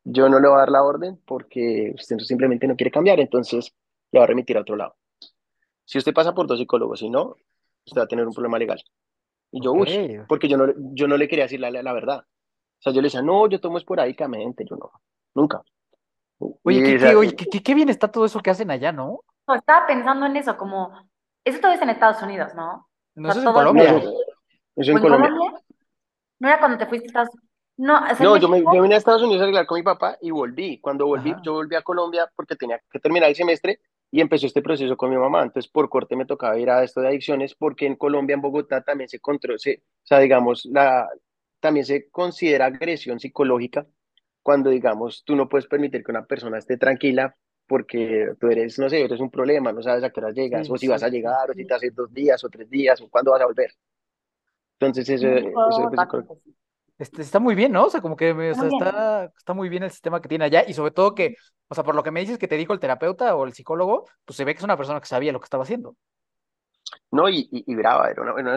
yo 0.05 0.29
no 0.29 0.39
le 0.39 0.49
voy 0.49 0.57
a 0.57 0.61
dar 0.61 0.71
la 0.71 0.83
orden 0.83 1.19
porque 1.25 1.93
usted 1.95 2.19
simplemente 2.19 2.67
no 2.67 2.77
quiere 2.77 2.91
cambiar, 2.91 3.21
entonces 3.21 3.75
le 4.13 4.19
va 4.19 4.25
a 4.25 4.29
remitir 4.29 4.57
a 4.57 4.61
otro 4.61 4.77
lado. 4.77 4.95
Si 5.85 5.99
usted 5.99 6.13
pasa 6.13 6.35
por 6.35 6.47
dos 6.47 6.59
psicólogos, 6.59 7.01
si 7.01 7.11
no, 7.11 7.37
usted 7.87 8.01
va 8.01 8.05
a 8.05 8.09
tener 8.09 8.27
un 8.27 8.35
problema 8.35 8.59
legal. 8.59 8.83
Y 9.57 9.63
yo, 9.63 9.73
uy, 9.73 10.21
porque 10.27 10.49
yo 10.49 10.57
no, 10.57 10.73
yo 10.77 11.07
no 11.07 11.17
le 11.17 11.29
quería 11.29 11.45
decir 11.45 11.61
la, 11.61 11.71
la, 11.71 11.93
verdad. 11.93 12.19
O 12.19 12.83
sea, 12.83 12.93
yo 12.93 13.01
le 13.01 13.07
decía, 13.07 13.23
no, 13.23 13.49
yo 13.49 13.61
tomo 13.61 13.79
esporádicamente, 13.79 14.65
yo 14.69 14.75
no, 14.75 14.91
nunca. 15.33 15.63
Oye, 16.65 16.83
¿qué, 16.83 16.99
qué, 16.99 17.15
oye 17.15 17.37
qué, 17.37 17.63
qué, 17.63 17.75
bien 17.75 17.89
está 17.89 18.11
todo 18.11 18.25
eso 18.25 18.41
que 18.41 18.51
hacen 18.51 18.73
allá, 18.73 18.91
¿no? 18.91 19.21
No, 19.47 19.55
estaba 19.55 19.87
pensando 19.87 20.27
en 20.27 20.37
eso, 20.37 20.57
como, 20.57 20.91
eso 21.45 21.61
todo 21.61 21.71
es 21.71 21.81
en 21.81 21.91
Estados 21.91 22.21
Unidos, 22.21 22.53
¿no? 22.57 22.89
No, 23.15 23.29
eso 23.29 23.39
es 23.39 23.47
en 23.47 23.53
Colombia. 23.53 23.93
No, 23.93 23.99
eso, 24.75 24.91
en 24.91 24.99
Colombia. 24.99 25.31
Colombia. 25.31 25.61
¿No 26.41 26.49
era 26.49 26.59
cuando 26.59 26.77
te 26.77 26.87
fuiste 26.87 27.07
a 27.07 27.09
Estados 27.11 27.29
Unidos? 27.35 27.49
No, 27.77 28.01
no 28.01 28.37
yo, 28.37 28.49
me, 28.49 28.61
yo 28.61 28.83
vine 28.83 28.97
a 28.97 28.99
Estados 28.99 29.23
Unidos 29.23 29.43
a 29.43 29.45
arreglar 29.45 29.67
con 29.67 29.79
mi 29.79 29.85
papá 29.85 30.19
y 30.21 30.33
volví. 30.33 30.81
Cuando 30.81 31.07
volví, 31.07 31.33
yo 31.45 31.53
volví 31.53 31.77
a 31.77 31.83
Colombia 31.83 32.29
porque 32.35 32.57
tenía 32.57 32.81
que 32.91 32.99
terminar 32.99 33.29
el 33.29 33.37
semestre 33.37 33.79
y 34.15 34.21
empezó 34.21 34.47
este 34.47 34.63
proceso 34.63 34.97
con 34.97 35.11
mi 35.11 35.17
mamá. 35.17 35.43
Entonces, 35.43 35.69
por 35.69 35.89
corte 35.89 36.15
me 36.15 36.25
tocaba 36.25 36.57
ir 36.57 36.71
a 36.71 36.85
esto 36.85 37.01
de 37.01 37.09
adicciones 37.09 37.57
porque 37.57 37.85
en 37.85 37.97
Colombia, 37.97 38.35
en 38.35 38.43
Bogotá, 38.43 38.81
también 38.81 39.09
se 39.09 39.19
controla, 39.19 39.57
o 39.57 40.05
sea, 40.05 40.21
digamos, 40.21 40.67
la, 40.67 41.09
también 41.59 41.85
se 41.85 42.09
considera 42.11 42.67
agresión 42.67 43.19
psicológica 43.19 43.89
cuando, 44.41 44.71
digamos, 44.71 45.25
tú 45.25 45.35
no 45.35 45.49
puedes 45.49 45.67
permitir 45.67 46.05
que 46.05 46.13
una 46.13 46.27
persona 46.27 46.59
esté 46.59 46.77
tranquila 46.77 47.35
porque 47.67 48.29
tú 48.39 48.47
eres, 48.47 48.79
no 48.79 48.89
sé, 48.89 49.03
eres 49.03 49.19
un 49.19 49.33
problema, 49.33 49.73
no 49.73 49.83
sabes 49.83 50.05
a 50.05 50.11
qué 50.11 50.21
hora 50.21 50.31
llegas, 50.31 50.71
o 50.71 50.77
si 50.77 50.87
vas 50.87 51.03
a 51.03 51.09
llegar, 51.09 51.51
o 51.51 51.53
si 51.53 51.67
te 51.67 51.75
haces 51.75 51.93
dos 51.93 52.15
días 52.15 52.45
o 52.45 52.49
tres 52.49 52.71
días, 52.71 53.01
o 53.01 53.09
cuándo 53.09 53.33
vas 53.33 53.41
a 53.41 53.47
volver. 53.47 53.73
Entonces, 54.79 55.09
eso, 55.09 55.27
eso, 55.27 55.91
este, 56.99 57.23
está 57.23 57.41
muy 57.41 57.55
bien, 57.55 57.73
¿no? 57.73 57.87
O 57.87 57.91
sea, 57.91 58.01
como 58.01 58.17
que 58.17 58.51
está, 58.51 59.25
está 59.37 59.55
muy 59.55 59.69
bien 59.69 59.83
el 59.83 59.91
sistema 59.91 60.21
que 60.21 60.29
tiene 60.29 60.45
allá 60.45 60.65
y 60.67 60.75
sobre 60.75 60.93
todo 60.93 61.15
que, 61.15 61.35
o 61.69 61.75
sea, 61.75 61.83
por 61.83 61.95
lo 61.95 62.03
que 62.03 62.11
me 62.11 62.21
dices 62.21 62.39
que 62.39 62.49
te 62.49 62.57
dijo 62.57 62.73
el 62.73 62.81
terapeuta 62.81 63.35
o 63.35 63.45
el 63.45 63.53
psicólogo, 63.53 64.05
pues 64.25 64.37
se 64.37 64.45
ve 64.45 64.55
que 64.55 64.59
es 64.59 64.65
una 64.65 64.77
persona 64.77 65.01
que 65.01 65.07
sabía 65.07 65.33
lo 65.33 65.41
que 65.41 65.45
estaba 65.45 65.65
haciendo. 65.65 65.97
No, 67.11 67.29
y, 67.29 67.49
y, 67.51 67.75
brava, 67.75 68.11
era 68.11 68.23
una, 68.23 68.57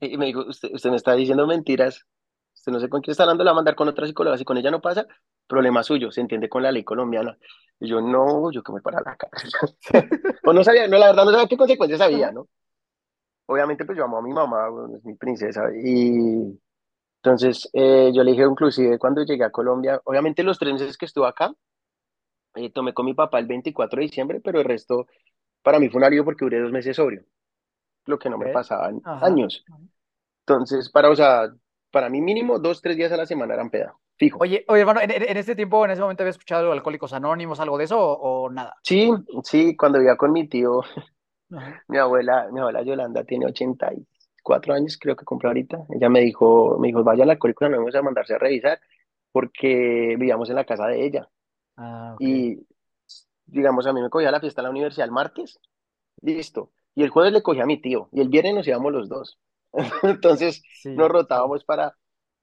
y 0.00 0.16
me 0.18 0.26
dijo, 0.26 0.40
usted, 0.46 0.70
usted 0.72 0.90
me 0.90 0.96
está 0.96 1.14
diciendo 1.14 1.46
mentiras, 1.46 2.06
usted 2.54 2.72
no 2.72 2.80
sé 2.80 2.88
con 2.88 3.00
quién 3.00 3.12
está 3.12 3.22
hablando, 3.22 3.44
la 3.44 3.52
va 3.52 3.56
a 3.56 3.60
mandar 3.60 3.74
con 3.74 3.88
otra 3.88 4.06
psicóloga, 4.06 4.36
si 4.36 4.44
con 4.44 4.56
ella 4.56 4.70
no 4.70 4.80
pasa, 4.80 5.06
problema 5.46 5.82
suyo, 5.82 6.10
se 6.10 6.20
entiende 6.20 6.48
con 6.48 6.62
la 6.62 6.72
ley 6.72 6.84
colombiana. 6.84 7.38
Y 7.80 7.88
yo, 7.88 8.00
no, 8.00 8.50
yo 8.50 8.62
que 8.62 8.72
me 8.72 8.80
para 8.80 9.00
la 9.00 9.16
cara. 9.16 9.38
o 10.44 10.52
no 10.52 10.64
sabía, 10.64 10.88
no, 10.88 10.98
la 10.98 11.08
verdad 11.08 11.24
no 11.24 11.30
sabía 11.30 11.48
qué 11.48 11.56
consecuencias 11.56 12.00
había, 12.00 12.32
¿no? 12.32 12.48
Obviamente, 13.46 13.84
pues 13.86 13.96
yo 13.96 14.04
amo 14.04 14.18
a 14.18 14.22
mi 14.22 14.32
mamá, 14.32 14.68
es 14.94 15.04
mi 15.04 15.14
princesa, 15.14 15.64
y 15.74 16.58
entonces 17.22 17.68
eh, 17.72 18.10
yo 18.14 18.22
le 18.22 18.32
dije, 18.32 18.44
inclusive 18.44 18.98
cuando 18.98 19.24
llegué 19.24 19.44
a 19.44 19.50
Colombia, 19.50 20.00
obviamente 20.04 20.42
los 20.42 20.58
tres 20.58 20.72
meses 20.72 20.96
que 20.96 21.06
estuve 21.06 21.26
acá, 21.26 21.52
eh, 22.54 22.70
tomé 22.70 22.94
con 22.94 23.06
mi 23.06 23.14
papá 23.14 23.38
el 23.38 23.46
24 23.46 23.98
de 23.98 24.06
diciembre, 24.06 24.40
pero 24.42 24.60
el 24.60 24.64
resto 24.64 25.06
para 25.62 25.78
mí 25.78 25.88
fue 25.88 25.98
un 25.98 26.04
alivio 26.04 26.24
porque 26.24 26.44
duré 26.44 26.60
dos 26.60 26.72
meses 26.72 26.96
sobrio, 26.96 27.24
lo 28.06 28.18
que 28.18 28.30
no 28.30 28.38
me 28.38 28.52
pasaba 28.52 28.88
en 28.88 29.00
años. 29.04 29.64
Entonces, 30.46 30.90
para, 30.90 31.10
o 31.10 31.16
sea, 31.16 31.52
para 31.90 32.08
mí 32.08 32.20
mínimo 32.20 32.58
dos, 32.58 32.80
tres 32.80 32.96
días 32.96 33.12
a 33.12 33.16
la 33.16 33.26
semana 33.26 33.54
eran 33.54 33.70
peda, 33.70 33.96
fijo. 34.16 34.38
Oye, 34.40 34.64
oye, 34.68 34.80
hermano, 34.80 35.00
¿en, 35.00 35.10
en 35.10 35.36
este 35.36 35.56
tiempo, 35.56 35.84
en 35.84 35.90
ese 35.90 36.00
momento 36.00 36.22
había 36.22 36.30
escuchado 36.30 36.70
Alcohólicos 36.70 37.12
Anónimos, 37.12 37.58
algo 37.60 37.78
de 37.78 37.84
eso 37.84 37.98
o, 37.98 38.48
nada? 38.48 38.76
Sí, 38.82 39.10
sí, 39.42 39.76
cuando 39.76 39.98
vivía 39.98 40.16
con 40.16 40.32
mi 40.32 40.48
tío, 40.48 40.80
mi 41.88 41.98
abuela, 41.98 42.48
mi 42.52 42.60
abuela 42.60 42.82
Yolanda 42.82 43.24
tiene 43.24 43.46
84 44.48 44.74
años, 44.74 44.98
creo 45.00 45.16
que 45.16 45.24
compró 45.24 45.48
ahorita. 45.50 45.86
Ella 45.90 46.08
me 46.08 46.20
dijo, 46.20 46.78
me 46.78 46.88
dijo, 46.88 47.04
vaya 47.04 47.24
al 47.24 47.30
Alcohólicos 47.30 47.66
Anónimos 47.66 47.94
a 47.94 48.02
mandarse 48.02 48.34
a 48.34 48.38
revisar 48.38 48.80
porque 49.32 50.16
vivíamos 50.18 50.48
en 50.50 50.56
la 50.56 50.64
casa 50.64 50.86
de 50.86 51.04
ella. 51.04 51.28
Ah, 51.76 52.16
y 52.18 52.66
digamos, 53.46 53.86
a 53.86 53.92
mí 53.92 54.00
me 54.00 54.10
cogía 54.10 54.30
la 54.30 54.40
fiesta 54.40 54.60
en 54.60 54.64
la 54.64 54.70
universidad 54.70 55.06
el 55.06 55.12
martes, 55.12 55.58
listo. 56.22 56.72
Y 56.94 57.02
el 57.02 57.10
jueves 57.10 57.32
le 57.32 57.42
cogía 57.42 57.62
a 57.62 57.66
mi 57.66 57.80
tío 57.80 58.08
y 58.12 58.20
el 58.20 58.28
viernes 58.28 58.54
nos 58.54 58.68
íbamos 58.68 58.92
los 58.92 59.08
dos. 59.08 59.38
Entonces 60.02 60.62
nos 60.84 61.08
rotábamos 61.08 61.64
para 61.64 61.94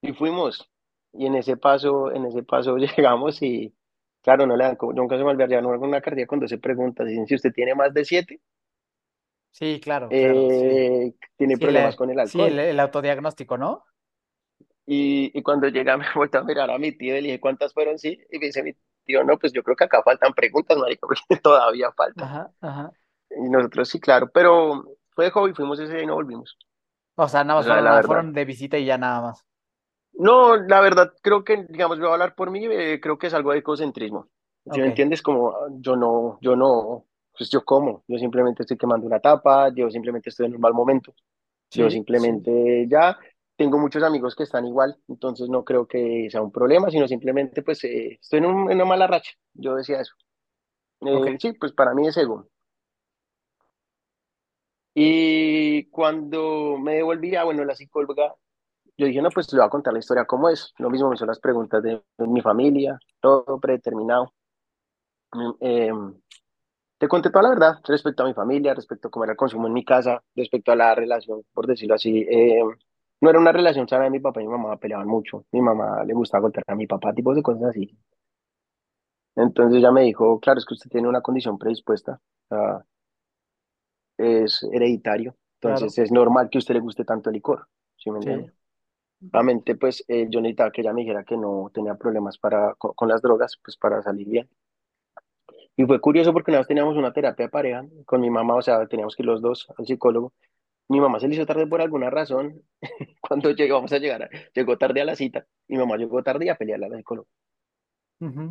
y 0.02 0.14
fuimos. 0.14 0.70
Y 1.14 1.26
en 1.28 1.36
ese 1.36 1.58
paso, 1.58 2.12
en 2.12 2.26
ese 2.26 2.44
paso 2.44 2.78
llegamos 2.78 3.42
y 3.42 3.74
claro, 4.22 4.46
no 4.48 4.56
le 4.56 4.64
dan, 4.64 4.78
nunca 4.94 5.18
se 5.18 5.24
me 5.24 5.30
olvidaría, 5.30 5.62
no 5.62 5.70
una 5.70 6.02
cartilla 6.02 6.28
con 6.28 6.40
12 6.40 6.58
preguntas. 6.58 7.08
Dicen, 7.08 7.28
si 7.28 7.36
usted 7.36 7.54
tiene 7.54 7.76
más 7.76 7.94
de 7.94 8.06
7, 8.06 8.42
Sí, 9.56 9.80
claro. 9.82 10.10
Eh, 10.12 11.14
tiene 11.38 11.58
problemas 11.58 11.96
con 11.96 12.10
el 12.10 12.20
alcohol. 12.20 12.50
Sí, 12.50 12.58
el, 12.60 12.78
autodiagnóstico, 12.78 13.58
¿no? 13.58 13.86
Y, 14.86 15.32
y, 15.34 15.42
cuando 15.44 15.70
llega 15.70 15.96
me 15.98 16.08
vuelto 16.14 16.40
a 16.40 16.44
mirar 16.44 16.70
a 16.70 16.78
mi 16.78 16.92
tío 16.92 17.16
y 17.16 17.22
le 17.22 17.28
dije, 17.28 17.40
¿cuántas 17.40 17.74
fueron? 17.74 17.98
Sí, 17.98 18.20
y 18.30 18.38
me 18.38 18.48
dice 18.48 18.62
mi 18.64 18.74
tío, 19.06 19.24
no, 19.24 19.40
pues 19.40 19.54
yo 19.54 19.64
creo 19.64 19.78
que 19.78 19.86
acá 19.86 20.04
faltan 20.04 20.34
preguntas, 20.34 20.78
marica, 20.78 21.08
porque 21.08 21.42
todavía 21.42 21.90
falta. 21.94 22.26
Ajá, 22.26 22.52
ajá. 22.60 22.92
Y 23.30 23.50
nosotros 23.50 23.88
sí, 23.88 24.02
claro, 24.02 24.30
pero 24.30 24.84
fue 25.12 25.26
de 25.26 25.32
hobby, 25.32 25.54
fuimos 25.54 25.80
ese 25.80 25.94
día 25.94 26.04
y 26.04 26.08
no 26.08 26.16
volvimos. 26.16 26.58
O 27.16 27.30
sea, 27.30 27.46
nada 27.46 27.62
más 27.62 28.06
fueron, 28.06 28.34
de 28.34 28.44
visita 28.44 28.78
y 28.78 28.84
ya 28.84 28.98
nada 28.98 29.22
más. 29.22 29.46
No, 30.12 30.58
la 30.58 30.82
verdad, 30.82 31.14
creo 31.22 31.46
que, 31.46 31.66
digamos, 31.70 31.98
voy 31.98 32.10
a 32.10 32.14
hablar 32.14 32.36
por 32.36 32.52
mí, 32.52 32.66
eh, 32.66 33.00
creo 33.02 33.18
que 33.18 33.28
es 33.28 33.34
algo 33.34 33.54
de 33.54 33.60
ecocentrismo. 33.60 34.28
Si 34.70 34.82
me 34.82 34.88
entiendes, 34.88 35.22
como 35.22 35.54
yo 35.80 35.96
no, 35.96 36.40
yo 36.42 36.58
no, 36.58 37.06
pues 37.38 37.50
yo 37.50 37.64
como, 37.64 38.04
yo 38.08 38.18
simplemente 38.18 38.64
estoy 38.64 38.78
quemando 38.78 39.06
una 39.08 39.20
tapa, 39.20 39.70
yo 39.74 39.90
simplemente 39.90 40.30
estoy 40.30 40.48
en 40.48 40.56
un 40.56 40.62
mal 40.62 40.74
momento. 40.74 41.14
yo 41.72 41.90
simplemente 41.90 42.88
ya 42.90 43.18
tengo 43.56 43.78
muchos 43.78 44.04
amigos 44.04 44.36
que 44.36 44.44
están 44.44 44.66
igual, 44.66 44.98
entonces 45.08 45.50
no 45.50 45.64
creo 45.64 45.88
que 45.88 46.28
sea 46.30 46.42
un 46.42 46.52
problema, 46.52 46.90
sino 46.90 47.08
simplemente 47.08 47.62
pues 47.62 47.84
eh, 47.84 48.18
estoy 48.22 48.40
en, 48.40 48.46
una 48.46 48.86
mala 48.86 49.08
racha. 49.08 49.32
Yo 49.54 49.76
decía 49.76 50.02
eso. 50.02 50.16
Eh, 51.02 51.38
sí, 51.40 51.54
pues 51.54 51.72
para 51.74 51.94
mí 51.94 52.08
es 52.08 52.18
ego. 52.18 52.48
Y 54.94 55.86
cuando 55.90 56.78
me 56.78 56.96
devolvía, 56.96 57.44
bueno, 57.44 57.66
la 57.66 57.76
psicóloga, 57.76 58.34
yo 58.98 59.08
dije, 59.08 59.22
no, 59.22 59.30
pues 59.30 59.52
le 59.52 59.60
voy 59.60 59.68
a 59.68 59.70
contar 59.70 59.92
la 59.94 60.00
historia 60.00 60.26
cómo 60.26 60.50
es. 60.50 60.74
Lo 60.78 60.90
mismo 60.90 61.10
me 61.10 61.16
hizo 61.16 61.26
las 61.26 61.40
preguntas 61.40 61.84
de, 61.84 62.02
mi 62.20 62.42
familia, 62.42 62.98
todo 63.20 63.60
predeterminado. 63.60 64.34
Mm, 65.34 65.52
em, 65.60 66.22
te 66.98 67.08
conté 67.08 67.30
toda 67.30 67.44
la 67.44 67.50
verdad 67.50 67.80
respecto 67.88 68.24
a 68.24 68.28
mi 68.28 68.34
familia, 68.34 68.74
respecto 68.74 69.08
a 69.08 69.12
cómo 69.12 69.26
era 69.26 69.34
el 69.34 69.38
consumo 69.38 69.68
en 69.68 69.74
mi 69.74 69.84
casa, 69.86 70.24
respecto 70.36 70.72
a 70.72 70.76
la 70.76 70.96
relación, 70.96 71.44
por 71.54 71.68
decirlo 71.68 71.96
así. 71.96 72.26
Em, 72.30 72.68
no 73.22 73.30
era 73.30 73.40
una 73.40 73.52
relación 73.52 73.88
sana 73.88 74.06
de 74.06 74.12
mi 74.12 74.20
papá 74.20 74.42
y 74.42 74.46
mi 74.46 74.52
mamá 74.52 74.78
peleaban 74.78 75.08
mucho. 75.08 75.46
Mi 75.52 75.62
mamá 75.62 76.04
le 76.04 76.14
gustaba 76.14 76.44
contar 76.44 76.64
a 76.68 76.76
mi 76.76 76.88
papá, 76.88 77.14
tipos 77.14 77.36
de 77.36 77.44
cosas 77.44 77.64
así. 77.64 77.98
Entonces 79.36 79.78
ella 79.80 79.92
me 79.92 80.04
dijo, 80.04 80.40
claro, 80.40 80.60
es 80.60 80.66
que 80.66 80.74
usted 80.74 80.90
tiene 80.90 81.08
una 81.10 81.22
condición 81.22 81.58
predispuesta 81.58 82.20
es 84.18 84.64
hereditario, 84.72 85.36
entonces 85.62 85.98
es 85.98 86.12
normal 86.12 86.50
que 86.50 86.58
a 86.58 86.60
usted 86.60 86.74
le 86.74 86.80
guste 86.80 87.04
tanto 87.04 87.30
el 87.30 87.36
licor, 87.36 87.68
¿sí 87.98 88.12
me 88.12 88.18
entiende? 88.18 88.54
Obviamente, 89.32 89.76
pues 89.76 90.04
eh, 90.08 90.28
yo 90.30 90.42
necesitaba 90.42 90.72
que 90.72 90.82
ella 90.82 90.94
me 90.94 91.02
dijera 91.02 91.24
que 91.24 91.38
no 91.38 91.72
tenía 91.74 91.96
problemas 91.96 92.38
para, 92.38 92.76
con, 92.76 93.08
las 93.08 93.22
drogas, 93.22 93.58
pues 93.64 93.78
para 93.78 94.02
salir 94.02 94.28
bien. 94.28 94.50
Y 95.78 95.86
fue 95.86 96.00
curioso 96.00 96.32
porque 96.34 96.52
una 96.52 96.60
vez 96.60 96.68
teníamos 96.68 96.96
una 96.96 97.12
terapia 97.12 97.46
de 97.46 97.52
pareja 97.52 97.86
con 98.06 98.22
mi 98.22 98.30
mamá, 98.30 98.56
o 98.56 98.62
sea, 98.62 98.86
teníamos 98.88 99.16
que 99.16 99.24
ir 99.24 99.28
los 99.28 99.42
dos 99.42 99.68
al 99.78 99.86
psicólogo. 99.86 100.34
Mi 100.88 101.00
mamá 101.00 101.20
se 101.20 101.28
le 101.28 101.36
hizo 101.36 101.46
tarde 101.46 101.68
por 101.68 101.82
alguna 101.82 102.10
razón. 102.10 102.62
Cuando 103.22 103.52
llegamos 103.52 103.92
a 103.92 103.98
llegar, 103.98 104.30
llegó 104.54 104.78
tarde 104.78 105.02
a 105.02 105.06
la 105.06 105.16
cita. 105.16 105.46
Mi 105.68 105.78
mamá 105.78 105.98
llegó 105.98 106.24
tarde 106.24 106.46
y 106.46 106.50
a 106.50 106.56
pelearle 106.56 106.86
al 106.88 106.98
psicólogo 106.98 107.28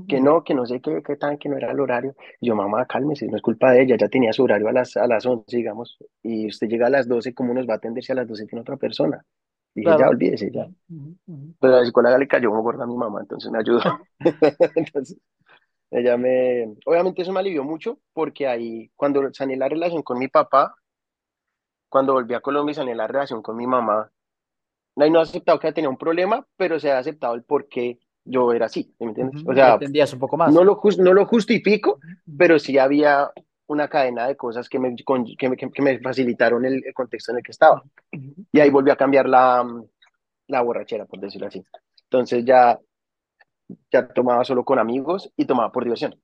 que 0.09 0.21
no, 0.21 0.45
que 0.45 0.55
no 0.55 0.67
sé 0.67 0.81
qué, 0.81 1.03
qué 1.03 1.17
tan, 1.17 1.39
que 1.39 1.49
no 1.49 1.57
era 1.57 1.71
el 1.73 1.81
horario. 1.81 2.15
yo, 2.41 2.55
mamá, 2.55 2.87
cálmese, 2.87 3.27
no 3.27 3.37
es 3.37 3.43
culpa 3.43 3.73
de 3.73 3.83
ella, 3.83 3.97
ya 3.97 4.09
tenía 4.09 4.33
su 4.33 4.45
horario 4.45 4.69
a 4.69 4.73
las, 4.73 4.97
a 4.97 5.07
las 5.07 5.25
11, 5.25 5.57
digamos, 5.57 5.99
y 6.23 6.47
usted 6.49 6.69
llega 6.69 6.87
a 6.87 6.91
las 6.91 7.09
12, 7.09 7.35
¿cómo 7.35 7.55
nos 7.55 7.67
va 7.67 7.75
a 7.75 7.77
atender 7.77 8.05
si 8.05 8.13
a 8.13 8.17
las 8.17 8.29
12 8.29 8.47
tiene 8.47 8.61
otra 8.61 8.77
persona? 8.77 9.25
Y 9.75 9.81
dije, 9.81 9.97
ya, 9.99 10.09
olvídese, 10.09 10.51
ya. 10.53 10.69
Pero 11.61 11.75
a 11.75 11.79
la 11.79 11.85
psicóloga 11.85 12.19
le 12.19 12.29
cayó 12.29 12.53
muy 12.53 12.63
gorda 12.63 12.85
a 12.85 12.87
mi 12.87 12.97
mamá, 12.97 13.21
entonces 13.23 13.51
me 13.51 13.59
ayudó. 13.59 13.81
entonces, 14.77 15.19
ella 15.95 16.17
me, 16.17 16.75
obviamente 16.87 17.23
eso 17.23 17.33
me 17.33 17.39
alivió 17.39 17.63
mucho, 17.63 18.01
porque 18.13 18.49
ahí, 18.49 18.91
cuando 18.97 19.33
sané 19.33 19.57
la 19.57 19.69
relación 19.69 20.03
con 20.03 20.19
mi 20.19 20.27
papá, 20.27 20.75
cuando 21.89 22.15
volví 22.15 22.35
a 22.35 22.41
Colombia 22.41 22.73
y 22.73 22.75
sané 22.75 22.97
la 22.97 23.07
relación 23.07 23.41
con 23.43 23.57
mi 23.57 23.65
mamá, 23.65 24.11
ahí 24.97 25.11
no 25.11 25.21
ha 25.21 25.23
aceptado 25.23 25.61
que 25.61 25.73
tenía 25.73 25.89
un 25.89 25.97
problema, 25.97 26.45
pero 26.57 26.81
se 26.81 26.91
ha 26.91 26.99
aceptado 26.99 27.35
el 27.35 27.45
por 27.45 27.69
qué 27.69 28.01
yo 28.25 28.53
era 28.53 28.67
así, 28.67 28.93
¿me 28.99 29.07
entiendes? 29.07 29.45
O 29.47 29.55
sea, 29.55 29.75
entendías 29.75 30.13
un 30.13 30.19
poco 30.19 30.37
más. 30.37 30.53
No 30.53 30.65
lo, 30.65 30.81
no 30.99 31.15
lo 31.15 31.27
justifico, 31.27 32.01
pero 32.37 32.59
sí 32.59 32.77
había 32.77 33.31
una 33.69 33.87
cadena 33.87 34.27
de 34.27 34.37
cosas 34.37 34.69
que 34.69 34.81
me, 34.81 34.97
que 34.97 35.49
me, 35.49 35.57
que 35.57 35.83
me 35.83 36.01
facilitaron 36.01 36.65
el, 36.65 36.83
contexto 36.93 37.31
en 37.31 37.39
el 37.39 37.45
que 37.45 37.53
estaba. 37.53 37.85
Y 38.11 38.59
ahí 38.59 38.69
volví 38.69 38.91
a 38.91 38.97
cambiar 38.97 39.29
la, 39.29 39.65
la 40.49 40.61
borrachera, 40.61 41.07
por 41.07 41.21
decirlo 41.21 41.47
así. 41.47 41.65
Entonces 42.11 42.45
ya, 42.45 42.81
ya 43.91 44.09
tomaba 44.09 44.45
solo 44.45 44.65
con 44.65 44.79
amigos 44.79 45.31
y 45.37 45.47
tomaba 45.47 45.73
por 45.73 45.85
diversión. 45.85 46.19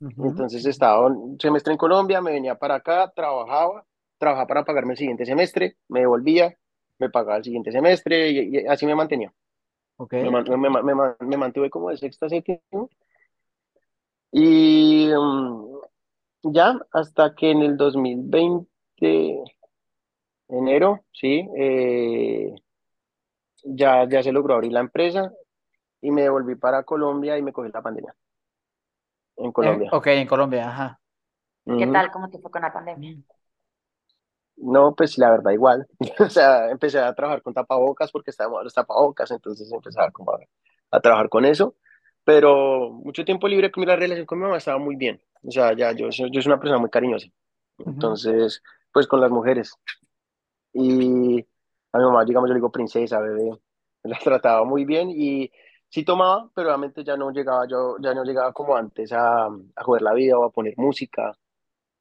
Entonces 0.00 0.64
estaba 0.64 1.06
un 1.06 1.40
semestre 1.40 1.72
en 1.72 1.78
Colombia, 1.78 2.20
me 2.20 2.30
venía 2.30 2.54
para 2.54 2.76
acá, 2.76 3.12
trabajaba, 3.14 3.84
trabajaba 4.16 4.46
para 4.46 4.64
pagarme 4.64 4.92
el 4.92 4.98
siguiente 4.98 5.26
semestre, 5.26 5.76
me 5.88 6.00
devolvía, 6.00 6.56
me 6.98 7.10
pagaba 7.10 7.38
el 7.38 7.44
siguiente 7.44 7.72
semestre 7.72 8.30
y 8.30 8.66
así 8.66 8.86
me 8.86 8.94
mantenía. 8.94 9.32
Me, 10.10 10.30
me, 10.30 11.36
mantuve 11.36 11.70
como 11.70 11.90
de 11.90 11.96
sexta 11.96 12.26
a 12.26 12.28
séptimo. 12.28 12.88
Y 14.30 15.08
mm, 15.08 15.78
ya 16.52 16.78
hasta 16.92 17.34
que 17.34 17.50
en 17.50 17.62
el 17.62 17.76
2020, 17.76 19.42
enero, 20.48 21.04
sí, 21.12 21.48
eh, 21.56 22.54
ya, 23.64 24.08
ya 24.08 24.22
se 24.22 24.30
logró 24.30 24.54
abrir 24.54 24.72
la 24.72 24.80
empresa 24.80 25.32
y 26.00 26.10
me 26.10 26.22
devolví 26.22 26.54
para 26.54 26.82
Colombia 26.84 27.36
y 27.38 27.42
me 27.42 27.52
cogí 27.52 27.70
la 27.72 27.82
pandemia. 27.82 28.14
En 29.36 29.52
Colombia. 29.52 29.90
ok, 29.92 30.06
en 30.08 30.26
Colombia, 30.26 30.68
ajá. 30.68 31.00
¿Qué 31.64 31.86
tal? 31.86 32.10
¿Cómo 32.10 32.30
te 32.30 32.38
fue 32.38 32.50
con 32.50 32.62
la 32.62 32.72
pandemia? 32.72 33.16
No, 34.56 34.94
pues 34.94 35.18
la 35.18 35.30
verdad 35.30 35.52
igual. 35.52 35.86
o 36.18 36.30
sea, 36.30 36.70
empecé 36.70 36.98
a 36.98 37.14
trabajar 37.14 37.42
con 37.42 37.54
tapabocas 37.54 38.10
porque 38.10 38.30
estábamos 38.30 38.64
los 38.64 38.74
tapabocas, 38.74 39.30
entonces 39.30 39.70
empezaba 39.70 40.10
como 40.10 40.32
a, 40.90 41.00
trabajar 41.00 41.28
con 41.28 41.44
eso. 41.44 41.76
Pero 42.24 42.90
mucho 42.90 43.24
tiempo 43.24 43.48
libre 43.48 43.70
con 43.70 43.82
mi 43.82 43.86
relación 43.86 44.26
con 44.26 44.38
mi 44.38 44.44
mamá 44.44 44.58
estaba 44.58 44.78
muy 44.78 44.96
bien. 44.96 45.20
O 45.42 45.50
sea, 45.50 45.72
ya 45.74 45.92
yo, 45.92 46.08
yo 46.10 46.42
soy 46.42 46.46
una 46.46 46.58
persona 46.58 46.78
muy 46.78 46.90
cariñosa. 46.90 47.28
Entonces, 47.78 48.62
pues 48.92 49.06
con 49.06 49.20
las 49.20 49.30
mujeres. 49.30 49.72
Y 50.72 51.46
a 51.92 51.98
mi 51.98 52.04
mamá, 52.04 52.24
digamos, 52.24 52.48
yo 52.48 52.54
le 52.54 52.58
digo 52.58 52.72
princesa, 52.72 53.20
bebé. 53.20 53.50
La 54.02 54.18
trataba 54.18 54.64
muy 54.64 54.84
bien 54.84 55.10
y 55.10 55.50
sí 55.88 56.04
tomaba, 56.04 56.50
pero 56.54 56.68
obviamente 56.68 57.04
ya 57.04 57.16
no 57.16 57.30
llegaba, 57.30 57.66
yo 57.66 57.96
ya 58.00 58.14
no 58.14 58.24
llegaba 58.24 58.52
como 58.52 58.76
antes 58.76 59.12
a, 59.12 59.46
a 59.46 59.84
jugar 59.84 60.02
la 60.02 60.14
vida 60.14 60.38
o 60.38 60.44
a 60.44 60.50
poner 60.50 60.74
música, 60.76 61.36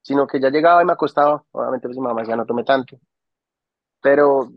sino 0.02 0.28
que 0.28 0.40
ya 0.40 0.50
llegaba 0.50 0.82
y 0.82 0.86
me 0.86 0.94
acostaba, 0.94 1.44
obviamente 1.52 1.88
pues 1.88 1.98
mi 1.98 2.04
mamá 2.04 2.24
ya 2.24 2.36
no 2.36 2.46
tomé 2.46 2.64
tanto, 2.64 3.00
pero 4.02 4.50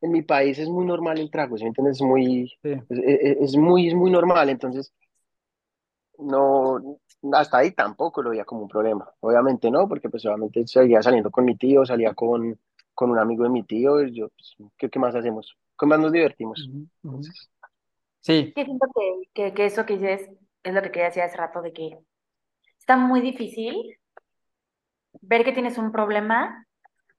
en 0.00 0.10
mi 0.12 0.22
país 0.22 0.58
es 0.58 0.68
muy 0.68 0.84
normal 0.84 1.18
el 1.18 1.30
trago, 1.30 1.56
¿sí 1.56 1.64
me 1.64 1.68
entiendes? 1.68 1.96
Es 1.96 2.02
muy, 2.02 2.52
es, 2.62 2.82
es, 2.88 3.56
muy, 3.56 3.88
es 3.88 3.94
muy 3.94 4.10
normal, 4.10 4.48
entonces 4.48 4.92
no, 6.18 6.98
hasta 7.32 7.58
ahí 7.58 7.72
tampoco 7.72 8.22
lo 8.22 8.30
veía 8.30 8.44
como 8.44 8.62
un 8.62 8.68
problema, 8.68 9.08
obviamente 9.20 9.70
no, 9.70 9.88
porque 9.88 10.08
pues 10.08 10.24
obviamente 10.26 10.66
seguía 10.66 11.02
saliendo 11.02 11.30
con 11.30 11.44
mi 11.44 11.56
tío, 11.56 11.84
salía 11.84 12.14
con, 12.14 12.58
con 12.94 13.10
un 13.10 13.18
amigo 13.18 13.44
de 13.44 13.50
mi 13.50 13.62
tío, 13.62 14.02
y 14.02 14.14
yo, 14.14 14.28
pues, 14.28 14.56
¿qué, 14.76 14.88
¿qué, 14.88 14.98
más 14.98 15.14
hacemos? 15.14 15.56
¿Cómo 15.76 15.90
más 15.90 16.00
nos 16.00 16.12
divertimos? 16.12 16.68
Entonces, 17.02 17.50
Sí. 18.26 18.52
Que 18.56 18.64
siento 18.64 18.88
que, 18.92 19.30
que, 19.34 19.54
que 19.54 19.66
eso 19.66 19.86
que 19.86 19.96
dices 19.96 20.28
es 20.64 20.74
lo 20.74 20.82
que 20.82 20.90
quería 20.90 21.06
decir 21.06 21.22
hace 21.22 21.36
rato, 21.36 21.62
de 21.62 21.72
que 21.72 21.96
está 22.76 22.96
muy 22.96 23.20
difícil 23.20 23.96
ver 25.20 25.44
que 25.44 25.52
tienes 25.52 25.78
un 25.78 25.92
problema 25.92 26.66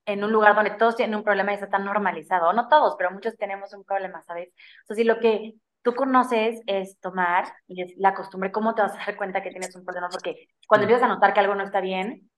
en 0.05 0.21
un 0.25 0.33
lugar 0.33 0.53
donde 0.53 0.71
todos 0.71 0.97
tienen 0.97 1.15
un 1.15 1.23
problema 1.23 1.51
y 1.51 1.55
está 1.55 1.69
tan 1.69 1.85
normalizado. 1.85 2.51
No 2.51 2.67
todos, 2.67 2.95
pero 2.97 3.11
muchos 3.11 3.37
tenemos 3.37 3.73
un 3.73 3.85
problema, 3.85 4.21
¿sabes? 4.23 4.49
O 4.83 4.87
sea, 4.87 4.97
si 4.97 5.05
lo 5.05 5.19
que 5.21 5.53
tú 5.81 5.95
conoces 5.95 6.61
es 6.65 6.99
tomar 6.99 7.45
y 7.67 7.83
es 7.83 7.93
la 7.95 8.13
costumbre, 8.13 8.51
¿cómo 8.51 8.75
te 8.75 8.81
vas 8.81 8.93
a 8.93 8.97
dar 9.05 9.15
cuenta 9.15 9.41
que 9.41 9.51
tienes 9.51 9.73
un 9.77 9.85
problema? 9.85 10.09
Porque 10.09 10.49
cuando 10.67 10.83
empiezas 10.83 11.05
a 11.09 11.13
notar 11.13 11.33
que 11.33 11.39
algo 11.39 11.55
no 11.55 11.63
está 11.63 11.79
bien, 11.79 12.29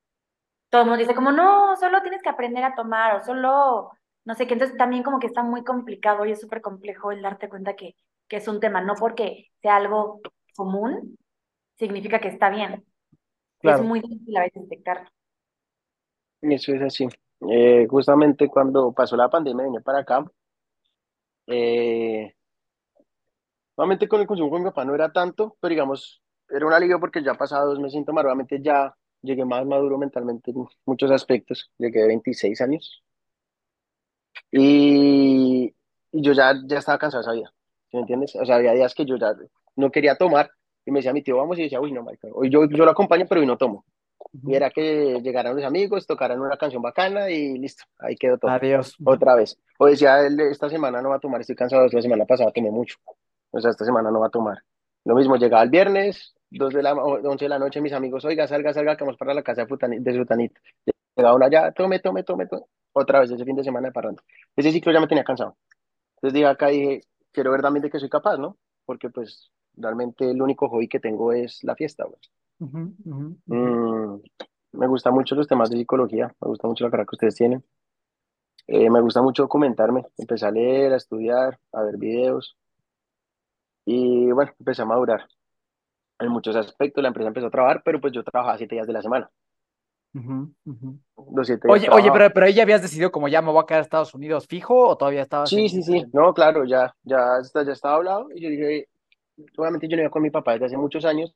todo 0.70 0.84
el 0.84 0.88
mundo 0.90 1.00
dice 1.00 1.16
como, 1.16 1.32
no, 1.32 1.76
solo 1.78 2.04
tienes 2.04 2.22
que 2.22 2.30
aprender 2.30 2.64
a 2.64 2.76
tomar 2.76 3.16
o 3.16 3.24
solo, 3.24 3.90
no 4.26 4.36
sé 4.36 4.46
qué. 4.46 4.54
Entonces 4.54 4.78
también 4.78 5.02
como 5.02 5.20
que 5.20 5.26
está 5.26 5.42
muy 5.42 5.64
complicado 5.64 6.24
y 6.28 6.34
es 6.34 6.40
súper 6.40 6.62
complejo 6.62 7.12
el 7.12 7.24
darte 7.24 7.50
cuenta 7.50 7.76
que 7.76 7.96
que 8.30 8.38
es 8.38 8.48
un 8.48 8.60
tema, 8.60 8.82
no 8.82 8.96
porque 8.96 9.48
sea 9.62 9.78
algo 9.78 10.22
común, 10.56 11.18
significa 11.78 12.20
que 12.20 12.30
está 12.30 12.50
bien. 12.50 12.86
Es 13.62 13.82
muy 13.82 14.02
difícil 14.02 14.38
a 14.38 14.42
veces 14.44 14.64
detectarlo. 14.64 15.10
Eso 16.42 16.74
es 16.74 16.82
así. 16.82 17.08
Eh, 17.50 17.88
justamente 17.90 18.50
cuando 18.50 18.92
pasó 18.94 19.16
la 19.16 19.30
pandemia 19.30 19.66
vine 19.66 19.82
para 19.82 20.00
acá. 20.00 20.26
Eh, 21.48 22.34
nuevamente 23.78 24.08
con 24.08 24.22
el 24.22 24.28
consumo 24.28 24.50
con 24.52 24.62
mi 24.64 24.70
papá 24.70 24.86
no 24.86 24.96
era 24.96 25.12
tanto, 25.12 25.58
pero 25.60 25.70
digamos, 25.72 26.22
era 26.50 26.66
un 26.66 26.74
alivio 26.74 27.00
porque 27.00 27.24
ya 27.24 27.36
pasado 27.36 27.70
dos 27.70 27.80
meses 27.80 27.94
sin 27.94 28.06
tomar, 28.06 28.26
obviamente 28.26 28.62
ya 28.62 28.96
llegué 29.22 29.46
más 29.46 29.66
maduro 29.66 29.98
mentalmente 29.98 30.52
en 30.52 30.66
muchos 30.86 31.12
aspectos, 31.12 31.72
llegué 31.78 32.02
de 32.02 32.08
26 32.08 32.62
años. 32.62 33.04
Y, 34.52 35.76
y 36.12 36.22
yo 36.22 36.34
ya, 36.34 36.54
ya 36.68 36.80
estaba 36.80 36.98
cansado 37.00 37.24
de 37.24 37.30
esa 37.30 37.34
vida. 37.40 37.54
¿Me 37.92 38.02
entiendes? 38.02 38.36
O 38.36 38.46
sea, 38.46 38.56
había 38.56 38.74
días 38.74 38.94
que 38.94 39.06
yo 39.06 39.18
ya 39.18 39.34
no 39.76 39.92
quería 39.92 40.16
tomar 40.16 40.52
y 40.86 40.92
me 40.92 41.00
decía 41.00 41.14
mi 41.14 41.22
tío, 41.22 41.38
vamos, 41.38 41.58
y 41.60 41.64
decía, 41.64 41.80
uy, 41.80 41.92
no, 41.92 42.04
marica, 42.04 42.28
hoy 42.34 42.50
yo, 42.50 42.66
yo 42.66 42.86
lo 42.86 42.92
acompaño, 42.92 43.26
pero 43.28 43.42
hoy 43.42 43.48
no 43.48 43.58
tomo. 43.58 43.86
Y 44.44 44.54
era 44.54 44.70
que 44.70 45.22
llegaran 45.22 45.56
los 45.56 45.66
amigos, 45.66 46.06
tocaran 46.06 46.40
una 46.40 46.58
canción 46.58 46.82
bacana 46.82 47.30
y 47.30 47.58
listo, 47.58 47.84
ahí 48.00 48.16
quedó 48.16 48.38
todo. 48.38 48.52
Adiós. 48.52 48.96
Otra 49.04 49.36
vez. 49.36 49.58
O 49.78 49.88
decía, 49.88 50.26
esta 50.28 50.70
semana 50.70 51.02
no 51.02 51.10
va 51.10 51.16
a 51.16 51.20
tomar, 51.20 51.42
estoy 51.42 51.56
cansado, 51.56 51.88
la 51.92 52.02
semana 52.02 52.26
pasada 52.26 52.52
tomé 52.52 52.70
mucho. 52.70 52.98
O 53.52 53.60
sea, 53.60 53.72
esta 53.72 53.86
semana 53.86 54.12
no 54.12 54.20
va 54.20 54.28
a 54.28 54.32
tomar. 54.32 54.60
Lo 55.06 55.16
mismo, 55.16 55.38
llegaba 55.38 55.64
el 55.64 55.70
viernes, 55.70 56.36
dos 56.50 56.74
de 56.74 56.84
la, 56.84 56.94
11 56.94 57.46
de 57.46 57.50
la 57.50 57.60
noche, 57.60 57.82
mis 57.82 57.94
amigos, 57.94 58.26
oiga, 58.26 58.48
salga, 58.48 58.74
salga, 58.74 58.98
que 58.98 59.04
vamos 59.04 59.18
para 59.18 59.34
la 59.34 59.42
casa 59.42 59.62
de, 59.62 59.68
Futanit, 59.68 60.02
de 60.02 60.14
Sutanito. 60.14 60.60
Llegaba 61.16 61.36
una 61.36 61.50
ya, 61.50 61.72
tome, 61.72 62.00
tome, 62.00 62.24
tome, 62.24 62.46
tome. 62.48 62.64
Otra 62.94 63.22
vez, 63.22 63.32
ese 63.32 63.46
fin 63.46 63.56
de 63.56 63.64
semana 63.64 63.88
de 63.88 63.94
parranda. 63.94 64.22
Ese 64.56 64.72
ciclo 64.72 64.92
ya 64.92 65.00
me 65.00 65.08
tenía 65.08 65.24
cansado. 65.24 65.56
Entonces 66.16 66.34
dije 66.34 66.46
acá, 66.46 66.68
dije, 66.68 67.02
quiero 67.32 67.52
ver 67.52 67.62
también 67.62 67.84
de 67.84 67.90
que 67.90 68.00
soy 68.00 68.10
capaz, 68.10 68.38
¿no? 68.38 68.58
Porque 68.86 69.10
pues 69.10 69.52
realmente 69.76 70.30
el 70.30 70.42
único 70.42 70.68
hobby 70.70 70.88
que 70.88 71.00
tengo 71.00 71.32
es 71.32 71.64
la 71.64 71.76
fiesta, 71.76 72.06
mm, 73.46 74.22
me 74.74 74.88
gusta 74.88 75.12
mucho 75.12 75.36
los 75.36 75.48
temas 75.48 75.70
de 75.70 75.78
psicología, 75.78 76.28
me 76.42 76.48
gusta 76.48 76.68
mucho 76.68 76.84
la 76.84 76.92
carrera 76.92 77.08
que 77.08 77.16
ustedes 77.16 77.36
tienen. 77.36 77.64
Eh, 78.68 78.90
me 78.90 79.02
gusta 79.02 79.22
mucho 79.22 79.44
documentarme, 79.44 80.06
empecé 80.18 80.46
a 80.46 80.52
leer, 80.52 80.94
a 80.94 80.98
estudiar, 80.98 81.60
a 81.72 81.82
ver 81.82 81.98
videos 81.98 82.56
y 83.86 84.32
bueno, 84.32 84.54
empecé 84.60 84.84
a 84.84 84.86
madurar 84.86 85.28
en 86.20 86.30
muchos 86.30 86.56
aspectos. 86.56 87.02
La 87.02 87.08
empresa 87.08 87.30
empezó 87.30 87.48
a 87.48 87.52
trabajar, 87.52 87.82
pero 87.84 88.00
pues 88.00 88.14
yo 88.14 88.24
trabajaba 88.24 88.58
siete 88.58 88.76
días 88.76 88.86
de 88.86 88.94
la 88.94 89.02
semana. 89.02 89.32
Los 90.14 91.48
siete 91.48 91.68
oye, 91.70 91.88
oye, 91.92 92.10
pero, 92.12 92.32
pero 92.34 92.46
ahí 92.46 92.54
ya 92.54 92.64
habías 92.64 92.82
decidido 92.82 93.12
como 93.12 93.28
ya 93.28 93.42
me 93.42 93.52
voy 93.52 93.62
a 93.62 93.66
quedar 93.66 93.82
a 93.82 93.84
Estados 93.84 94.14
Unidos 94.14 94.48
fijo 94.48 94.88
o 94.88 94.98
todavía 94.98 95.22
estabas. 95.22 95.50
Sí, 95.50 95.70
sí, 95.70 95.84
sí. 95.84 96.06
No, 96.14 96.34
claro, 96.34 96.66
ya, 96.66 96.96
ya, 97.04 97.38
está, 97.42 97.64
ya 97.64 97.74
estaba 97.74 97.96
hablado. 97.96 98.30
Y 98.34 98.42
yo 98.42 98.50
dije, 98.50 98.88
obviamente 99.58 99.88
yo 99.88 99.96
no 99.96 100.04
iba 100.04 100.12
con 100.12 100.24
mi 100.24 100.32
papá 100.32 100.54
desde 100.54 100.66
hace 100.66 100.78
muchos 100.78 101.06
años 101.06 101.36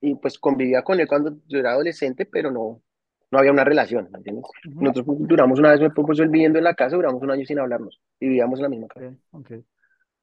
y 0.00 0.14
pues 0.16 0.38
convivía 0.38 0.82
con 0.82 1.00
él 1.00 1.08
cuando 1.08 1.36
yo 1.46 1.58
era 1.58 1.72
adolescente, 1.72 2.26
pero 2.26 2.50
no, 2.50 2.82
no 3.30 3.38
había 3.38 3.52
una 3.52 3.64
relación, 3.64 4.08
¿me 4.10 4.18
entiendes? 4.18 4.44
Nosotros 4.64 5.06
duramos 5.20 5.58
una 5.58 5.70
vez, 5.70 5.80
me 5.80 5.90
puso 5.90 6.22
él 6.22 6.28
viviendo 6.28 6.58
en 6.58 6.64
la 6.64 6.74
casa, 6.74 6.96
duramos 6.96 7.22
un 7.22 7.30
año 7.30 7.44
sin 7.44 7.58
hablarnos 7.58 8.00
y 8.20 8.28
vivíamos 8.28 8.58
en 8.58 8.62
la 8.64 8.68
misma 8.68 8.88
casa. 8.88 9.14
Okay, 9.32 9.64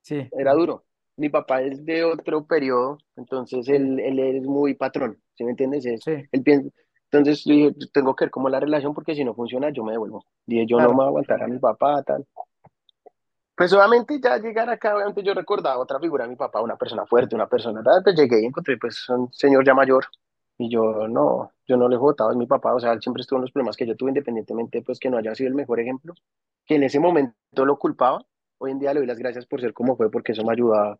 Sí. 0.01 0.27
Era 0.37 0.53
duro. 0.53 0.85
Mi 1.15 1.29
papá 1.29 1.61
es 1.61 1.85
de 1.85 2.03
otro 2.03 2.45
periodo, 2.45 2.97
entonces 3.15 3.67
él, 3.69 3.99
él 3.99 4.19
es 4.19 4.43
muy 4.43 4.73
patrón, 4.73 5.19
¿sí 5.35 5.43
me 5.43 5.51
entiendes? 5.51 5.83
sí. 5.83 6.11
Él 6.31 6.41
piensa, 6.41 6.69
entonces 7.17 7.43
dije, 7.45 7.73
tengo 7.91 8.15
que 8.15 8.25
ver 8.25 8.31
cómo 8.31 8.49
la 8.49 8.59
relación, 8.59 8.93
porque 8.93 9.15
si 9.15 9.23
no 9.23 9.33
funciona, 9.33 9.69
yo 9.69 9.83
me 9.83 9.91
devuelvo. 9.91 10.25
Dije, 10.45 10.65
yo 10.65 10.79
no 10.79 10.89
me 10.89 10.95
voy 10.95 11.05
a 11.05 11.07
aguantar 11.07 11.43
a 11.43 11.47
mi 11.47 11.59
papá, 11.59 12.01
tal. 12.03 12.25
Pues 13.55 13.71
obviamente 13.73 14.19
ya 14.19 14.37
llegar 14.39 14.69
acá, 14.69 14.95
obviamente 14.95 15.21
yo 15.21 15.33
recordaba 15.33 15.77
otra 15.77 15.99
figura 15.99 16.23
de 16.23 16.31
mi 16.31 16.35
papá, 16.35 16.59
una 16.61 16.75
persona 16.75 17.05
fuerte, 17.05 17.35
una 17.35 17.47
persona, 17.47 17.83
tal, 17.83 18.01
pues 18.03 18.15
llegué 18.15 18.41
y 18.41 18.45
encontré 18.45 18.77
pues 18.77 19.07
un 19.09 19.31
señor 19.31 19.63
ya 19.63 19.75
mayor, 19.75 20.05
y 20.57 20.69
yo 20.69 21.07
no, 21.07 21.51
yo 21.67 21.77
no 21.77 21.87
le 21.87 21.95
he 21.95 21.99
votado, 21.99 22.31
es 22.31 22.37
mi 22.37 22.47
papá, 22.47 22.73
o 22.73 22.79
sea, 22.79 22.93
él 22.93 23.01
siempre 23.01 23.21
estuvo 23.21 23.37
en 23.37 23.43
los 23.43 23.51
problemas 23.51 23.77
que 23.77 23.85
yo 23.85 23.95
tuve, 23.95 24.09
independientemente 24.09 24.81
pues 24.81 24.99
que 24.99 25.09
no 25.09 25.17
haya 25.17 25.35
sido 25.35 25.49
el 25.49 25.55
mejor 25.55 25.79
ejemplo, 25.79 26.15
que 26.65 26.75
en 26.75 26.83
ese 26.83 26.99
momento 26.99 27.65
lo 27.65 27.77
culpaba, 27.77 28.25
hoy 28.57 28.71
en 28.71 28.79
día 28.79 28.93
le 28.93 29.01
doy 29.01 29.07
las 29.07 29.19
gracias 29.19 29.45
por 29.45 29.61
ser 29.61 29.73
como 29.73 29.95
fue, 29.95 30.09
porque 30.09 30.31
eso 30.31 30.43
me 30.43 30.53
ayuda 30.53 30.97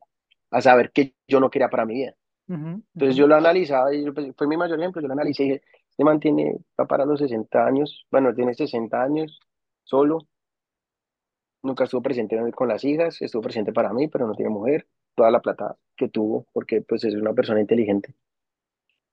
a 0.51 0.61
saber 0.61 0.91
que 0.91 1.15
yo 1.27 1.39
no 1.39 1.49
quería 1.49 1.69
para 1.69 1.85
mi 1.85 1.95
vida. 1.95 2.13
Entonces 2.47 3.15
yo 3.15 3.25
lo 3.25 3.35
analizaba 3.35 3.93
y 3.95 4.11
pues, 4.11 4.35
fue 4.35 4.47
mi 4.47 4.57
mayor 4.57 4.79
ejemplo, 4.79 5.01
yo 5.01 5.07
lo 5.07 5.13
analicé 5.13 5.43
y 5.43 5.47
dije, 5.47 5.63
este 5.93 6.03
man 6.05 6.19
tiene, 6.19 6.57
va 6.79 6.87
para 6.87 7.05
los 7.05 7.19
60 7.19 7.67
años, 7.67 8.07
bueno, 8.09 8.33
tiene 8.33 8.55
60 8.55 8.99
años, 8.99 9.39
solo. 9.83 10.27
Nunca 11.61 11.83
estuvo 11.83 12.01
presente 12.01 12.35
con 12.53 12.67
las 12.67 12.83
hijas, 12.83 13.21
estuvo 13.21 13.43
presente 13.43 13.71
para 13.71 13.93
mí, 13.93 14.07
pero 14.07 14.25
no 14.25 14.33
tiene 14.33 14.49
mujer. 14.49 14.87
Toda 15.13 15.29
la 15.29 15.39
plata 15.39 15.77
que 15.95 16.09
tuvo, 16.09 16.47
porque 16.51 16.81
pues 16.81 17.03
es 17.03 17.13
una 17.13 17.33
persona 17.33 17.61
inteligente. 17.61 18.15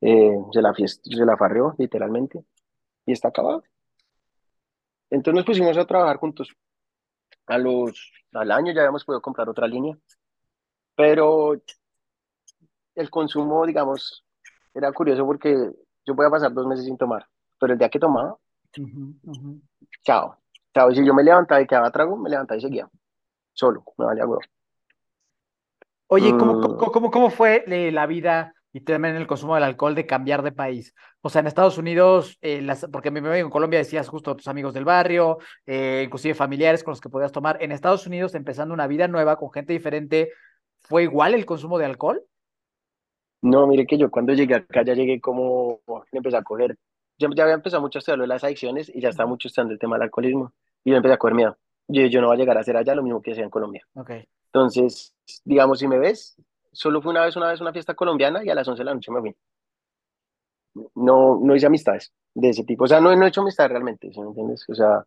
Eh, 0.01 0.33
se, 0.53 0.63
la 0.63 0.73
se 0.75 1.27
la 1.27 1.37
farreó, 1.37 1.75
literalmente, 1.77 2.43
y 3.05 3.13
está 3.13 3.29
acabado. 3.29 3.63
Entonces 5.11 5.37
nos 5.37 5.45
pusimos 5.45 5.77
a 5.77 5.85
trabajar 5.87 6.17
juntos. 6.17 6.49
A 7.47 7.59
los, 7.59 8.11
al 8.33 8.51
año 8.53 8.73
ya 8.73 8.81
habíamos 8.81 9.05
podido 9.05 9.21
comprar 9.21 9.51
otra 9.51 9.67
línea, 9.69 9.99
pero 10.97 11.61
el 12.95 13.11
consumo, 13.11 13.67
digamos, 13.67 14.25
era 14.73 14.91
curioso 14.93 15.27
porque 15.27 15.57
yo 16.07 16.15
voy 16.15 16.27
a 16.27 16.31
pasar 16.31 16.53
dos 16.53 16.67
meses 16.67 16.85
sin 16.85 16.97
tomar, 16.97 17.27
pero 17.59 17.73
el 17.73 17.79
día 17.79 17.89
que 17.89 17.99
tomaba, 17.99 18.37
chao, 20.03 20.37
chao, 20.75 20.93
si 20.93 21.05
yo 21.05 21.15
me 21.15 21.23
levantaba 21.23 21.61
y 21.61 21.67
quedaba 21.67 21.91
trago, 21.91 22.17
me 22.17 22.31
levantaba 22.31 22.59
y 22.59 22.63
seguía, 22.63 22.89
solo, 23.53 23.85
me 23.99 24.07
valía 24.07 24.27
huevo. 24.27 24.41
Oye, 26.13 26.37
¿cómo, 26.37 26.55
mm. 26.55 26.77
cómo, 26.77 27.11
cómo, 27.11 27.31
fue 27.31 27.63
eh, 27.69 27.93
la 27.93 28.07
vida 28.07 28.53
y 28.73 28.81
también 28.81 29.15
el 29.15 29.29
consumo 29.29 29.55
del 29.55 29.63
alcohol 29.63 29.95
de 29.95 30.07
cambiar 30.07 30.43
de 30.43 30.51
país? 30.51 30.93
O 31.21 31.31
sea, 31.31 31.41
en 31.41 31.47
Estados 31.47 31.79
Unidos, 31.79 32.37
eh, 32.41 32.61
las, 32.63 32.85
porque 32.91 33.13
mi 33.13 33.21
amigo 33.21 33.35
en 33.35 33.49
Colombia 33.49 33.79
decías 33.79 34.09
justo 34.09 34.33
a 34.33 34.37
tus 34.37 34.49
amigos 34.49 34.75
del 34.75 34.85
barrio, 34.85 35.39
eh, 35.67 36.03
inclusive 36.05 36.35
familiares 36.35 36.83
con 36.83 36.91
los 36.93 37.01
que 37.01 37.09
podías 37.09 37.31
tomar. 37.31 37.59
En 37.63 37.71
Estados 37.71 38.09
Unidos, 38.09 38.35
empezando 38.35 38.75
una 38.75 38.89
vida 38.89 39.07
nueva 39.07 39.37
con 39.37 39.53
gente 39.53 39.73
diferente, 39.73 40.33
¿fue 40.81 41.05
igual 41.05 41.35
el 41.35 41.47
consumo 41.47 41.79
de 41.79 41.85
alcohol? 41.85 42.25
No, 43.43 43.67
mire 43.67 43.87
que 43.87 43.97
yo 43.97 44.11
cuando 44.11 44.35
llegué 44.35 44.55
acá 44.55 44.83
ya 44.85 44.95
llegué 44.95 45.21
como, 45.21 45.81
empecé 46.13 46.37
a 46.37 46.43
coger, 46.43 46.77
yo 47.19 47.29
ya 47.35 47.45
había 47.45 47.55
empezado 47.55 47.83
mucho 47.83 47.99
a 47.99 48.01
estudiar 48.01 48.27
las 48.27 48.45
adicciones 48.45 48.91
y 48.95 49.01
ya 49.01 49.11
estaba 49.11 49.29
mucho 49.29 49.49
estudiando 49.49 49.73
el 49.73 49.79
tema 49.79 49.97
del 49.97 50.05
alcoholismo 50.05 50.53
y 50.85 50.91
yo 50.91 50.97
empecé 50.97 51.15
a 51.15 51.19
coger 51.19 51.35
miedo. 51.35 51.57
Yo, 51.89 52.07
yo 52.07 52.21
no 52.21 52.29
voy 52.29 52.37
a 52.37 52.39
llegar 52.39 52.57
a 52.57 52.61
hacer 52.61 52.77
allá 52.77 52.95
lo 52.95 53.03
mismo 53.03 53.21
que 53.21 53.33
hacía 53.33 53.45
en 53.45 53.51
Colombia. 53.51 53.87
Okay. 53.95 54.27
Entonces, 54.47 55.15
digamos, 55.45 55.79
si 55.79 55.89
me 55.89 55.99
ves, 55.99 56.37
solo 56.73 57.03
fue 57.03 57.13
una 57.13 57.25
vez, 57.25 57.37
una 57.37 57.49
vez 57.49 57.61
una 57.61 57.73
fiesta 57.73 57.95
colombiana 57.95 58.45
y 58.45 58.51
a 58.51 58.55
las 58.55 58.67
11 58.67 58.81
de 58.81 58.85
la 58.85 58.95
noche 58.95 59.11
me 59.11 59.21
fui. 59.21 59.37
No, 60.95 61.41
no 61.43 61.57
hice 61.57 61.67
amistades 61.67 62.13
de 62.35 62.51
ese 62.51 62.65
tipo. 62.65 62.85
O 62.85 62.87
sea, 62.87 63.01
no, 63.01 63.15
no 63.15 63.25
he 63.25 63.29
hecho 63.29 63.41
amistades 63.41 63.71
realmente, 63.71 64.13
¿sí 64.13 64.21
me 64.21 64.29
entiendes? 64.29 64.65
O 64.69 64.75
sea, 64.75 65.05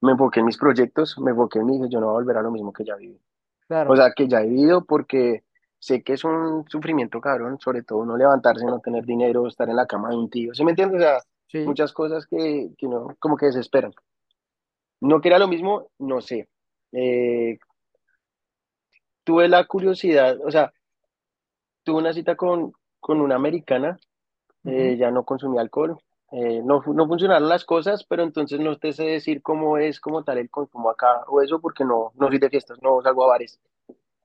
me 0.00 0.12
enfoqué 0.12 0.40
en 0.40 0.46
mis 0.46 0.58
proyectos, 0.58 1.18
me 1.18 1.30
enfoqué 1.30 1.58
en 1.60 1.66
mí, 1.66 1.80
yo 1.88 2.00
no 2.00 2.06
voy 2.06 2.14
a 2.14 2.18
volver 2.20 2.36
a 2.36 2.42
lo 2.42 2.50
mismo 2.50 2.72
que 2.72 2.84
ya 2.84 2.94
viví. 2.96 3.20
Claro. 3.66 3.92
O 3.92 3.96
sea, 3.96 4.12
que 4.14 4.28
ya 4.28 4.40
he 4.40 4.46
vivido 4.46 4.84
porque 4.84 5.44
sé 5.78 6.02
que 6.02 6.14
es 6.14 6.24
un 6.24 6.68
sufrimiento 6.68 7.20
cabrón, 7.20 7.58
sobre 7.60 7.82
todo 7.82 8.04
no 8.04 8.16
levantarse, 8.16 8.64
no 8.64 8.80
tener 8.80 9.04
dinero, 9.04 9.46
estar 9.46 9.68
en 9.68 9.76
la 9.76 9.86
cama 9.86 10.10
de 10.10 10.16
un 10.16 10.30
tío, 10.30 10.54
¿sí 10.54 10.64
me 10.64 10.72
entiendes? 10.72 11.00
O 11.00 11.04
sea, 11.04 11.18
muchas 11.64 11.92
cosas 11.92 12.26
que, 12.26 12.70
que 12.76 12.88
no, 12.88 13.16
como 13.18 13.36
que 13.36 13.46
desesperan. 13.46 13.92
No 15.00 15.20
que 15.20 15.28
era 15.28 15.38
lo 15.38 15.48
mismo, 15.48 15.90
no 15.98 16.20
sé. 16.20 16.48
Eh, 16.92 17.58
tuve 19.24 19.48
la 19.48 19.64
curiosidad, 19.66 20.38
o 20.44 20.50
sea, 20.50 20.72
tuve 21.84 21.98
una 21.98 22.12
cita 22.12 22.34
con, 22.34 22.72
con 22.98 23.20
una 23.20 23.36
americana, 23.36 23.98
eh, 24.64 24.96
ya 24.98 25.10
no 25.10 25.24
consumía 25.24 25.60
alcohol, 25.60 25.98
eh, 26.32 26.60
no, 26.62 26.82
no 26.86 27.06
funcionaron 27.06 27.48
las 27.48 27.64
cosas, 27.64 28.04
pero 28.04 28.22
entonces 28.22 28.60
no 28.60 28.76
te 28.76 28.92
sé 28.92 29.04
decir 29.04 29.40
cómo 29.42 29.78
es 29.78 30.00
como 30.00 30.24
tal 30.24 30.38
el 30.38 30.50
consumo 30.50 30.90
acá 30.90 31.24
o 31.28 31.40
eso 31.40 31.60
porque 31.60 31.84
no, 31.84 32.12
no 32.16 32.28
soy 32.28 32.38
de 32.38 32.50
fiestas, 32.50 32.78
no 32.82 33.00
salgo 33.02 33.24
a 33.24 33.28
bares. 33.28 33.60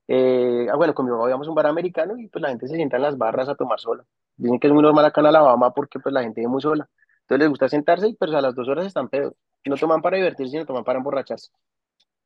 Eh, 0.06 0.66
ah, 0.70 0.76
bueno, 0.76 0.94
con 0.94 1.06
mi 1.06 1.12
mamá 1.12 1.28
íbamos 1.28 1.46
a 1.46 1.50
un 1.50 1.56
bar 1.56 1.66
americano 1.66 2.16
y 2.18 2.28
pues 2.28 2.42
la 2.42 2.50
gente 2.50 2.68
se 2.68 2.76
sienta 2.76 2.96
en 2.96 3.02
las 3.02 3.16
barras 3.16 3.48
a 3.48 3.54
tomar 3.54 3.80
sola. 3.80 4.04
Dicen 4.36 4.58
que 4.58 4.66
es 4.66 4.72
muy 4.72 4.82
normal 4.82 5.04
acá 5.04 5.20
en 5.20 5.28
Alabama 5.28 5.72
porque 5.72 5.98
pues 5.98 6.12
la 6.12 6.22
gente 6.22 6.40
vive 6.40 6.50
muy 6.50 6.60
sola. 6.60 6.88
Entonces 7.22 7.38
les 7.38 7.48
gusta 7.48 7.68
sentarse 7.68 8.08
y 8.08 8.14
pues 8.14 8.32
a 8.32 8.40
las 8.40 8.54
dos 8.54 8.68
horas 8.68 8.86
están 8.86 9.08
pedos. 9.08 9.34
No 9.64 9.76
toman 9.76 10.02
para 10.02 10.18
divertirse, 10.18 10.52
sino 10.52 10.66
toman 10.66 10.84
para 10.84 10.98
emborracharse. 10.98 11.50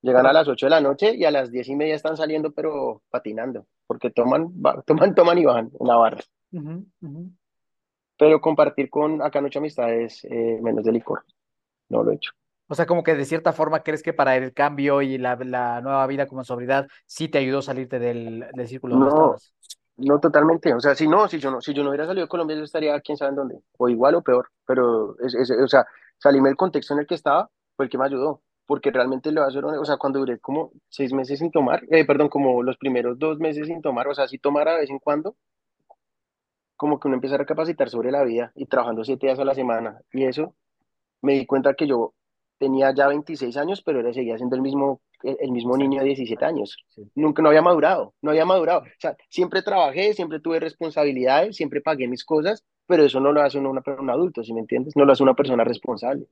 Llegan 0.01 0.27
a 0.27 0.33
las 0.33 0.47
8 0.47 0.67
de 0.67 0.71
la 0.71 0.81
noche 0.81 1.15
y 1.15 1.25
a 1.25 1.31
las 1.31 1.51
diez 1.51 1.69
y 1.69 1.77
media 1.77 1.95
están 1.95 2.17
saliendo, 2.17 2.53
pero 2.53 3.03
patinando, 3.11 3.67
porque 3.87 4.11
toman, 4.11 4.53
toman, 4.87 5.15
toman 5.15 5.39
y 5.39 5.45
bajan 5.45 5.71
en 5.79 5.87
la 5.87 5.97
barra. 5.97 6.21
Pero 8.17 8.41
compartir 8.41 8.91
con 8.91 9.23
acá 9.23 9.41
Noche 9.41 9.59
Amistades 9.59 10.25
eh, 10.25 10.59
menos 10.61 10.85
de 10.85 10.93
licor. 10.93 11.25
No 11.89 12.03
lo 12.03 12.13
he 12.13 12.17
hecho. 12.17 12.33
O 12.69 12.75
sea, 12.75 12.87
como 12.87 13.03
que 13.03 13.15
de 13.15 13.25
cierta 13.25 13.53
forma 13.53 13.83
crees 13.83 14.03
que 14.03 14.13
para 14.13 14.37
el 14.37 14.53
cambio 14.53 15.01
y 15.01 15.17
la, 15.17 15.37
nueva 15.81 16.07
vida 16.07 16.27
como 16.27 16.45
sobriedad 16.45 16.87
sí 17.07 17.29
te 17.29 17.39
ayudó 17.39 17.59
a 17.59 17.63
salirte 17.63 17.99
del, 17.99 18.45
círculo 18.67 18.97
donde 18.97 19.11
no, 19.11 19.37
No, 19.97 20.21
totalmente. 20.21 20.75
O 20.75 20.81
sea, 20.81 20.95
si 20.95 21.09
no, 21.09 21.29
si 21.29 21.39
yo 21.39 21.51
no, 21.51 21.63
si 21.63 21.73
yo 21.73 21.83
no 21.83 21.89
hubiera 21.89 22.07
salido 22.07 22.27
de 22.27 22.29
Colombia, 22.29 22.57
yo 22.57 22.65
estaría 22.65 23.01
quién 23.01 23.17
sabe 23.17 23.31
en 23.31 23.37
dónde. 23.37 23.59
O 23.79 23.89
igual 23.89 24.17
o 24.17 24.23
peor. 24.23 24.51
Pero, 24.67 25.17
es, 25.21 25.51
o 25.51 25.67
sea, 25.67 25.87
salirme 26.19 26.51
del 26.51 26.57
contexto 26.57 26.93
en 26.93 27.01
el 27.01 27.07
que 27.07 27.15
estaba 27.15 27.51
fue 27.75 27.87
el 27.87 27.91
que 27.91 27.97
me 27.97 28.05
ayudó. 28.05 28.43
Porque 28.67 28.91
realmente 28.91 29.33
lo 29.33 29.41
va 29.41 29.47
a 29.47 29.49
hacer, 29.49 29.65
o 29.65 29.85
sea, 29.87 29.97
cuando 29.97 30.19
duré 30.19 30.39
como 30.39 30.73
seis 30.91 31.15
meses 31.15 31.39
sin 31.39 31.51
tomar, 31.51 31.83
eh, 31.91 32.05
perdón, 32.05 32.29
como 32.29 32.63
los 32.63 32.77
primeros 32.77 33.19
dos 33.19 33.39
meses 33.39 33.67
sin 33.67 33.81
tomar, 33.81 34.09
o 34.09 34.15
sea, 34.15 34.29
si 34.29 34.39
tomara 34.39 34.75
de 34.75 34.81
vez 34.81 34.91
en 34.91 34.99
cuando, 34.99 35.37
como 36.77 37.01
que 37.01 37.09
uno 37.09 37.15
empieza 37.15 37.37
a 37.37 37.47
capacitar 37.47 37.89
sobre 37.89 38.13
la 38.13 38.25
vida 38.25 38.53
y 38.55 38.67
trabajando 38.67 39.05
siete 39.05 39.27
días 39.27 39.39
a 39.39 39.45
la 39.45 39.55
semana. 39.55 40.01
Y 40.13 40.25
eso 40.25 40.55
me 41.23 41.33
di 41.35 41.47
cuenta 41.47 41.73
que 41.75 41.87
yo 41.87 42.13
tenía 42.59 42.93
ya 42.95 43.09
26 43.09 43.57
años, 43.57 43.83
pero 43.83 44.01
era, 44.01 44.13
seguía 44.13 44.37
siendo 44.37 44.57
el 44.57 44.63
mismo, 44.63 45.01
el, 45.23 45.51
mismo 45.51 45.77
niño 45.77 46.01
de 46.01 46.07
17 46.07 46.45
años. 46.45 46.77
Nunca, 47.15 47.43
no 47.43 47.49
había 47.49 47.63
madurado, 47.63 48.15
no 48.21 48.31
había 48.31 48.45
madurado. 48.45 48.81
O 48.81 49.01
sea, 49.01 49.17
siempre 49.31 49.63
trabajé, 49.63 50.15
siempre 50.15 50.41
tuve 50.41 50.61
responsabilidades, 50.61 51.57
siempre 51.57 51.81
pagué 51.81 52.09
mis 52.09 52.25
cosas, 52.25 52.65
pero 52.87 53.05
eso 53.05 53.21
no 53.21 53.33
lo 53.33 53.43
hace 53.43 53.59
una, 53.59 53.83
un 53.99 54.11
adulto, 54.11 54.43
¿sí 54.43 54.53
me 54.53 54.61
entiendes? 54.61 54.97
No 54.97 55.05
lo 55.05 55.13
hace 55.13 55.23
una 55.23 55.35
persona 55.35 55.65
responsable. 55.65 56.27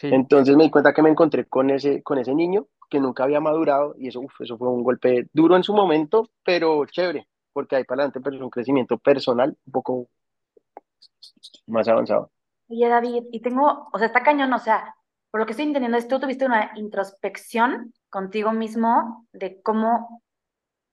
Entonces 0.00 0.56
me 0.56 0.64
di 0.64 0.70
cuenta 0.70 0.92
que 0.92 1.02
me 1.02 1.10
encontré 1.10 1.46
con 1.46 1.70
ese, 1.70 2.02
con 2.02 2.18
ese 2.18 2.34
niño 2.34 2.66
que 2.90 2.98
nunca 2.98 3.24
había 3.24 3.40
madurado 3.40 3.94
y 3.98 4.08
eso, 4.08 4.20
uf, 4.20 4.40
eso 4.40 4.58
fue 4.58 4.68
un 4.68 4.82
golpe 4.82 5.28
duro 5.32 5.54
en 5.54 5.62
su 5.62 5.74
momento, 5.74 6.28
pero 6.44 6.84
chévere, 6.86 7.28
porque 7.52 7.76
ahí 7.76 7.84
para 7.84 8.02
adelante 8.02 8.20
pero 8.20 8.36
es 8.36 8.42
un 8.42 8.50
crecimiento 8.50 8.98
personal 8.98 9.56
un 9.66 9.72
poco 9.72 10.08
más 11.66 11.86
avanzado. 11.88 12.30
Oye, 12.68 12.88
David, 12.88 13.24
y 13.30 13.40
tengo, 13.40 13.88
o 13.92 13.98
sea, 13.98 14.06
está 14.06 14.22
cañón, 14.22 14.52
o 14.52 14.58
sea, 14.58 14.94
por 15.32 15.40
lo 15.40 15.46
que 15.46 15.52
estoy 15.52 15.64
entendiendo 15.64 15.96
es 15.96 16.06
tú 16.06 16.20
tuviste 16.20 16.44
una 16.44 16.72
introspección 16.74 17.94
contigo 18.10 18.52
mismo 18.52 19.26
de 19.32 19.62
cómo 19.62 20.22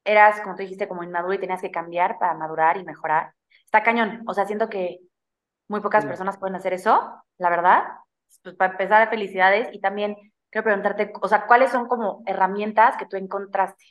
eras, 0.06 0.40
como 0.40 0.56
tú 0.56 0.62
dijiste, 0.62 0.88
como 0.88 1.04
inmaduro 1.04 1.34
y 1.34 1.40
tenías 1.40 1.62
que 1.62 1.72
cambiar 1.72 2.18
para 2.18 2.36
madurar 2.36 2.78
y 2.78 2.86
mejorar. 2.86 3.34
Está 3.66 3.84
cañón, 3.84 4.24
o 4.28 4.34
sea, 4.34 4.46
siento 4.46 4.70
que 4.70 5.02
muy 5.68 5.82
pocas 5.82 6.06
personas 6.06 6.38
pueden 6.38 6.56
hacer 6.56 6.72
eso, 6.72 7.22
la 7.38 7.50
verdad. 7.50 7.84
Pues 8.42 8.56
para 8.56 8.72
empezar, 8.72 9.10
felicidades 9.10 9.68
y 9.74 9.82
también 9.82 10.16
quiero 10.50 10.64
preguntarte, 10.64 11.12
o 11.22 11.28
sea, 11.28 11.46
¿cuáles 11.46 11.72
son 11.72 11.90
como 11.90 12.24
herramientas 12.26 12.96
que 12.96 13.08
tú 13.08 13.18
encontraste 13.18 13.86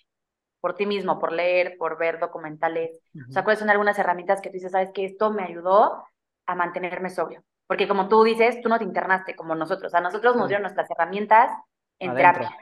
por 0.60 0.76
ti 0.76 0.86
mismo, 0.86 1.18
por 1.18 1.30
leer, 1.30 1.76
por 1.78 1.98
ver 1.98 2.18
documentales? 2.18 3.02
O 3.28 3.32
sea, 3.32 3.44
¿cuáles 3.44 3.58
son 3.58 3.68
algunas 3.68 3.98
herramientas 3.98 4.40
que 4.40 4.48
tú 4.48 4.54
dices, 4.54 4.72
sabes 4.72 4.92
que 4.94 5.04
esto 5.04 5.30
me 5.30 5.42
ayudó 5.42 6.04
a 6.46 6.54
mantenerme 6.54 7.10
sobrio? 7.10 7.44
Porque 7.68 7.86
como 7.86 8.08
tú 8.08 8.24
dices, 8.24 8.60
tú 8.62 8.68
no 8.68 8.78
te 8.78 8.84
internaste 8.84 9.36
como 9.36 9.54
nosotros. 9.54 9.94
A 9.94 10.00
nosotros 10.00 10.34
nos 10.34 10.48
dieron 10.48 10.62
nuestras 10.62 10.90
herramientas 10.90 11.52
en 11.98 12.14
terapia. 12.14 12.56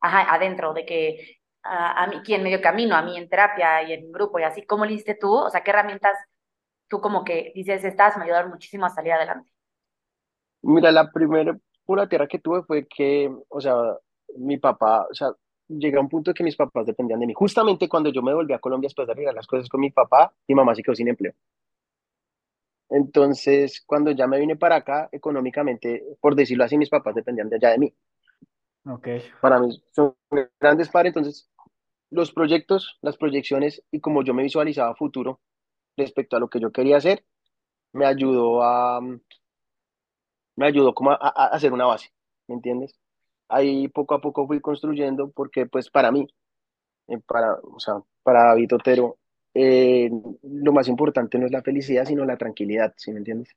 Ajá, 0.00 0.34
adentro, 0.34 0.74
de 0.74 0.84
que 0.84 1.38
a, 1.62 2.06
mí, 2.06 2.20
¿quién 2.22 2.42
medio 2.42 2.60
camino? 2.60 2.94
A 2.94 3.02
mí 3.02 3.16
en 3.16 3.28
terapia 3.28 3.82
y 3.82 3.94
en 3.94 4.12
grupo 4.12 4.38
y 4.38 4.42
así. 4.42 4.66
¿Cómo 4.66 4.84
le 4.84 4.92
hiciste 4.92 5.14
tú? 5.14 5.32
O 5.32 5.48
sea, 5.48 5.62
¿qué 5.62 5.70
herramientas 5.70 6.18
tú 6.86 7.00
como 7.00 7.24
que 7.24 7.52
dices, 7.54 7.82
estas 7.82 8.18
me 8.18 8.24
ayudaron 8.24 8.50
muchísimo 8.50 8.84
a 8.84 8.90
salir 8.90 9.12
adelante? 9.12 9.50
Mira, 10.60 10.92
la 10.92 11.10
primera 11.10 11.56
pura 11.86 12.06
tierra 12.06 12.26
que 12.26 12.38
tuve 12.38 12.62
fue 12.62 12.86
que, 12.86 13.34
o 13.48 13.60
sea, 13.60 13.74
mi 14.36 14.58
papá, 14.58 15.06
o 15.10 15.14
sea, 15.14 15.32
llegué 15.66 15.96
a 15.96 16.00
un 16.00 16.08
punto 16.08 16.34
que 16.34 16.44
mis 16.44 16.56
papás 16.56 16.84
dependían 16.84 17.20
de 17.20 17.26
mí. 17.26 17.32
Justamente 17.34 17.88
cuando 17.88 18.10
yo 18.10 18.22
me 18.22 18.34
volví 18.34 18.52
a 18.52 18.58
Colombia 18.58 18.88
después 18.88 19.06
de 19.06 19.12
arreglar 19.12 19.34
las 19.34 19.46
cosas 19.46 19.68
con 19.68 19.80
mi 19.80 19.90
papá, 19.90 20.32
mi 20.46 20.54
mamá 20.54 20.74
se 20.74 20.82
quedó 20.82 20.94
sin 20.94 21.08
empleo. 21.08 21.32
Entonces, 22.92 23.82
cuando 23.86 24.10
ya 24.10 24.26
me 24.26 24.38
vine 24.38 24.54
para 24.56 24.76
acá, 24.76 25.08
económicamente, 25.12 26.04
por 26.20 26.34
decirlo 26.34 26.64
así, 26.64 26.76
mis 26.76 26.90
papás 26.90 27.14
dependían 27.14 27.48
de 27.48 27.56
allá 27.56 27.70
de 27.70 27.78
mí. 27.78 27.94
Ok. 28.84 29.08
Para 29.40 29.58
mí 29.58 29.82
son 29.92 30.14
grandes 30.60 30.90
padres, 30.90 31.10
entonces 31.16 31.50
los 32.10 32.32
proyectos, 32.32 32.98
las 33.00 33.16
proyecciones 33.16 33.82
y 33.90 34.00
como 34.00 34.22
yo 34.22 34.34
me 34.34 34.42
visualizaba 34.42 34.94
futuro 34.94 35.40
respecto 35.96 36.36
a 36.36 36.40
lo 36.40 36.48
que 36.48 36.60
yo 36.60 36.70
quería 36.70 36.98
hacer, 36.98 37.24
me 37.94 38.04
ayudó 38.04 38.62
a, 38.62 39.00
me 39.00 40.66
ayudó 40.66 40.92
como 40.92 41.12
a, 41.12 41.16
hacer 41.16 41.72
una 41.72 41.86
base, 41.86 42.10
¿me 42.46 42.56
entiendes? 42.56 42.94
Ahí 43.48 43.88
poco 43.88 44.14
a 44.14 44.20
poco 44.20 44.46
fui 44.46 44.60
construyendo 44.60 45.30
porque 45.30 45.64
pues 45.64 45.88
para 45.88 46.12
mí, 46.12 46.26
eh, 47.08 47.18
para, 47.26 47.54
o 47.54 47.80
sea, 47.80 47.94
para 48.22 48.48
David 48.48 48.74
Otero, 48.74 49.16
eh, 49.54 50.10
lo 50.42 50.72
más 50.72 50.88
importante 50.88 51.38
no 51.38 51.46
es 51.46 51.52
la 51.52 51.62
felicidad, 51.62 52.04
sino 52.04 52.24
la 52.24 52.36
tranquilidad, 52.36 52.94
¿sí 52.96 53.12
me 53.12 53.18
entiendes? 53.18 53.50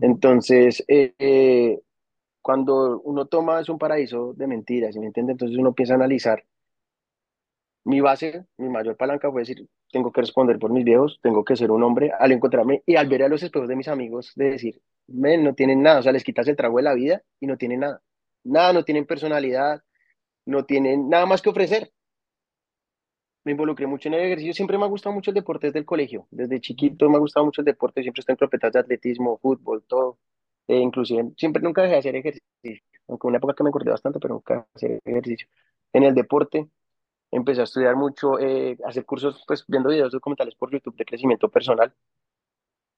Entonces, 0.00 0.84
eh, 0.86 1.14
eh, 1.18 1.80
cuando 2.42 3.00
uno 3.00 3.26
toma 3.26 3.60
es 3.60 3.68
un 3.68 3.78
paraíso 3.78 4.34
de 4.34 4.46
mentiras, 4.46 4.94
¿sí 4.94 5.00
me 5.00 5.06
entiendes? 5.06 5.34
Entonces 5.34 5.58
uno 5.58 5.70
empieza 5.70 5.94
a 5.94 5.96
analizar. 5.96 6.44
Mi 7.84 8.00
base, 8.00 8.44
mi 8.58 8.68
mayor 8.68 8.96
palanca 8.96 9.30
fue 9.30 9.42
decir, 9.42 9.66
tengo 9.90 10.12
que 10.12 10.20
responder 10.20 10.58
por 10.58 10.70
mis 10.70 10.84
viejos, 10.84 11.18
tengo 11.22 11.44
que 11.44 11.56
ser 11.56 11.70
un 11.70 11.82
hombre, 11.82 12.12
al 12.18 12.32
encontrarme 12.32 12.82
y 12.84 12.96
al 12.96 13.08
ver 13.08 13.22
a 13.22 13.28
los 13.28 13.42
espejos 13.42 13.68
de 13.68 13.76
mis 13.76 13.88
amigos, 13.88 14.32
de 14.36 14.50
decir, 14.50 14.82
men, 15.06 15.42
no 15.42 15.54
tienen 15.54 15.82
nada, 15.82 16.00
o 16.00 16.02
sea, 16.02 16.12
les 16.12 16.24
quitas 16.24 16.46
el 16.48 16.56
trago 16.56 16.76
de 16.76 16.82
la 16.82 16.94
vida 16.94 17.22
y 17.40 17.46
no 17.46 17.56
tienen 17.56 17.80
nada. 17.80 18.02
Nada, 18.44 18.74
no 18.74 18.84
tienen 18.84 19.06
personalidad, 19.06 19.82
no 20.44 20.64
tienen 20.64 21.08
nada 21.08 21.24
más 21.24 21.40
que 21.40 21.48
ofrecer 21.48 21.90
me 23.44 23.52
involucré 23.52 23.86
mucho 23.86 24.08
en 24.08 24.14
el 24.14 24.22
ejercicio. 24.22 24.52
Siempre 24.54 24.78
me 24.78 24.84
ha 24.84 24.88
gustado 24.88 25.14
mucho 25.14 25.30
el 25.30 25.34
deporte 25.34 25.68
desde 25.68 25.78
el 25.78 25.86
colegio. 25.86 26.26
Desde 26.30 26.60
chiquito 26.60 27.08
me 27.08 27.16
ha 27.16 27.20
gustado 27.20 27.46
mucho 27.46 27.60
el 27.60 27.66
deporte. 27.66 28.02
Siempre 28.02 28.20
estoy 28.20 28.34
en 28.34 28.36
cropetas 28.36 28.72
de 28.72 28.80
atletismo, 28.80 29.38
fútbol, 29.38 29.84
todo. 29.86 30.18
Eh, 30.68 30.78
inclusive, 30.78 31.30
siempre 31.36 31.62
nunca 31.62 31.82
dejé 31.82 31.94
de 31.94 31.98
hacer 32.00 32.16
ejercicio. 32.16 32.44
Aunque 33.08 33.26
una 33.26 33.38
época 33.38 33.54
que 33.54 33.62
me 33.64 33.70
acordé 33.70 33.90
bastante, 33.90 34.18
pero 34.20 34.34
nunca 34.34 34.66
hacer 34.74 35.00
ejercicio. 35.04 35.48
En 35.92 36.04
el 36.04 36.14
deporte 36.14 36.68
empecé 37.30 37.60
a 37.62 37.64
estudiar 37.64 37.96
mucho, 37.96 38.38
eh, 38.38 38.76
hacer 38.84 39.04
cursos, 39.04 39.42
pues 39.46 39.64
viendo 39.66 39.90
videos 39.90 40.12
documentales 40.12 40.54
por 40.54 40.70
YouTube 40.70 40.96
de 40.96 41.04
crecimiento 41.04 41.48
personal. 41.48 41.92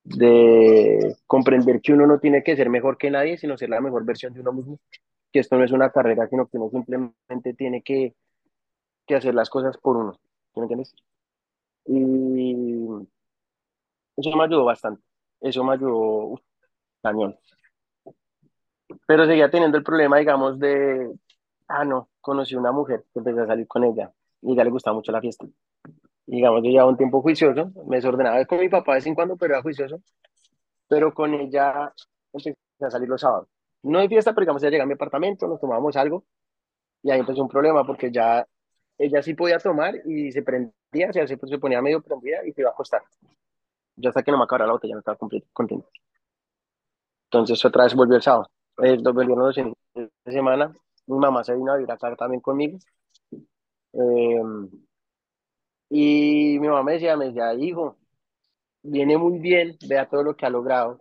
De 0.03 1.17
comprender 1.27 1.81
que 1.81 1.93
uno 1.93 2.07
no 2.07 2.19
tiene 2.19 2.43
que 2.43 2.57
ser 2.57 2.71
mejor 2.71 2.99
que 2.99 3.11
nadie, 3.11 3.39
sino 3.39 3.57
ser 3.59 3.71
la 3.71 3.81
mejor 3.81 4.05
versión 4.05 4.33
de 4.35 4.41
uno 4.41 4.53
mismo. 4.53 4.81
Que 5.33 5.41
esto 5.41 5.57
no 5.57 5.65
es 5.65 5.73
una 5.73 5.91
carrera, 5.91 6.27
sino 6.29 6.47
que 6.49 6.59
uno 6.59 6.71
simplemente 6.71 7.55
tiene 7.55 7.83
que, 7.83 8.15
que 9.07 9.15
hacer 9.17 9.35
las 9.35 9.51
cosas 9.51 9.77
por 9.79 9.97
uno 9.97 10.19
me 10.57 10.63
entiendes? 10.63 10.95
Y 11.87 13.07
eso 14.17 14.37
me 14.37 14.45
ayudó 14.45 14.65
bastante. 14.65 15.03
Eso 15.41 15.65
me 15.65 15.75
ayudó 15.75 16.41
cañón. 17.03 17.39
Pero 19.07 19.27
seguía 19.27 19.51
teniendo 19.51 19.79
el 19.79 19.85
problema, 19.85 20.19
digamos, 20.19 20.59
de, 20.59 21.13
ah, 21.69 21.85
no, 21.85 22.11
conocí 22.21 22.55
una 22.57 22.73
mujer 22.73 23.05
empecé 23.15 23.41
a 23.41 23.47
salir 23.47 23.67
con 23.67 23.85
ella 23.85 24.13
y 24.43 24.57
ya 24.57 24.65
le 24.65 24.71
gustaba 24.71 24.95
mucho 24.97 25.13
la 25.13 25.21
fiesta. 25.21 25.47
digamos, 26.27 26.63
yo 26.65 26.71
llevaba 26.71 26.91
un 26.91 26.97
tiempo 26.97 27.23
juicioso, 27.23 27.73
me 27.87 27.97
desordenaba 27.97 28.45
con 28.47 28.61
mi 28.61 28.69
papá 28.69 28.93
de 28.93 28.97
vez 28.99 29.07
en 29.07 29.15
cuando, 29.15 29.37
pero 29.37 29.55
era 29.55 29.63
juicioso. 29.63 30.03
Pero 30.89 31.15
con 31.15 31.35
ella 31.35 31.93
empecé 32.33 32.57
a 32.83 32.91
salir 32.91 33.09
los 33.09 33.21
sábados. 33.21 33.49
No 33.83 34.01
de 34.01 34.09
fiesta, 34.09 34.33
pero 34.35 34.45
digamos, 34.45 34.63
ella 34.63 34.71
llegaba 34.71 34.85
a 34.85 34.89
mi 34.89 34.95
apartamento, 34.95 35.47
nos 35.49 35.61
tomábamos 35.61 35.97
algo 35.97 36.25
y 37.03 37.11
ahí 37.11 37.21
empezó 37.21 37.43
un 37.43 37.49
problema 37.49 37.87
porque 37.87 38.11
ya 38.13 38.47
ella 39.01 39.23
sí 39.23 39.33
podía 39.35 39.59
tomar 39.59 39.95
y 40.05 40.31
se 40.31 40.43
prendía, 40.43 41.11
se, 41.13 41.27
se 41.27 41.59
ponía 41.59 41.81
medio 41.81 42.03
prendida 42.03 42.47
y 42.47 42.53
se 42.53 42.61
iba 42.61 42.69
a 42.69 42.73
acostar. 42.75 43.01
Yo 43.97 44.11
hasta 44.11 44.23
que 44.23 44.31
no 44.31 44.37
me 44.37 44.45
acabara 44.45 44.67
la 44.67 44.73
botella 44.75 44.95
no 44.95 44.99
estaba 44.99 45.17
contento. 45.17 45.89
Entonces 47.25 47.65
otra 47.65 47.85
vez 47.85 47.95
volvió 47.95 48.17
el 48.17 48.23
sábado. 48.23 48.51
Eh, 48.83 48.99
los 48.99 49.55
fines 49.55 49.75
de 49.95 50.33
semana. 50.33 50.75
Mi 51.07 51.19
mamá 51.19 51.43
se 51.43 51.55
vino 51.57 51.73
a 51.73 51.77
vivir 51.77 51.91
acá 51.91 52.15
también 52.15 52.43
conmigo. 52.43 52.79
Eh, 53.93 54.43
y 55.89 56.59
mi 56.61 56.69
mamá 56.69 56.83
me 56.83 56.93
decía, 56.93 57.17
me 57.17 57.27
decía, 57.27 57.55
hijo, 57.55 57.97
viene 58.83 59.17
muy 59.17 59.39
bien, 59.39 59.77
vea 59.89 60.09
todo 60.09 60.23
lo 60.23 60.37
que 60.37 60.45
ha 60.45 60.51
logrado. 60.51 61.01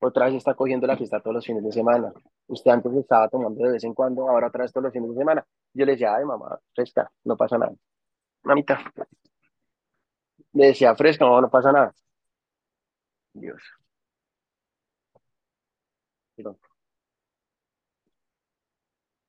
Otra 0.00 0.26
vez 0.26 0.36
está 0.36 0.54
cogiendo 0.54 0.86
la 0.86 0.96
fiesta 0.96 1.20
todos 1.20 1.34
los 1.34 1.46
fines 1.46 1.64
de 1.64 1.72
semana. 1.72 2.12
Usted 2.52 2.70
antes 2.70 2.92
estaba 2.92 3.28
tomando 3.30 3.64
de 3.64 3.72
vez 3.72 3.84
en 3.84 3.94
cuando, 3.94 4.28
ahora 4.28 4.48
otra 4.48 4.68
todos 4.68 4.84
los 4.84 4.92
fines 4.92 5.08
de 5.10 5.16
semana. 5.16 5.46
Yo 5.72 5.86
le 5.86 5.92
decía, 5.92 6.14
ay, 6.14 6.24
mamá, 6.26 6.58
fresca, 6.74 7.10
no 7.24 7.34
pasa 7.34 7.56
nada. 7.56 7.72
Mamita. 8.42 8.92
Me 10.52 10.66
decía 10.66 10.94
fresca, 10.94 11.24
no, 11.24 11.40
no 11.40 11.48
pasa 11.50 11.72
nada. 11.72 11.94
Dios. 13.32 13.62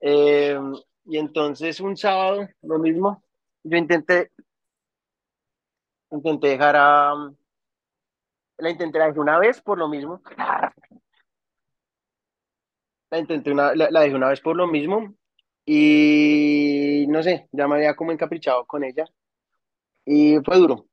Eh, 0.02 0.60
y 1.06 1.18
entonces 1.18 1.80
un 1.80 1.96
sábado, 1.96 2.50
lo 2.62 2.78
mismo, 2.78 3.24
yo 3.64 3.78
intenté, 3.78 4.32
intenté 6.12 6.48
dejar 6.50 6.76
a, 6.76 7.14
la 8.58 8.70
intenté 8.70 9.00
dejar 9.00 9.18
una 9.18 9.40
vez 9.40 9.62
por 9.62 9.78
lo 9.78 9.88
mismo. 9.88 10.22
La 13.14 13.20
intenté 13.20 13.52
una, 13.52 13.76
la, 13.76 14.02
dejé 14.02 14.16
una 14.16 14.30
vez 14.30 14.42
por 14.42 14.56
lo 14.56 14.66
mismo 14.66 15.14
y 15.66 17.06
no 17.10 17.22
sé, 17.22 17.48
ya 17.52 17.68
me 17.68 17.76
había 17.76 17.96
como 17.96 18.12
encaprichado 18.12 18.66
con 18.66 18.84
ella 18.84 19.06
y 20.06 20.38
fue 20.44 20.58
duro. 20.58 20.88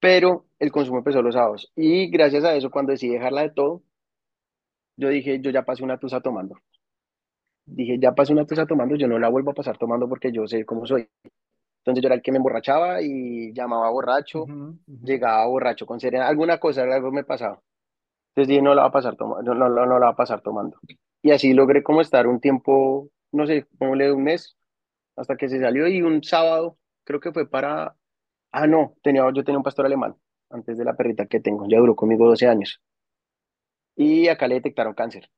Pero 0.00 0.46
el 0.60 0.70
consumo 0.70 0.98
empezó 0.98 1.20
los 1.20 1.34
sábados 1.34 1.72
y 1.74 2.08
gracias 2.10 2.44
a 2.44 2.54
eso 2.54 2.70
cuando 2.70 2.92
decidí 2.92 3.14
dejarla 3.14 3.42
de 3.42 3.50
todo, 3.50 3.82
yo 4.96 5.08
dije, 5.08 5.40
yo 5.40 5.50
ya 5.50 5.64
pasé 5.64 5.82
una 5.82 5.98
tusa 5.98 6.20
tomando. 6.20 6.56
Dije, 7.66 7.98
ya 7.98 8.14
pasé 8.14 8.32
una 8.32 8.46
tusa 8.46 8.64
tomando, 8.64 8.94
yo 8.94 9.08
no 9.08 9.18
la 9.18 9.28
vuelvo 9.30 9.50
a 9.50 9.54
pasar 9.54 9.78
tomando 9.78 10.08
porque 10.08 10.30
yo 10.30 10.46
sé 10.46 10.64
cómo 10.64 10.86
soy. 10.86 11.08
Entonces 11.78 12.02
yo 12.02 12.06
era 12.06 12.14
el 12.14 12.22
que 12.22 12.30
me 12.30 12.38
emborrachaba 12.38 13.02
y 13.02 13.52
llamaba 13.52 13.90
borracho, 13.90 14.46
llegaba 14.86 15.44
borracho 15.46 15.86
con 15.86 15.98
serena, 15.98 16.28
alguna 16.28 16.58
cosa, 16.58 16.82
algo 16.84 17.10
me 17.10 17.24
pasaba. 17.24 17.60
Entonces 18.34 18.48
dije, 18.48 18.62
no 18.62 18.74
la 18.74 18.82
va 18.82 18.88
a 18.88 18.92
pasar 18.92 19.16
tomando, 19.16 19.54
no, 19.54 19.68
no, 19.68 19.86
no, 19.86 19.98
la 19.98 20.06
va 20.06 20.12
a 20.12 20.16
pasar 20.16 20.40
tomando. 20.40 20.78
Y 21.22 21.32
así 21.32 21.52
logré 21.52 21.82
como 21.82 22.00
estar 22.00 22.26
un 22.26 22.40
tiempo, 22.40 23.10
no 23.30 23.46
sé, 23.46 23.66
como 23.78 23.94
le 23.94 24.10
un 24.10 24.24
mes, 24.24 24.56
hasta 25.16 25.36
que 25.36 25.48
se 25.50 25.60
salió 25.60 25.86
y 25.86 26.00
un 26.02 26.22
sábado, 26.24 26.78
creo 27.04 27.20
que 27.20 27.32
fue 27.32 27.48
para, 27.48 27.94
ah, 28.52 28.66
no, 28.66 28.94
tenía, 29.02 29.22
yo 29.34 29.44
tenía 29.44 29.58
un 29.58 29.64
pastor 29.64 29.84
alemán 29.86 30.16
antes 30.50 30.78
de 30.78 30.84
la 30.84 30.96
perrita 30.96 31.26
que 31.26 31.40
tengo, 31.40 31.66
ya 31.68 31.78
duró 31.78 31.94
conmigo 31.94 32.26
12 32.26 32.48
años. 32.48 32.80
Y 33.96 34.28
acá 34.28 34.48
le 34.48 34.56
detectaron 34.56 34.94
cáncer. 34.94 35.30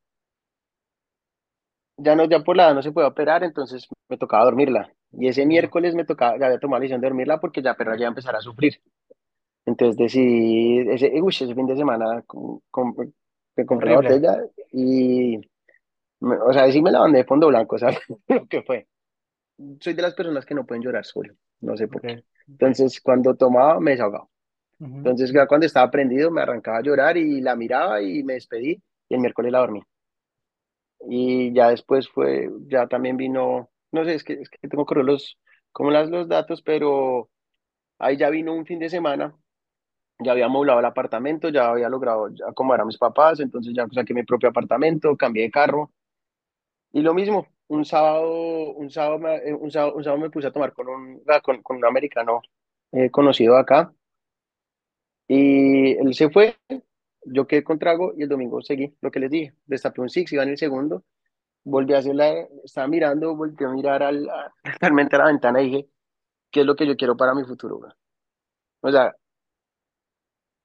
Ya 1.97 2.15
no, 2.17 2.25
ya 2.25 2.41
por 2.43 2.57
la 2.57 2.67
edad 2.67 2.75
no 2.75 2.83
se 2.83 2.93
puede 2.93 3.07
operar, 3.09 3.45
entonces 3.45 3.89
me 4.09 4.17
tocaba 4.19 4.45
dormirla. 4.45 4.93
Y 5.13 5.29
ese 5.29 5.47
miércoles 5.47 5.95
me 5.95 6.05
tocaba, 6.05 6.39
ya 6.39 6.47
había 6.47 6.59
tomado 6.59 6.79
la 6.79 6.83
decisión 6.83 7.01
de 7.01 7.09
dormirla 7.09 7.41
porque 7.41 7.63
ya 7.63 7.75
perra 7.75 7.95
ya 7.95 8.01
iba 8.03 8.09
a 8.09 8.11
empezar 8.11 8.37
a 8.37 8.41
sufrir. 8.41 8.81
Entonces 9.67 9.97
decidí, 9.97 10.81
ese, 10.91 11.11
uy, 11.21 11.31
ese 11.31 11.55
fin 11.55 11.67
de 11.67 11.77
semana 11.77 12.23
con, 12.27 12.61
me 13.57 13.67
compré 13.67 13.91
la 13.91 13.97
botella 13.97 14.39
y, 14.73 15.39
o 16.21 16.53
sea, 16.53 16.71
sí 16.71 16.83
me 16.83 16.91
la 16.91 17.01
mandé 17.01 17.19
de 17.19 17.25
fondo 17.25 17.49
blanco, 17.49 17.79
¿sabes? 17.79 17.99
Lo 18.29 18.47
que 18.47 18.63
fue. 18.63 18.87
Soy 19.81 19.95
de 19.95 20.03
las 20.03 20.15
personas 20.15 20.45
que 20.45 20.55
no 20.55 20.67
pueden 20.67 20.83
llorar 20.83 21.05
solo, 21.05 21.35
no 21.61 21.77
sé 21.77 21.89
por 21.89 22.03
qué. 22.03 22.25
Entonces, 22.47 23.01
cuando 23.01 23.35
tomaba, 23.37 23.81
me 23.81 23.93
desahogaba. 23.93 24.29
Entonces, 24.81 25.33
ya 25.33 25.47
cuando 25.47 25.67
estaba 25.67 25.91
prendido, 25.91 26.31
me 26.31 26.43
arrancaba 26.43 26.79
a 26.79 26.83
llorar 26.83 27.17
y 27.17 27.41
la 27.41 27.57
miraba 27.57 28.03
y 28.03 28.23
me 28.23 28.35
despedí 28.35 28.83
y 29.09 29.15
el 29.15 29.21
miércoles 29.21 29.53
la 29.53 29.61
dormí. 29.61 29.83
Y 31.09 31.55
ya 31.55 31.71
después 31.71 32.09
fue, 32.09 32.51
ya 32.67 32.87
también 32.87 33.17
vino, 33.17 33.71
no 33.93 34.05
sé, 34.05 34.15
es 34.15 34.25
que, 34.25 34.35
es 34.35 34.51
que 34.51 34.69
tengo 34.69 34.85
que 34.85 34.97
los, 34.97 35.39
como 35.73 35.91
las, 35.91 36.11
los 36.11 36.29
datos, 36.29 36.61
pero 36.61 37.31
ahí 37.99 38.17
ya 38.17 38.29
vino 38.29 38.53
un 38.53 38.67
fin 38.67 38.79
de 38.79 38.91
semana 38.91 39.35
ya 40.19 40.33
había 40.33 40.47
amoblado 40.47 40.79
el 40.79 40.85
apartamento, 40.85 41.49
ya 41.49 41.71
había 41.71 41.89
logrado 41.89 42.29
acomodar 42.47 42.83
a 42.83 42.85
mis 42.85 42.99
papás, 42.99 43.41
entonces 43.41 43.73
ya 43.75 43.87
saqué 43.93 44.15
mi 44.15 44.23
propio 44.23 44.49
apartamento, 44.49 45.17
cambié 45.17 45.45
de 45.45 45.51
carro. 45.51 45.91
Y 46.93 47.03
lo 47.03 47.15
mismo, 47.15 47.49
un 47.69 47.85
sábado, 47.85 48.73
un 48.73 48.91
sábado, 48.91 49.29
eh, 49.29 49.53
un 49.55 49.71
sábado, 49.71 49.95
un 49.97 50.05
sábado 50.05 50.23
me 50.23 50.31
puse 50.31 50.47
a 50.47 50.53
tomar 50.53 50.73
con 50.73 50.89
un, 50.89 51.23
con, 51.43 51.77
un 51.77 51.85
americano 51.85 52.43
eh, 52.93 53.11
conocido 53.11 53.57
acá. 53.57 53.93
Y 55.27 55.93
él 55.93 56.15
se 56.15 56.31
fue, 56.31 56.57
yo 57.25 57.47
quedé 57.47 57.65
con 57.65 57.79
trago 57.79 58.13
y 58.17 58.23
el 58.23 58.29
domingo 58.29 58.61
seguí 58.63 58.95
lo 59.01 59.11
que 59.11 59.21
les 59.21 59.31
dije. 59.31 59.55
Destapé 59.67 60.01
un 60.01 60.11
six, 60.11 60.33
iba 60.33 60.43
en 60.43 60.51
el 60.51 60.59
segundo, 60.59 61.05
volví 61.65 61.95
a 61.95 61.99
hacer 61.99 62.15
la, 62.15 62.31
estaba 62.65 62.87
mirando, 62.89 63.35
volví 63.37 63.65
a 63.65 63.69
mirar 63.69 64.03
al, 64.03 64.29
realmente 64.81 65.17
a 65.17 65.21
la 65.21 65.27
ventana 65.27 65.63
y 65.63 65.67
dije, 65.67 65.89
¿qué 66.51 66.61
es 66.61 66.67
lo 66.67 66.77
que 66.77 66.87
yo 66.87 66.97
quiero 66.97 67.17
para 67.17 67.35
mi 67.35 67.45
futuro? 67.45 67.81
O 68.81 68.91
sea, 68.91 69.17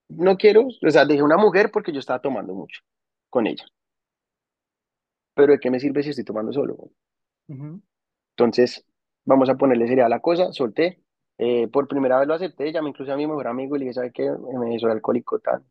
no 0.10 0.38
quiero, 0.38 0.68
o 0.68 0.90
sea, 0.90 1.06
dejé 1.06 1.24
una 1.24 1.38
mujer 1.38 1.72
porque 1.72 1.92
yo 1.92 2.00
estaba 2.00 2.20
tomando 2.22 2.54
mucho 2.54 2.82
con 3.30 3.48
ella. 3.48 3.66
Pero 5.36 5.54
¿de 5.54 5.60
qué 5.60 5.72
me 5.72 5.80
sirve 5.80 6.04
si 6.04 6.10
estoy 6.10 6.26
tomando 6.26 6.52
solo? 6.52 6.92
Entonces, 8.38 8.86
vamos 9.26 9.50
a 9.50 9.56
ponerle 9.56 9.88
sería 9.88 10.10
la 10.10 10.20
cosa, 10.20 10.52
solté. 10.52 11.02
Eh, 11.38 11.68
por 11.70 11.88
primera 11.88 12.20
vez 12.20 12.28
lo 12.28 12.34
acepté, 12.34 12.72
llamé 12.72 12.90
incluso 12.90 13.14
a 13.14 13.16
mi 13.16 13.26
mejor 13.26 13.48
amigo 13.48 13.76
y 13.76 13.80
le 13.80 13.86
dije, 13.86 13.94
¿sabe 13.94 14.12
qué? 14.12 14.30
Me 14.30 14.76
hizo 14.76 14.88
el 14.88 14.94
alcohólico 14.94 15.40
tal. 15.40 15.64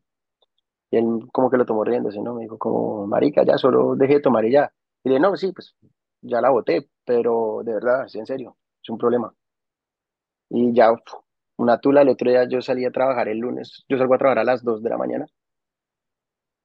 Y 0.89 0.97
él 0.97 1.05
como 1.31 1.51
que 1.51 1.57
lo 1.57 1.65
tomó 1.65 1.83
riéndose, 1.83 2.19
¿no? 2.21 2.33
Me 2.33 2.43
dijo 2.43 2.57
como, 2.57 3.05
marica, 3.05 3.43
ya 3.43 3.57
solo 3.57 3.95
dejé 3.95 4.15
de 4.15 4.21
tomar 4.21 4.45
y 4.45 4.51
ya. 4.51 4.73
Y 5.03 5.09
le 5.09 5.15
dije, 5.15 5.21
no, 5.21 5.35
sí, 5.37 5.51
pues 5.51 5.75
ya 6.21 6.41
la 6.41 6.49
boté, 6.49 6.89
pero 7.05 7.61
de 7.63 7.73
verdad, 7.73 8.05
es 8.05 8.15
en 8.15 8.25
serio, 8.25 8.57
es 8.81 8.89
un 8.89 8.97
problema. 8.97 9.33
Y 10.49 10.73
ya 10.73 10.91
una 11.59 11.79
tula. 11.79 12.01
El 12.01 12.09
otro 12.09 12.29
día 12.29 12.45
yo 12.47 12.61
salí 12.61 12.85
a 12.85 12.91
trabajar 12.91 13.27
el 13.27 13.37
lunes. 13.39 13.83
Yo 13.87 13.97
salgo 13.97 14.15
a 14.15 14.17
trabajar 14.17 14.39
a 14.39 14.43
las 14.43 14.63
2 14.63 14.81
de 14.81 14.89
la 14.89 14.97
mañana. 14.97 15.25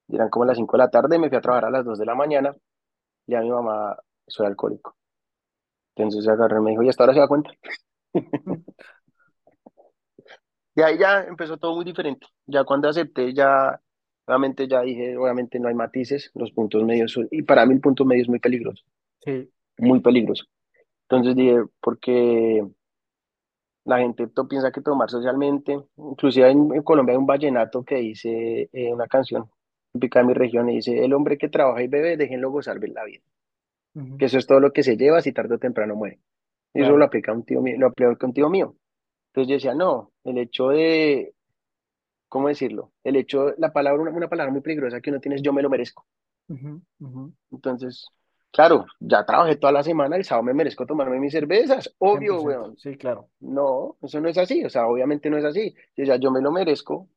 Eran 0.09 0.29
como 0.31 0.45
las 0.45 0.57
5 0.57 0.77
de 0.77 0.79
la 0.79 0.91
tarde. 0.91 1.19
Me 1.19 1.29
fui 1.29 1.37
a 1.37 1.41
trabajar 1.41 1.67
a 1.67 1.71
las 1.71 1.85
2 1.85 1.99
de 1.99 2.07
la 2.07 2.15
mañana. 2.15 2.55
Y 3.27 3.35
a 3.35 3.41
mi 3.41 3.51
mamá 3.51 3.97
soy 4.27 4.47
alcohólico. 4.47 4.97
Entonces 5.97 6.25
se 6.25 6.31
agarró 6.31 6.59
y 6.61 6.63
me 6.63 6.71
dijo, 6.71 6.83
¿y 6.83 6.89
hasta 6.89 7.03
ahora 7.05 7.15
se 7.15 7.21
da 7.21 7.29
cuenta? 7.29 7.51
y 10.77 10.83
ahí 10.83 10.99
ya 10.99 11.23
empezó 11.23 11.57
todo 11.57 11.75
muy 11.75 11.85
diferente. 11.85 12.27
Ya 12.47 12.65
cuando 12.65 12.89
acepté, 12.89 13.33
ya 13.33 13.81
obviamente 14.27 14.69
ya 14.69 14.83
dije, 14.83 15.17
obviamente 15.17 15.59
no 15.59 15.69
hay 15.69 15.75
matices, 15.75 16.31
los 16.35 16.53
puntos 16.53 16.83
medios 16.85 17.19
y 17.31 17.43
para 17.43 17.67
mí 17.67 17.75
el 17.75 17.81
punto 17.81 18.05
medio 18.05 18.23
es 18.23 18.29
muy 18.29 18.39
peligroso. 18.39 18.85
Sí. 19.21 19.51
Muy 19.79 20.01
peligroso. 20.01 20.45
Entonces 21.09 21.37
dije, 21.37 21.65
porque 21.81 22.65
la 23.85 23.99
gente 23.99 24.29
piensa 24.49 24.73
que 24.73 24.81
tomar 24.81 25.11
socialmente, 25.11 25.79
inclusive 25.97 26.51
en, 26.51 26.83
Colombia 26.83 27.13
hay 27.13 27.19
un 27.19 27.27
vallenato 27.27 27.85
que 27.85 27.97
dice 27.97 28.69
eh, 28.73 28.93
una 28.93 29.07
canción 29.07 29.51
típica 29.93 30.21
de 30.21 30.27
mi 30.27 30.35
región 30.35 30.69
y 30.71 30.77
dice, 30.77 31.05
el 31.05 31.13
hombre 31.13 31.39
que 31.39 31.49
trabaja 31.49 31.83
y 31.83 31.89
bebe, 31.89 32.17
déjenlo 32.17 32.51
gozar 32.51 32.79
la 32.81 33.05
vida. 33.05 33.23
Que 34.19 34.25
eso 34.25 34.39
es 34.39 34.47
todo 34.47 34.59
lo 34.59 34.73
que 34.73 34.83
se 34.83 34.97
lleva 34.97 35.21
si 35.21 35.33
tarde 35.33 35.55
o 35.55 35.59
temprano 35.59 35.95
muere. 35.95 36.19
Y 36.73 36.83
eso 36.83 36.97
lo 36.97 37.05
aplica 37.05 37.33
un 37.33 37.45
tío 37.45 37.61
mío, 37.61 37.77
lo 37.79 37.87
aplica 37.87 38.27
un 38.27 38.33
tío 38.33 38.51
mío. 38.51 38.75
Entonces 39.29 39.49
yo 39.49 39.55
decía, 39.55 39.75
no, 39.75 40.11
el 40.25 40.39
hecho 40.39 40.71
de, 40.71 41.33
¿cómo 42.29 42.49
decirlo? 42.49 42.91
El 43.05 43.15
hecho, 43.15 43.55
la 43.57 43.73
palabra, 43.73 44.03
una, 44.03 44.11
una 44.11 44.29
palabra 44.29 44.53
muy 44.53 44.63
peligrosa 44.63 45.01
que 45.01 45.11
uno 45.11 45.21
tiene 45.21 45.37
es 45.37 45.43
yo 45.43 45.53
me 45.53 45.63
lo 45.63 45.71
merezco. 45.71 46.05
Entonces, 47.53 48.09
Claro, 48.55 48.87
ya 49.01 49.27
trabajé 49.27 49.57
toda 49.57 49.73
la 49.73 49.83
semana, 49.83 50.15
el 50.15 50.25
sábado 50.25 50.45
me 50.45 50.55
merezco 50.55 50.87
tomarme 50.87 51.19
mis 51.19 51.33
cervezas, 51.33 51.93
obvio, 51.99 52.41
weón. 52.41 52.77
Sí, 52.79 52.97
claro. 52.97 53.29
No, 53.41 53.97
eso 54.01 54.21
no 54.21 54.29
es 54.29 54.39
así, 54.39 54.65
o 54.65 54.71
sea, 54.71 54.87
obviamente 54.87 55.29
no 55.29 55.37
es 55.37 55.45
así. 55.45 55.75
O 56.01 56.05
sea, 56.07 56.17
yo 56.19 56.31
me 56.31 56.41
lo 56.41 56.53
merezco, 56.53 57.09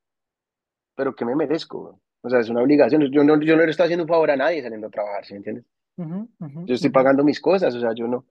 pero 0.95 1.13
¿qué 1.13 1.25
me 1.25 1.35
merezco? 1.35 2.01
O 2.21 2.29
sea, 2.29 2.39
es 2.39 2.49
una 2.49 2.63
obligación. 2.63 3.03
Yo 3.11 3.23
no, 3.23 3.39
yo 3.39 3.55
no 3.55 3.63
le 3.63 3.69
estoy 3.69 3.83
haciendo 3.83 4.05
un 4.05 4.09
favor 4.09 4.31
a 4.31 4.35
nadie 4.35 4.63
saliendo 4.63 4.88
a 4.88 4.89
trabajar, 4.89 5.25
¿sí 5.25 5.33
me 5.33 5.38
entiendes? 5.38 5.65
yo 5.97 6.73
estoy 6.73 6.89
pagando 6.89 7.23
mis 7.23 7.39
cosas, 7.39 7.73
o 7.75 7.79
sea, 7.79 7.93
yo 7.93 8.07
no, 8.07 8.25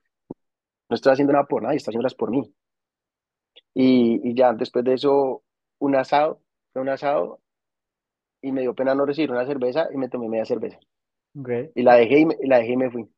no 0.89 0.95
estoy 0.95 1.13
haciendo 1.13 1.33
nada 1.33 1.47
por 1.47 1.63
nadie, 1.63 1.77
estoy 1.77 1.93
haciéndolas 1.93 2.15
por 2.17 2.33
mí. 2.33 2.53
Y, 3.73 4.21
y 4.29 4.35
ya 4.35 4.53
después 4.53 4.85
de 4.85 4.95
eso, 4.95 5.45
un 5.79 5.95
asado, 5.95 6.41
fue 6.73 6.83
un 6.83 6.89
asado, 6.89 7.41
y 8.43 8.51
me 8.51 8.63
dio 8.63 8.75
pena 8.75 8.97
no 8.97 9.07
recibir 9.07 9.31
una 9.31 9.47
cerveza 9.47 9.87
y 9.93 9.97
me 9.97 10.09
tomé 10.09 10.29
media 10.29 10.45
cerveza. 10.45 10.81
Y 11.75 11.83
la 11.83 11.97
dejé 11.97 12.21
y, 12.21 12.27
me, 12.27 12.37
la 12.45 12.59
dejé 12.59 12.73
y 12.73 12.77
me 12.77 12.91
fui. 12.91 13.09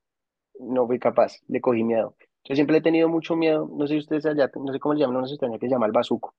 No 0.60 0.86
fui 0.86 0.98
capaz, 0.98 1.36
le 1.46 1.60
cogí 1.60 1.84
miedo. 1.84 2.16
Yo 2.44 2.54
siempre 2.54 2.78
he 2.78 2.80
tenido 2.80 3.08
mucho 3.08 3.36
miedo, 3.36 3.68
no 3.70 3.86
sé 3.86 3.94
si 3.94 4.00
ustedes 4.00 4.26
allá, 4.26 4.50
no 4.54 4.72
sé 4.72 4.80
cómo 4.80 4.94
le 4.94 5.00
llaman 5.00 5.18
una 5.18 5.26
sustancia 5.26 5.58
que 5.58 5.66
se 5.66 5.70
llama 5.70 5.86
el 5.86 5.92
bazuco. 5.92 6.34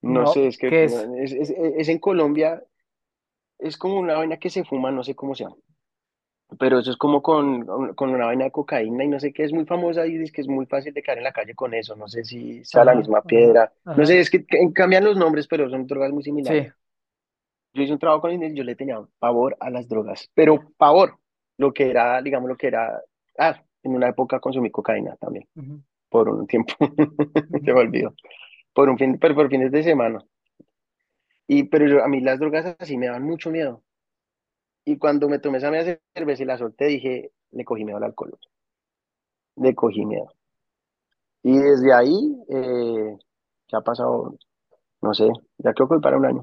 No, 0.00 0.26
sé, 0.26 0.48
es 0.48 0.58
que 0.58 0.84
es? 0.84 0.92
Es, 0.92 1.88
en 1.88 1.98
Colombia, 1.98 2.60
es 3.58 3.76
como 3.76 4.00
una 4.00 4.14
vaina 4.14 4.36
que 4.36 4.50
se 4.50 4.64
fuma, 4.64 4.90
no 4.90 5.04
sé 5.04 5.14
cómo 5.14 5.34
se 5.34 5.44
llama. 5.44 5.56
Pero 6.58 6.80
eso 6.80 6.90
es 6.90 6.96
como 6.96 7.22
con, 7.22 7.94
con 7.94 8.10
una 8.10 8.26
vaina 8.26 8.44
de 8.44 8.50
cocaína 8.50 9.04
y 9.04 9.08
no 9.08 9.20
sé 9.20 9.32
qué, 9.32 9.44
es 9.44 9.52
muy 9.52 9.64
famosa 9.64 10.06
y 10.06 10.18
dice 10.18 10.32
que 10.32 10.40
es 10.40 10.48
muy 10.48 10.66
fácil 10.66 10.92
de 10.92 11.02
caer 11.02 11.18
en 11.18 11.24
la 11.24 11.32
calle 11.32 11.54
con 11.54 11.72
eso. 11.72 11.94
No 11.94 12.08
sé 12.08 12.24
si 12.24 12.64
sea 12.64 12.84
la 12.84 12.94
misma 12.94 13.22
piedra. 13.22 13.72
No 13.84 14.04
sé, 14.04 14.18
es 14.18 14.28
que 14.28 14.44
cambian 14.74 15.04
los 15.04 15.16
nombres, 15.16 15.46
pero 15.46 15.70
son 15.70 15.86
drogas 15.86 16.12
muy 16.12 16.24
similares. 16.24 16.74
Yo 17.74 17.82
hice 17.82 17.92
un 17.92 17.98
trabajo 17.98 18.22
con 18.22 18.32
Inés 18.32 18.52
y 18.52 18.56
yo 18.56 18.64
le 18.64 18.76
tenía 18.76 19.00
pavor 19.18 19.56
a 19.60 19.70
las 19.70 19.88
drogas, 19.88 20.30
pero 20.34 20.72
pavor, 20.76 21.18
lo 21.56 21.72
que 21.72 21.88
era, 21.90 22.20
digamos, 22.20 22.48
lo 22.48 22.56
que 22.56 22.66
era, 22.66 23.00
ah, 23.38 23.62
en 23.82 23.94
una 23.94 24.08
época 24.08 24.40
consumí 24.40 24.70
cocaína 24.70 25.16
también, 25.16 25.46
por 26.08 26.28
un 26.28 26.46
tiempo, 26.46 26.74
se 27.64 27.72
me 27.72 27.80
olvidó, 27.80 28.14
por 28.72 28.88
un 28.88 28.98
fin, 28.98 29.18
pero 29.18 29.34
por 29.34 29.48
fines 29.48 29.72
de 29.72 29.82
semana. 29.82 30.24
Y, 31.46 31.64
pero 31.64 32.04
a 32.04 32.08
mí 32.08 32.20
las 32.20 32.38
drogas 32.38 32.76
así 32.78 32.96
me 32.96 33.06
daban 33.06 33.24
mucho 33.24 33.50
miedo. 33.50 33.82
Y 34.84 34.98
cuando 34.98 35.28
me 35.28 35.38
tomé 35.38 35.58
esa 35.58 35.70
media 35.70 36.00
cerveza 36.14 36.42
y 36.42 36.46
la 36.46 36.58
solté, 36.58 36.86
dije, 36.86 37.32
le 37.50 37.64
cogí 37.64 37.84
miedo 37.84 37.98
al 37.98 38.04
alcohol. 38.04 38.38
Le 39.56 39.74
cogí 39.74 40.04
miedo. 40.04 40.32
Y 41.42 41.58
desde 41.58 41.92
ahí, 41.92 42.36
eh, 42.48 43.16
ya 43.68 43.78
ha 43.78 43.82
pasado, 43.82 44.36
no 45.00 45.14
sé, 45.14 45.28
ya 45.58 45.72
creo 45.72 45.88
que 45.88 45.98
para 45.98 46.16
un 46.16 46.26
año. 46.26 46.40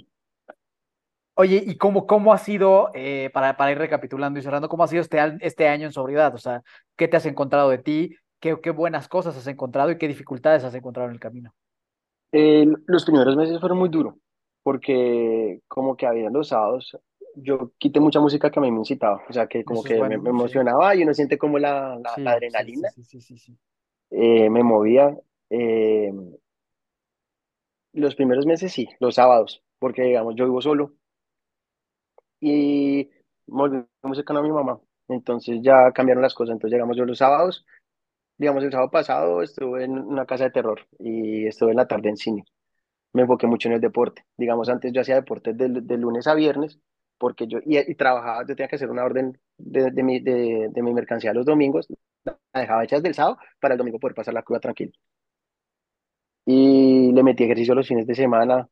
Oye, 1.42 1.64
¿y 1.66 1.78
cómo, 1.78 2.06
cómo 2.06 2.34
ha 2.34 2.38
sido, 2.38 2.92
eh, 2.94 3.30
para, 3.34 3.56
para 3.56 3.72
ir 3.72 3.78
recapitulando 3.78 4.40
y 4.40 4.44
cerrando, 4.44 4.68
cómo 4.68 4.84
ha 4.84 4.88
sido 4.90 5.02
este, 5.02 5.20
este 5.42 5.70
año 5.70 5.86
en 5.86 5.94
sobriedad? 5.94 6.36
O 6.36 6.38
sea, 6.38 6.62
¿qué 6.98 7.08
te 7.08 7.16
has 7.18 7.26
encontrado 7.26 7.70
de 7.70 7.78
ti? 7.78 8.16
¿Qué, 8.42 8.60
qué 8.62 8.72
buenas 8.72 9.08
cosas 9.08 9.38
has 9.38 9.48
encontrado 9.48 9.90
y 9.92 9.98
qué 9.98 10.08
dificultades 10.10 10.66
has 10.66 10.76
encontrado 10.76 11.08
en 11.08 11.14
el 11.16 11.20
camino? 11.22 11.54
Eh, 12.32 12.66
los 12.88 13.06
primeros 13.06 13.36
meses 13.36 13.60
fueron 13.60 13.80
muy 13.80 13.90
duros, 13.90 14.16
porque 14.64 15.62
como 15.68 15.96
que 15.98 16.06
había 16.06 16.30
los 16.30 16.50
sábados, 16.50 16.98
yo 17.36 17.72
quité 17.80 18.00
mucha 18.00 18.20
música 18.20 18.52
que 18.52 18.60
a 18.60 18.62
mí 18.62 18.72
me 18.72 18.80
incitaba, 18.80 19.24
o 19.30 19.34
sea, 19.34 19.48
que 19.48 19.66
como 19.66 19.84
Eso 19.84 19.84
que 19.84 20.04
me, 20.04 20.18
bueno, 20.18 20.20
me 20.20 20.30
sí, 20.36 20.52
emocionaba 20.52 20.96
y 20.96 21.04
uno 21.04 21.14
siente 21.14 21.38
como 21.40 21.58
la, 21.60 21.98
la, 22.04 22.20
la 22.24 22.32
sí, 22.32 22.48
sí, 22.48 22.70
sí, 22.72 22.74
adrenalina, 22.74 22.88
sí, 22.88 23.04
sí, 23.04 23.22
sí, 23.22 23.38
sí. 23.38 23.58
eh, 24.12 24.50
me 24.50 24.64
movía. 24.64 25.18
eh, 25.50 26.12
los 27.94 28.16
primeros 28.16 28.46
meses 28.46 28.72
sí, 28.72 28.90
los 29.00 29.16
sábados, 29.16 29.64
porque 29.80 30.04
digamos, 30.04 30.36
yo 30.36 30.46
vivo 30.46 30.62
solo 30.62 30.94
y 32.40 33.10
cercano 34.14 34.40
a 34.40 34.44
mi 34.44 34.52
mamá, 34.52 34.80
entonces 35.08 35.60
ya 35.62 35.92
cambiaron 35.94 36.22
las 36.24 36.34
cosas, 36.34 36.54
entonces 36.54 36.74
llegamos 36.76 36.98
yo 36.98 37.06
los 37.06 37.18
sábados, 37.18 37.66
digamos, 38.38 38.64
el 38.64 38.72
sábado 38.72 38.92
pasado 38.92 39.42
estuve 39.44 39.86
en 39.86 39.94
una 40.00 40.26
casa 40.26 40.46
de 40.46 40.52
terror 40.52 40.82
y 41.00 41.48
estuve 41.48 41.72
en 41.72 41.78
la 41.78 41.88
tarde 41.88 42.10
en 42.10 42.18
cine. 42.18 42.46
me 43.14 43.24
enfoqué 43.24 43.48
mucho 43.48 43.70
en 43.70 43.76
el 43.76 43.82
deporte. 43.82 44.26
Digamos, 44.38 44.70
antes 44.70 44.92
yo 44.94 45.02
hacía 45.02 45.16
deporte 45.16 45.54
de, 45.54 45.70
de 45.82 45.98
lunes 45.98 46.28
a 46.28 46.36
viernes, 46.36 46.80
porque 47.18 47.48
yo, 47.48 47.60
y, 47.66 47.78
y, 47.80 47.96
trabajaba, 47.96 48.42
yo 48.48 48.56
tenía 48.56 48.68
que 48.70 48.76
hacer 48.78 48.90
una 48.92 49.04
orden 49.06 49.40
de, 49.58 49.92
de, 49.92 50.04
mi, 50.04 50.20
de, 50.22 50.70
de 50.72 50.84
mi 50.84 50.94
mercancía 50.94 51.34
los 51.34 51.46
domingos, 51.46 51.88
la 52.26 52.62
dejaba 52.62 52.84
hecha 52.86 53.00
del 53.02 53.16
sábado 53.16 53.38
para 53.62 53.76
el 53.76 53.80
domingo 53.80 54.00
poder 54.00 54.16
pasar 54.16 54.34
la 54.34 54.44
cruda 54.44 54.60
tranquilo. 54.62 54.92
Y 56.46 57.14
le 57.14 57.24
metí 57.24 57.46
ejercicio 57.46 57.74
los 57.76 57.88
fines 57.88 58.06
de 58.06 58.14
semana. 58.16 58.68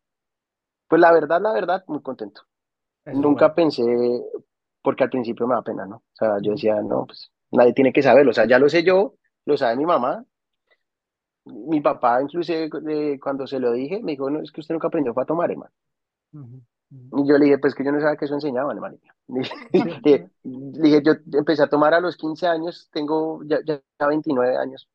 Pues 0.90 1.02
la 1.02 1.12
verdad, 1.14 1.42
la 1.42 1.54
verdad, 1.54 1.84
muy 1.88 2.02
contento. 2.02 2.44
Eso 3.08 3.12
es 3.12 3.16
bueno. 3.16 3.30
Nunca 3.30 3.56
pensé, 3.56 3.84
porque 4.82 5.04
al 5.04 5.10
principio 5.10 5.48
me 5.48 5.56
da 5.56 5.62
pena, 5.62 5.86
¿no? 5.86 5.98
O 5.98 6.16
sea, 6.16 6.38
yo 6.42 6.52
decía, 6.52 6.82
no, 6.82 7.06
pues 7.06 7.32
nadie 7.52 7.74
tiene 7.74 7.94
que 7.94 8.04
saberlo. 8.04 8.32
O 8.32 8.34
sea, 8.34 8.46
ya 8.46 8.60
lo 8.60 8.70
sé 8.70 8.84
yo, 8.84 9.16
lo 9.46 9.58
sabe 9.58 9.76
mi 9.78 9.86
mamá. 9.86 10.26
Mi 11.46 11.80
papá, 11.80 12.22
incluso 12.22 12.52
eh, 12.52 13.20
cuando 13.22 13.48
se 13.48 13.60
lo 13.60 13.72
dije, 13.72 14.02
me 14.02 14.12
dijo, 14.12 14.30
no, 14.30 14.42
es 14.42 14.52
que 14.52 14.60
usted 14.60 14.76
nunca 14.76 14.88
aprendió 14.88 15.14
para 15.14 15.26
tomar, 15.26 15.50
hermano. 15.50 15.72
Uh 16.34 16.40
-huh. 16.40 16.62
Y 16.90 17.28
yo 17.28 17.38
le 17.38 17.46
dije, 17.46 17.58
pues 17.58 17.76
que 17.76 17.84
yo 17.84 17.92
no 17.92 18.00
sabía 18.00 18.18
que 18.18 18.26
eso 18.26 18.34
enseñaban, 18.34 18.76
hermano. 18.76 18.98
Le 19.28 20.30
dije, 20.44 21.02
yo 21.04 21.14
empecé 21.34 21.64
a 21.64 21.70
tomar 21.70 21.94
a 21.94 22.00
los 22.00 22.18
15 22.18 22.48
años, 22.48 22.90
tengo 22.92 23.42
ya, 23.46 23.60
ya 23.66 24.08
29 24.08 24.58
años. 24.58 24.90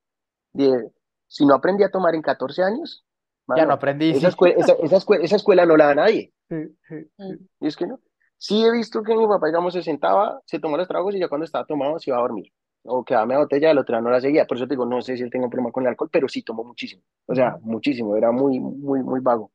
Dije, 0.53 0.91
si 1.27 1.47
no 1.47 1.55
aprendí 1.55 1.85
a 1.85 1.91
tomar 1.91 2.15
en 2.15 2.23
14 2.23 2.63
años, 2.63 3.05
mano, 3.47 3.63
ya 3.63 3.67
no 3.67 3.75
aprendí. 3.75 4.11
Esa, 4.11 4.29
escuela, 4.29 4.55
esa, 4.59 4.73
esa, 4.75 4.97
escuela, 4.97 5.25
esa, 5.25 5.37
escuela, 5.37 5.67
no 5.67 5.77
la 5.77 5.87
da 5.87 5.95
nadie. 5.95 6.33
Sí, 6.53 6.77
sí, 6.87 7.11
sí. 7.17 7.49
Y 7.61 7.67
es 7.67 7.77
que 7.77 7.87
no. 7.87 7.99
Sí 8.37 8.63
he 8.63 8.71
visto 8.71 9.03
que 9.03 9.17
mi 9.17 9.27
papá, 9.27 9.47
digamos, 9.47 9.73
se 9.73 9.83
sentaba, 9.83 10.43
se 10.45 10.59
tomó 10.59 10.77
los 10.77 10.87
tragos 10.87 11.15
y 11.15 11.19
ya 11.19 11.29
cuando 11.29 11.47
estaba 11.47 11.65
tomado 11.65 11.99
se 11.99 12.11
iba 12.11 12.19
a 12.19 12.21
dormir. 12.21 12.53
O 12.85 13.05
quedaba 13.05 13.25
media 13.25 13.39
botella, 13.39 13.71
el 13.71 13.79
otro 13.79 13.95
día 13.97 14.03
no 14.03 14.11
la 14.11 14.21
seguía. 14.21 14.47
Por 14.47 14.59
eso 14.59 14.67
te 14.67 14.75
digo, 14.75 14.85
no 14.85 15.01
sé 15.01 15.17
si 15.17 15.23
él 15.23 15.31
tenga 15.31 15.47
un 15.47 15.51
problema 15.51 15.73
con 15.73 15.85
el 15.85 15.91
alcohol, 15.91 16.11
pero 16.13 16.29
sí 16.29 16.43
tomó 16.43 16.63
muchísimo. 16.65 17.03
O 17.27 17.35
sea, 17.35 17.57
muchísimo. 17.63 18.17
Era 18.17 18.33
muy, 18.33 18.61
muy, 18.61 19.03
muy 19.03 19.21
vago. 19.21 19.51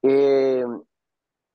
Eh, 0.00 0.64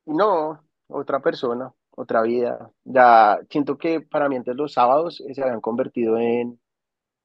no, 0.05 0.63
otra 0.87 1.21
persona, 1.21 1.73
otra 1.95 2.21
vida. 2.21 2.69
Ya 2.83 3.39
siento 3.49 3.77
que 3.77 4.01
para 4.01 4.29
mí 4.29 4.35
antes 4.35 4.55
los 4.55 4.73
sábados 4.73 5.23
se 5.33 5.41
habían 5.41 5.61
convertido 5.61 6.17
en 6.17 6.59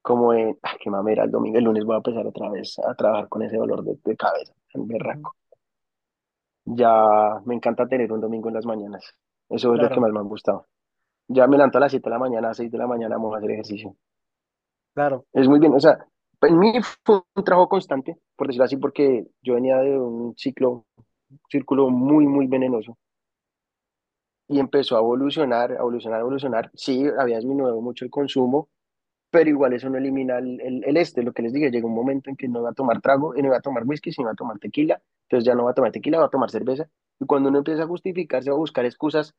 como 0.00 0.32
en, 0.32 0.58
ay, 0.62 0.76
qué 0.80 0.90
mamera, 0.90 1.24
el 1.24 1.30
domingo, 1.30 1.58
el 1.58 1.64
lunes 1.64 1.84
voy 1.84 1.94
a 1.94 1.96
empezar 1.96 2.26
otra 2.26 2.50
vez 2.50 2.78
a 2.78 2.94
trabajar 2.94 3.28
con 3.28 3.42
ese 3.42 3.56
dolor 3.56 3.82
de, 3.82 3.98
de 4.04 4.16
cabeza, 4.16 4.52
en 4.74 4.86
berraco. 4.86 5.34
Ya 6.66 7.40
me 7.44 7.54
encanta 7.54 7.86
tener 7.86 8.12
un 8.12 8.20
domingo 8.20 8.48
en 8.48 8.54
las 8.54 8.66
mañanas. 8.66 9.04
Eso 9.48 9.74
es 9.74 9.80
Claro. 9.80 9.88
lo 9.90 9.94
que 9.94 10.00
más 10.00 10.12
me 10.12 10.18
ha 10.20 10.22
gustado. 10.22 10.66
Ya 11.28 11.46
me 11.46 11.56
levanto 11.56 11.78
a 11.78 11.82
las 11.82 11.92
7 11.92 12.04
de 12.08 12.10
la 12.14 12.18
mañana, 12.18 12.50
a 12.50 12.54
6 12.54 12.70
de 12.70 12.78
la 12.78 12.86
mañana 12.86 13.16
vamos 13.16 13.34
a 13.34 13.38
hacer 13.38 13.50
ejercicio. 13.50 13.96
Claro. 14.94 15.24
Es 15.32 15.48
muy 15.48 15.58
bien, 15.58 15.74
o 15.74 15.80
sea, 15.80 15.98
en 16.42 16.58
mí 16.58 16.72
fue 17.04 17.20
un 17.34 17.44
trabajo 17.44 17.68
constante, 17.68 18.18
por 18.36 18.46
decirlo 18.46 18.64
así, 18.64 18.76
porque 18.76 19.26
yo 19.42 19.54
venía 19.54 19.78
de 19.78 19.98
un 19.98 20.34
ciclo, 20.36 20.84
un 21.30 21.38
círculo 21.50 21.90
muy, 21.90 22.26
muy 22.26 22.46
venenoso 22.46 22.96
y 24.48 24.58
empezó 24.60 24.96
a 24.96 25.00
evolucionar, 25.00 25.72
a 25.72 25.76
evolucionar, 25.78 26.18
a 26.18 26.20
evolucionar. 26.22 26.70
Sí, 26.74 27.04
había 27.18 27.36
disminuido 27.38 27.80
mucho 27.80 28.04
el 28.04 28.10
consumo, 28.10 28.68
pero 29.30 29.48
igual 29.50 29.72
eso 29.72 29.88
no 29.90 29.98
elimina 29.98 30.38
el, 30.38 30.60
el, 30.60 30.84
el, 30.84 30.96
este, 30.98 31.22
lo 31.22 31.32
que 31.32 31.42
les 31.42 31.52
dije, 31.52 31.70
llega 31.70 31.86
un 31.86 31.94
momento 31.94 32.30
en 32.30 32.36
que 32.36 32.46
no 32.48 32.62
va 32.62 32.70
a 32.70 32.74
tomar 32.74 33.00
trago, 33.00 33.34
y 33.36 33.42
no 33.42 33.50
va 33.50 33.56
a 33.58 33.62
tomar 33.62 33.84
whisky, 33.84 34.12
sino 34.12 34.26
va 34.26 34.32
a 34.32 34.36
tomar 34.36 34.58
tequila, 34.58 35.00
entonces 35.24 35.46
ya 35.46 35.54
no 35.54 35.64
va 35.64 35.72
a 35.72 35.74
tomar 35.74 35.92
tequila, 35.92 36.18
va 36.18 36.26
a 36.26 36.30
tomar 36.30 36.50
cerveza, 36.50 36.88
y 37.20 37.26
cuando 37.26 37.48
uno 37.48 37.58
empieza 37.58 37.82
a 37.84 37.86
justificarse 37.86 38.50
o 38.50 38.54
a 38.54 38.58
buscar 38.58 38.84
excusas, 38.84 39.34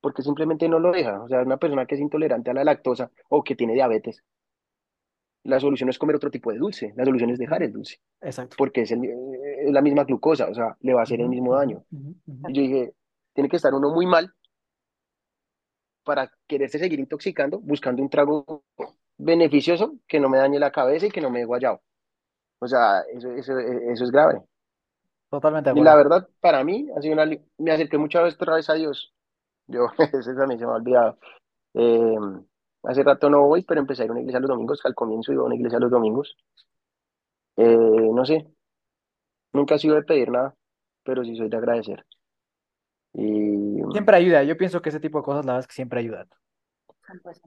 porque 0.00 0.22
simplemente 0.22 0.68
no 0.68 0.78
lo 0.78 0.92
deja, 0.92 1.22
o 1.22 1.28
sea, 1.28 1.42
una 1.42 1.58
persona 1.58 1.86
que 1.86 1.94
es 1.94 2.00
intolerante 2.00 2.50
a 2.50 2.54
la 2.54 2.64
lactosa 2.64 3.10
o 3.28 3.42
que 3.44 3.54
tiene 3.56 3.74
diabetes, 3.74 4.22
la 5.44 5.58
solución 5.58 5.86
no 5.86 5.90
es 5.90 5.98
comer 5.98 6.16
otro 6.16 6.30
tipo 6.30 6.52
de 6.52 6.58
dulce, 6.58 6.92
la 6.96 7.04
solución 7.04 7.30
es 7.30 7.38
dejar 7.38 7.62
el 7.62 7.72
dulce, 7.72 7.98
Exacto. 8.20 8.56
porque 8.58 8.82
es, 8.82 8.90
el, 8.92 9.04
es 9.04 9.72
la 9.72 9.80
misma 9.82 10.04
glucosa, 10.04 10.48
o 10.48 10.54
sea, 10.54 10.76
le 10.80 10.92
va 10.94 11.00
a 11.00 11.02
hacer 11.04 11.20
el 11.20 11.28
mismo 11.28 11.50
uh 11.50 11.54
-huh, 11.54 11.58
daño. 11.58 11.84
uh 11.90 11.96
-huh. 11.96 12.50
Y 12.50 12.54
yo 12.54 12.62
dije, 12.62 12.94
tiene 13.34 13.48
que 13.48 13.56
estar 13.56 13.72
uno 13.74 13.90
muy 13.90 14.06
mal 14.06 14.32
para 16.04 16.30
quererse 16.46 16.78
seguir 16.78 16.98
intoxicando, 17.00 17.58
buscando 17.60 18.02
un 18.02 18.10
trago 18.10 18.64
beneficioso 19.18 19.94
que 20.08 20.18
no 20.20 20.28
me 20.28 20.38
dañe 20.38 20.58
la 20.58 20.72
cabeza 20.72 21.06
y 21.06 21.10
que 21.10 21.20
no 21.20 21.30
me 21.30 21.40
dé 21.40 21.44
guayao. 21.44 21.80
O 22.58 22.66
sea, 22.66 23.00
eso, 23.12 23.30
eso, 23.32 23.58
eso 23.58 24.04
es 24.04 24.10
grave. 24.10 24.42
Totalmente 25.30 25.72
de 25.72 25.78
Y 25.78 25.82
la 25.82 25.94
verdad, 25.94 26.28
para 26.40 26.64
mí, 26.64 26.88
ha 26.96 27.00
sido 27.00 27.14
una, 27.14 27.30
me 27.58 27.70
acerqué 27.70 27.96
muchas 27.98 28.24
veces 28.24 28.40
otra 28.40 28.56
vez 28.56 28.68
a 28.68 28.74
Dios. 28.74 29.14
Yo, 29.68 29.86
eso 30.12 30.34
también 30.34 30.58
se 30.58 30.66
me 30.66 30.72
ha 30.72 30.76
olvidado. 30.76 31.18
Eh, 31.74 32.16
hace 32.82 33.02
rato 33.04 33.30
no 33.30 33.46
voy, 33.46 33.62
pero 33.62 33.80
empecé 33.80 34.02
a 34.02 34.04
ir 34.06 34.10
a 34.10 34.12
una 34.12 34.20
iglesia 34.20 34.40
los 34.40 34.50
domingos, 34.50 34.82
que 34.82 34.88
al 34.88 34.94
comienzo 34.94 35.32
iba 35.32 35.42
a 35.42 35.46
una 35.46 35.54
iglesia 35.54 35.78
los 35.78 35.90
domingos. 35.90 36.36
Eh, 37.56 38.10
no 38.12 38.24
sé, 38.24 38.48
nunca 39.52 39.76
he 39.76 39.78
sido 39.78 39.94
de 39.94 40.02
pedir 40.02 40.30
nada, 40.30 40.54
pero 41.04 41.24
sí 41.24 41.36
soy 41.36 41.48
de 41.48 41.56
agradecer. 41.56 42.04
Y... 43.12 43.82
Siempre 43.92 44.16
ayuda, 44.16 44.42
yo 44.42 44.56
pienso 44.56 44.82
que 44.82 44.88
ese 44.88 45.00
tipo 45.00 45.18
de 45.18 45.24
cosas 45.24 45.44
la 45.44 45.52
verdad 45.52 45.60
es 45.60 45.66
que 45.68 45.74
siempre 45.74 46.00
ayudan. 46.00 46.28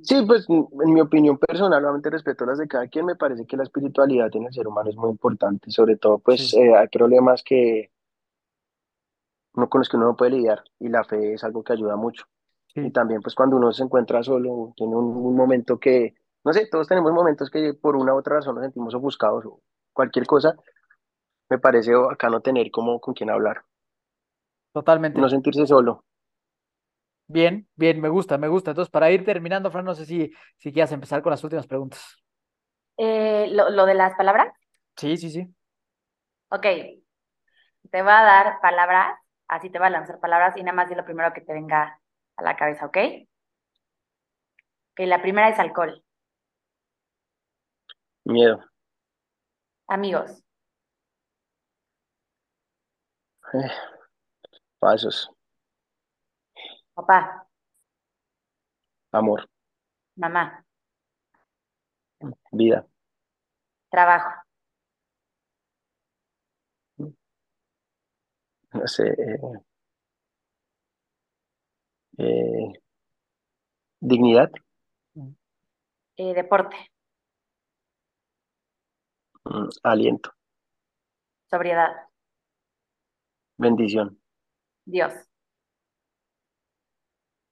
Sí, 0.01 0.24
pues 0.26 0.47
en 0.49 0.93
mi 0.93 1.01
opinión 1.01 1.38
personal, 1.38 1.84
obviamente 1.84 2.09
respeto 2.09 2.45
las 2.45 2.57
de 2.57 2.68
cada 2.68 2.88
quien, 2.88 3.05
me 3.05 3.16
parece 3.16 3.45
que 3.45 3.57
la 3.57 3.64
espiritualidad 3.64 4.30
en 4.36 4.45
el 4.45 4.53
ser 4.53 4.68
humano 4.68 4.89
es 4.89 4.95
muy 4.95 5.11
importante, 5.11 5.72
sobre 5.72 5.97
todo 5.97 6.20
pues 6.20 6.49
sí. 6.49 6.59
eh, 6.59 6.76
hay 6.76 6.88
problemas 6.88 7.43
que 7.43 7.91
no 9.55 9.70
con 9.70 9.80
los 9.80 9.89
que 9.89 9.97
uno 9.97 10.07
no 10.07 10.16
puede 10.16 10.32
lidiar 10.32 10.64
y 10.80 10.89
la 10.89 11.03
fe 11.03 11.34
es 11.34 11.43
algo 11.43 11.64
que 11.64 11.74
ayuda 11.74 11.95
mucho. 11.95 12.26
Sí. 12.74 12.82
Y 12.82 12.91
también 12.91 13.22
pues 13.22 13.36
cuando 13.36 13.55
uno 13.55 13.72
se 13.72 13.84
encuentra 13.84 14.24
solo, 14.24 14.74
tiene 14.76 14.95
un, 14.95 15.16
un, 15.16 15.36
momento 15.36 15.80
que, 15.80 16.16
no 16.43 16.53
sé, 16.53 16.68
todos 16.72 16.88
tenemos 16.88 17.11
momentos 17.11 17.49
que 17.49 17.74
por 17.74 17.95
una 17.95 18.14
u 18.14 18.18
otra 18.18 18.38
razón 18.38 18.55
nos 18.55 18.64
sentimos 18.64 18.93
ofuscados 18.95 19.45
o 19.45 19.61
cualquier 19.93 20.26
cosa, 20.26 20.55
me 21.49 21.59
parece 21.59 21.91
acá 22.11 22.30
no 22.30 22.41
tener 22.41 22.72
como 22.72 22.99
con 22.99 23.14
quién 23.14 23.30
hablar. 23.30 23.64
Totalmente. 24.74 25.22
No 25.22 25.30
sentirse 25.30 25.68
solo. 25.68 26.03
Bien, 27.34 27.67
bien, 27.75 27.99
me 27.99 28.09
gusta, 28.09 28.38
me 28.38 28.47
gusta. 28.47 28.71
Entonces, 28.71 28.91
para 28.91 29.09
ir 29.09 29.25
terminando, 29.25 29.71
Fran, 29.71 29.86
no 29.86 29.95
sé 29.95 30.05
si, 30.05 30.31
si 30.57 30.71
quieras 30.71 30.91
empezar 30.91 31.23
con 31.23 31.31
las 31.31 31.43
últimas 31.43 31.65
preguntas. 31.65 32.15
Eh, 32.97 33.47
¿lo, 33.49 33.71
¿Lo 33.71 33.88
de 33.88 33.95
las 33.95 34.13
palabras? 34.15 34.53
Sí, 34.97 35.17
sí, 35.17 35.29
sí. 35.31 35.55
Ok. 36.49 36.65
Te 37.91 38.01
va 38.01 38.19
a 38.19 38.23
dar 38.23 38.59
palabras, 38.61 39.17
así 39.47 39.69
te 39.69 39.79
va 39.79 39.88
a 39.88 39.89
lanzar 39.89 40.19
palabras 40.19 40.57
y 40.57 40.63
nada 40.63 40.75
más 40.75 40.89
di 40.89 40.95
lo 40.95 41.05
primero 41.05 41.31
que 41.34 41.41
te 41.41 41.53
venga 41.53 41.99
a 42.36 42.43
la 42.43 42.55
cabeza, 42.57 42.86
¿ok? 42.88 42.97
Ok, 44.91 44.99
la 45.07 45.21
primera 45.21 45.49
es 45.49 45.59
alcohol. 45.59 46.03
Miedo. 48.25 48.63
Amigos. 49.88 50.43
Eh, 53.53 53.69
pasos. 54.79 55.29
Papá. 56.93 57.47
Amor. 59.11 59.49
Mamá. 60.15 60.65
Vida. 62.51 62.87
Trabajo. 63.89 64.43
No 68.73 68.87
sé. 68.87 69.03
Eh, 69.07 69.39
eh, 72.17 72.73
dignidad. 73.99 74.51
Eh, 76.17 76.33
deporte. 76.33 76.75
Mm, 79.45 79.69
aliento. 79.83 80.31
Sobriedad. 81.49 81.91
Bendición. 83.57 84.19
Dios. 84.85 85.13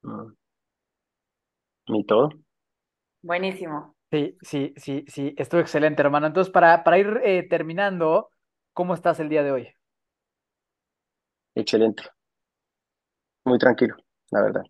Mm. 0.04 0.34
¿Y 1.88 2.06
todo? 2.06 2.30
Buenísimo. 3.22 3.96
Sí, 4.12 4.38
sí, 4.42 4.74
sí, 4.76 5.06
sí, 5.08 5.34
estuvo 5.38 5.62
excelente, 5.62 6.02
hermano. 6.02 6.28
Entonces, 6.28 6.52
para, 6.52 6.84
para 6.84 6.98
ir 6.98 7.22
eh, 7.24 7.48
terminando, 7.50 8.30
¿cómo 8.74 8.94
estás 8.94 9.20
el 9.20 9.30
día 9.30 9.44
de 9.44 9.52
hoy? 9.52 9.74
Excelente, 11.56 12.04
muy 13.46 13.58
tranquilo, 13.58 13.96
la 14.32 14.42
verdad. 14.42 14.64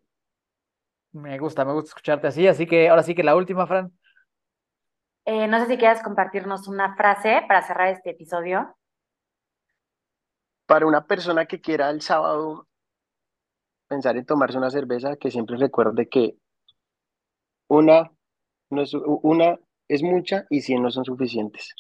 Me 1.14 1.38
gusta, 1.40 1.66
me 1.66 1.74
gusta 1.74 1.90
escucharte 1.90 2.28
así, 2.28 2.48
así 2.48 2.66
que 2.66 2.90
ahora 2.90 3.04
sí 3.04 3.16
que 3.16 3.24
la 3.24 3.36
última, 3.36 3.68
Fran. 3.68 3.92
Eh, 5.26 5.48
no 5.48 5.60
sé 5.60 5.68
si 5.68 5.78
quieras 5.78 6.02
compartirnos 6.02 6.68
una 6.68 6.96
frase 6.96 7.44
para 7.48 7.62
cerrar 7.62 7.90
este 7.90 8.12
episodio. 8.12 8.76
Para 10.66 10.86
una 10.86 11.06
persona 11.06 11.46
que 11.46 11.60
quiera 11.60 11.90
el 11.90 12.02
sábado 12.02 12.68
pensar 13.92 14.16
en 14.16 14.26
tomarse 14.26 14.58
una 14.58 14.70
cerveza, 14.70 15.18
que 15.18 15.30
siempre 15.30 15.58
recuerde 15.58 16.08
que 16.08 16.38
una, 17.68 18.10
no 18.70 18.82
es, 18.84 18.94
una 18.94 19.60
es 19.90 20.02
mucha 20.02 20.46
y 20.50 20.62
cien 20.62 20.82
no 20.82 20.92
son 20.92 21.04
suficientes. 21.04 21.76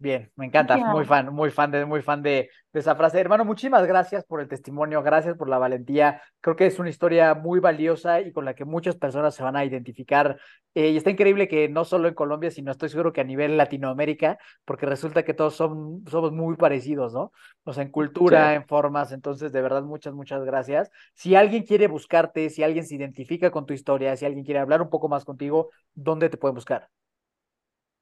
Bien, 0.00 0.30
me 0.36 0.46
encanta, 0.46 0.76
muy 0.76 1.04
fan, 1.04 1.32
muy 1.34 1.50
fan 1.50 1.72
de, 1.72 1.84
muy 1.84 2.02
fan 2.02 2.22
de, 2.22 2.50
de, 2.72 2.80
esa 2.80 2.94
frase. 2.94 3.18
Hermano, 3.18 3.44
muchísimas 3.44 3.84
gracias 3.84 4.24
por 4.24 4.40
el 4.40 4.46
testimonio, 4.46 5.02
gracias 5.02 5.36
por 5.36 5.48
la 5.48 5.58
valentía. 5.58 6.22
Creo 6.40 6.54
que 6.54 6.66
es 6.66 6.78
una 6.78 6.88
historia 6.88 7.34
muy 7.34 7.58
valiosa 7.58 8.20
y 8.20 8.32
con 8.32 8.44
la 8.44 8.54
que 8.54 8.64
muchas 8.64 8.96
personas 8.96 9.34
se 9.34 9.42
van 9.42 9.56
a 9.56 9.64
identificar. 9.64 10.38
Eh, 10.74 10.90
y 10.90 10.96
está 10.96 11.10
increíble 11.10 11.48
que 11.48 11.68
no 11.68 11.84
solo 11.84 12.06
en 12.06 12.14
Colombia, 12.14 12.52
sino 12.52 12.70
estoy 12.70 12.90
seguro 12.90 13.12
que 13.12 13.20
a 13.20 13.24
nivel 13.24 13.56
Latinoamérica, 13.56 14.38
porque 14.64 14.86
resulta 14.86 15.24
que 15.24 15.34
todos 15.34 15.56
son, 15.56 16.04
somos 16.06 16.30
muy 16.30 16.54
parecidos, 16.56 17.12
¿no? 17.12 17.32
O 17.64 17.72
sea, 17.72 17.82
en 17.82 17.90
cultura, 17.90 18.54
en 18.54 18.66
formas. 18.66 19.10
Entonces, 19.10 19.50
de 19.50 19.62
verdad, 19.62 19.82
muchas, 19.82 20.14
muchas 20.14 20.44
gracias. 20.44 20.90
Si 21.14 21.34
alguien 21.34 21.64
quiere 21.64 21.88
buscarte, 21.88 22.50
si 22.50 22.62
alguien 22.62 22.86
se 22.86 22.94
identifica 22.94 23.50
con 23.50 23.66
tu 23.66 23.74
historia, 23.74 24.16
si 24.16 24.26
alguien 24.26 24.44
quiere 24.44 24.60
hablar 24.60 24.80
un 24.80 24.90
poco 24.90 25.08
más 25.08 25.24
contigo, 25.24 25.70
¿dónde 25.94 26.28
te 26.28 26.36
pueden 26.36 26.54
buscar? 26.54 26.88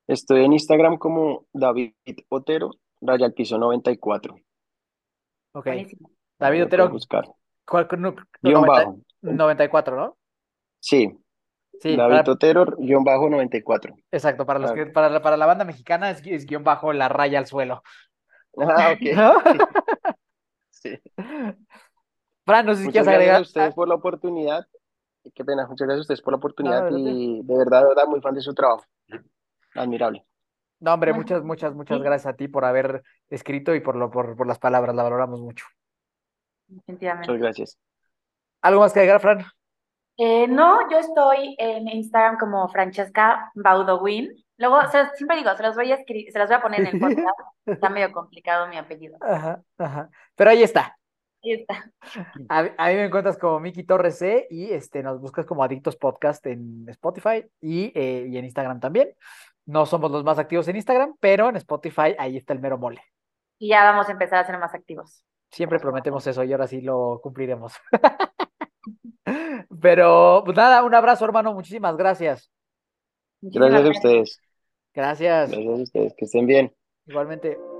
Estoy 0.06 0.44
en 0.44 0.52
Instagram 0.52 0.98
como 0.98 1.46
David 1.52 1.92
Otero, 2.28 2.70
raya 3.00 3.26
al 3.26 3.32
piso 3.32 3.58
94. 3.58 4.36
Ok. 5.52 5.68
David 6.38 6.64
Otero. 6.64 6.88
Buscar. 6.88 7.28
¿Cuál, 7.66 7.88
no, 7.98 8.14
guion 8.40 8.62
bajo. 8.62 8.98
94, 9.22 9.96
¿no? 9.96 10.16
Sí. 10.78 11.18
sí 11.80 11.96
David 11.96 12.30
Otero, 12.30 12.66
guion 12.78 13.02
bajo 13.02 13.28
94. 13.28 13.96
Exacto, 14.12 14.46
para, 14.46 14.60
los 14.60 14.72
que, 14.72 14.86
para, 14.86 15.10
la, 15.10 15.20
para 15.20 15.36
la 15.36 15.46
banda 15.46 15.64
mexicana 15.64 16.10
es, 16.10 16.24
es, 16.24 16.46
guion 16.46 16.62
bajo 16.62 16.92
la 16.92 17.08
raya 17.08 17.38
al 17.38 17.46
suelo. 17.46 17.82
Ah, 18.58 18.94
ok. 18.94 20.16
sí. 20.70 20.98
Fran, 22.46 22.64
no 22.64 22.74
sé 22.74 22.84
si 22.84 22.90
quieres 22.90 23.06
agregar. 23.06 23.34
Gracias 23.34 23.38
a 23.38 23.42
ustedes 23.42 23.74
por 23.74 23.86
la 23.86 23.96
oportunidad. 23.96 24.66
Qué 25.34 25.44
pena, 25.44 25.66
muchas 25.66 25.86
gracias 25.86 25.98
a 25.98 26.00
ustedes 26.00 26.22
por 26.22 26.32
la 26.32 26.38
oportunidad 26.38 26.90
y 26.90 27.42
de 27.42 27.54
verdad, 27.54 27.82
de 27.82 27.88
verdad, 27.88 28.06
muy 28.06 28.22
fan 28.22 28.34
de 28.34 28.40
su 28.40 28.54
trabajo 28.54 28.82
admirable. 29.76 30.26
No, 30.78 30.92
hombre, 30.92 31.12
muchas, 31.12 31.42
muchas, 31.42 31.74
muchas 31.74 32.00
gracias 32.00 32.32
a 32.32 32.36
ti 32.36 32.48
por 32.48 32.64
haber 32.64 33.02
escrito 33.30 33.74
y 33.74 33.80
por, 33.80 33.96
lo, 33.96 34.10
por, 34.10 34.36
por 34.36 34.46
las 34.46 34.58
palabras, 34.58 34.94
la 34.94 35.02
valoramos 35.02 35.40
mucho. 35.40 35.64
Definitivamente. 36.66 37.28
Muchas 37.28 37.42
gracias. 37.42 37.78
¿Algo 38.60 38.80
más 38.80 38.92
que 38.92 39.00
agregar, 39.00 39.20
Fran? 39.20 39.46
Eh, 40.18 40.46
no, 40.48 40.90
yo 40.90 40.98
estoy 40.98 41.54
en 41.58 41.88
Instagram 41.88 42.38
como 42.38 42.68
Francesca 42.68 43.50
Baudowin. 43.54 44.32
Luego, 44.58 44.80
siempre 45.14 45.36
digo, 45.36 45.54
se 45.54 45.62
los 45.62 45.76
voy 45.76 45.92
a 45.92 45.96
escribir, 45.96 46.32
se 46.32 46.38
los 46.38 46.48
voy 46.48 46.56
a 46.56 46.62
poner 46.62 46.80
en 46.80 46.86
el 46.86 47.00
podcast. 47.00 47.38
Está 47.66 47.90
medio 47.90 48.12
complicado 48.12 48.66
mi 48.68 48.76
apellido. 48.76 49.18
Ajá, 49.20 49.62
ajá. 49.78 50.08
Pero 50.34 50.50
ahí 50.50 50.62
está. 50.62 50.96
Ahí 51.42 51.52
está. 51.52 51.90
A, 52.48 52.62
mí 52.62 52.94
me 52.94 53.04
encuentras 53.04 53.36
como 53.36 53.60
Miki 53.60 53.84
Torres 53.84 54.18
C 54.18 54.46
y 54.50 54.70
este, 54.70 55.02
nos 55.02 55.20
buscas 55.20 55.44
como 55.44 55.62
Adictos 55.62 55.96
Podcast 55.96 56.44
en 56.46 56.88
Spotify 56.88 57.44
y, 57.60 57.92
eh, 57.94 58.26
y 58.28 58.38
en 58.38 58.44
Instagram 58.46 58.80
también. 58.80 59.10
No 59.66 59.84
somos 59.84 60.10
los 60.10 60.24
más 60.24 60.38
activos 60.38 60.68
en 60.68 60.76
Instagram, 60.76 61.16
pero 61.20 61.48
en 61.48 61.56
Spotify 61.56 62.14
ahí 62.18 62.36
está 62.36 62.52
el 62.52 62.60
mero 62.60 62.78
mole. 62.78 63.02
Y 63.58 63.70
ya 63.70 63.82
vamos 63.84 64.08
a 64.08 64.12
empezar 64.12 64.38
a 64.38 64.46
ser 64.46 64.58
más 64.58 64.74
activos. 64.74 65.24
Siempre 65.50 65.80
prometemos 65.80 66.26
eso 66.26 66.44
y 66.44 66.52
ahora 66.52 66.66
sí 66.66 66.80
lo 66.80 67.20
cumpliremos. 67.22 67.74
pero, 69.80 70.42
pues 70.44 70.56
nada, 70.56 70.84
un 70.84 70.94
abrazo, 70.94 71.24
hermano. 71.24 71.52
Muchísimas 71.52 71.96
gracias. 71.96 72.50
gracias 73.40 73.84
a 73.84 73.90
ustedes. 73.90 74.40
Gracias. 74.94 75.50
Gracias 75.50 75.78
a 75.78 75.82
ustedes. 75.82 76.14
Que 76.16 76.24
estén 76.24 76.46
bien. 76.46 76.74
Igualmente. 77.06 77.75